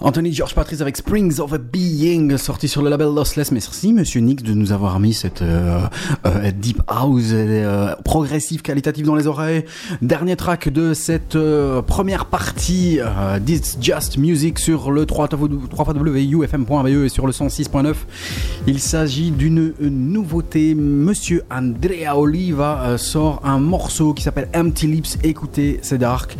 Anthony 0.02 0.32
George 0.32 0.54
Patrice 0.54 0.80
avec 0.80 0.96
Springs 0.96 1.40
of 1.40 1.52
a 1.52 1.58
Being, 1.58 2.38
sorti 2.38 2.68
sur 2.68 2.80
le 2.80 2.88
label 2.88 3.08
Lossless. 3.14 3.52
Merci, 3.52 3.92
monsieur 3.92 4.22
Nix, 4.22 4.42
de 4.42 4.54
nous 4.54 4.72
avoir 4.72 4.98
mis 4.98 5.12
cette 5.12 5.42
euh, 5.42 5.78
euh, 6.24 6.50
deep 6.52 6.80
house 6.88 7.32
euh, 7.32 7.94
progressive, 8.02 8.62
qualitative 8.62 9.04
dans 9.04 9.14
les 9.14 9.26
oreilles. 9.26 9.66
Dernier 10.00 10.36
track 10.36 10.70
de 10.70 10.94
cette 10.94 11.36
première 11.86 12.24
partie, 12.24 12.98
This 13.44 13.76
Just 13.78 14.16
Music 14.16 14.58
sur 14.58 14.90
le 14.90 15.04
3wufm.be 15.04 17.04
et 17.04 17.08
sur 17.10 17.26
le 17.26 17.32
106.9. 17.32 17.94
Il 18.66 18.78
s'agit 18.78 19.30
d'une 19.30 19.74
nouveauté. 19.80 20.74
Monsieur 20.74 21.42
Andrea 21.50 22.16
Oliva 22.16 22.96
sort 22.96 23.42
un 23.44 23.58
morceau 23.58 24.14
qui 24.14 24.22
s'appelle 24.22 24.48
Empty 24.54 24.86
Lips. 24.86 25.18
Écoutez, 25.24 25.78
c'est 25.82 25.98
dark. 25.98 26.38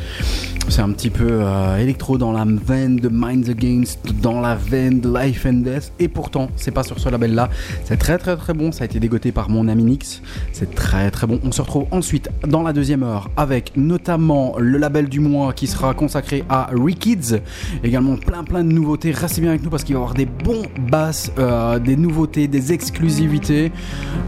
C'est 0.69 0.83
un 0.83 0.93
petit 0.93 1.11
peu 1.11 1.43
électro 1.79 2.17
dans 2.17 2.33
la 2.33 2.45
veine 2.45 2.97
de 2.97 3.09
Minds 3.09 3.50
Against, 3.51 4.01
dans 4.23 4.41
la 4.41 4.55
veine 4.55 5.01
de 5.01 5.13
Life 5.13 5.47
and 5.47 5.63
Death. 5.65 5.93
Et 5.99 6.09
pourtant, 6.09 6.49
c'est 6.57 6.71
pas 6.71 6.83
sur 6.83 6.99
ce 6.99 7.09
label-là. 7.09 7.51
C'est 7.85 7.97
très 7.97 8.19
très 8.19 8.37
très 8.37 8.55
bon. 8.55 8.73
Ça 8.73 8.83
a 8.83 8.87
été 8.87 9.01
dégoté 9.01 9.33
par 9.33 9.51
mon 9.51 9.69
ami 9.69 9.85
Nix. 9.85 10.23
C'est 10.53 10.75
très 10.75 11.11
très 11.11 11.27
bon. 11.27 11.41
On 11.45 11.53
se 11.53 11.61
retrouve 11.63 11.87
ensuite 11.91 12.31
dans 12.47 12.63
la 12.63 12.73
deuxième 12.73 13.03
heure 13.03 13.31
avec 13.37 13.73
notamment 13.77 14.55
le 14.59 14.79
label 14.79 15.09
du 15.09 15.21
mois 15.21 15.53
qui 15.53 15.67
sera 15.67 15.95
consacré 15.95 16.45
à 16.49 16.71
Rikids. 16.73 17.37
Également 17.85 18.17
plein 18.17 18.45
plein 18.45 18.65
de 18.65 18.73
nouveautés. 18.73 19.11
Restez 19.11 19.41
bien 19.41 19.51
avec 19.51 19.63
nous 19.63 19.71
parce 19.71 19.85
qu'il 19.85 19.95
va 19.95 20.01
y 20.01 20.03
avoir 20.03 20.15
des 20.15 20.27
bons 20.27 20.63
basses, 20.91 21.33
euh, 21.39 21.79
des 21.79 21.97
nouveautés, 21.97 22.49
des 22.49 22.73
exclusivités 22.73 23.73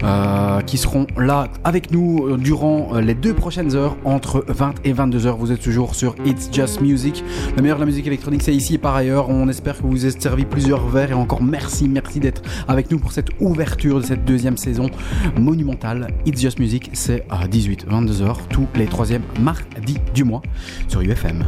euh, 0.03 0.61
qui 0.61 0.77
seront 0.77 1.07
là 1.17 1.47
avec 1.63 1.91
nous 1.91 2.27
euh, 2.27 2.37
durant 2.37 2.93
les 2.99 3.13
deux 3.13 3.33
prochaines 3.33 3.75
heures 3.75 3.95
entre 4.05 4.43
20 4.47 4.75
et 4.83 4.93
22 4.93 5.27
heures. 5.27 5.37
Vous 5.37 5.51
êtes 5.51 5.61
toujours 5.61 5.95
sur 5.95 6.15
It's 6.25 6.49
Just 6.51 6.81
Music. 6.81 7.23
Le 7.55 7.61
meilleur 7.61 7.77
de 7.77 7.81
la 7.81 7.85
musique 7.85 8.07
électronique, 8.07 8.41
c'est 8.43 8.55
ici. 8.55 8.77
Par 8.77 8.95
ailleurs, 8.95 9.12
on 9.15 9.47
espère 9.47 9.77
que 9.77 9.83
vous 9.83 10.05
êtes 10.05 10.21
servi 10.21 10.45
plusieurs 10.45 10.87
verres 10.87 11.11
et 11.11 11.13
encore 11.13 11.43
merci, 11.43 11.87
merci 11.87 12.19
d'être 12.19 12.41
avec 12.67 12.89
nous 12.91 12.99
pour 12.99 13.11
cette 13.11 13.29
ouverture 13.39 13.99
de 13.99 14.05
cette 14.05 14.25
deuxième 14.25 14.57
saison 14.57 14.89
monumentale. 15.39 16.07
It's 16.25 16.41
Just 16.41 16.59
Music, 16.59 16.89
c'est 16.93 17.25
à 17.29 17.47
18, 17.47 17.85
22 17.87 18.21
heures 18.21 18.47
tous 18.47 18.67
les 18.75 18.85
troisièmes 18.85 19.23
mardis 19.39 19.97
du 20.13 20.23
mois 20.23 20.41
sur 20.87 21.01
UFM. 21.01 21.45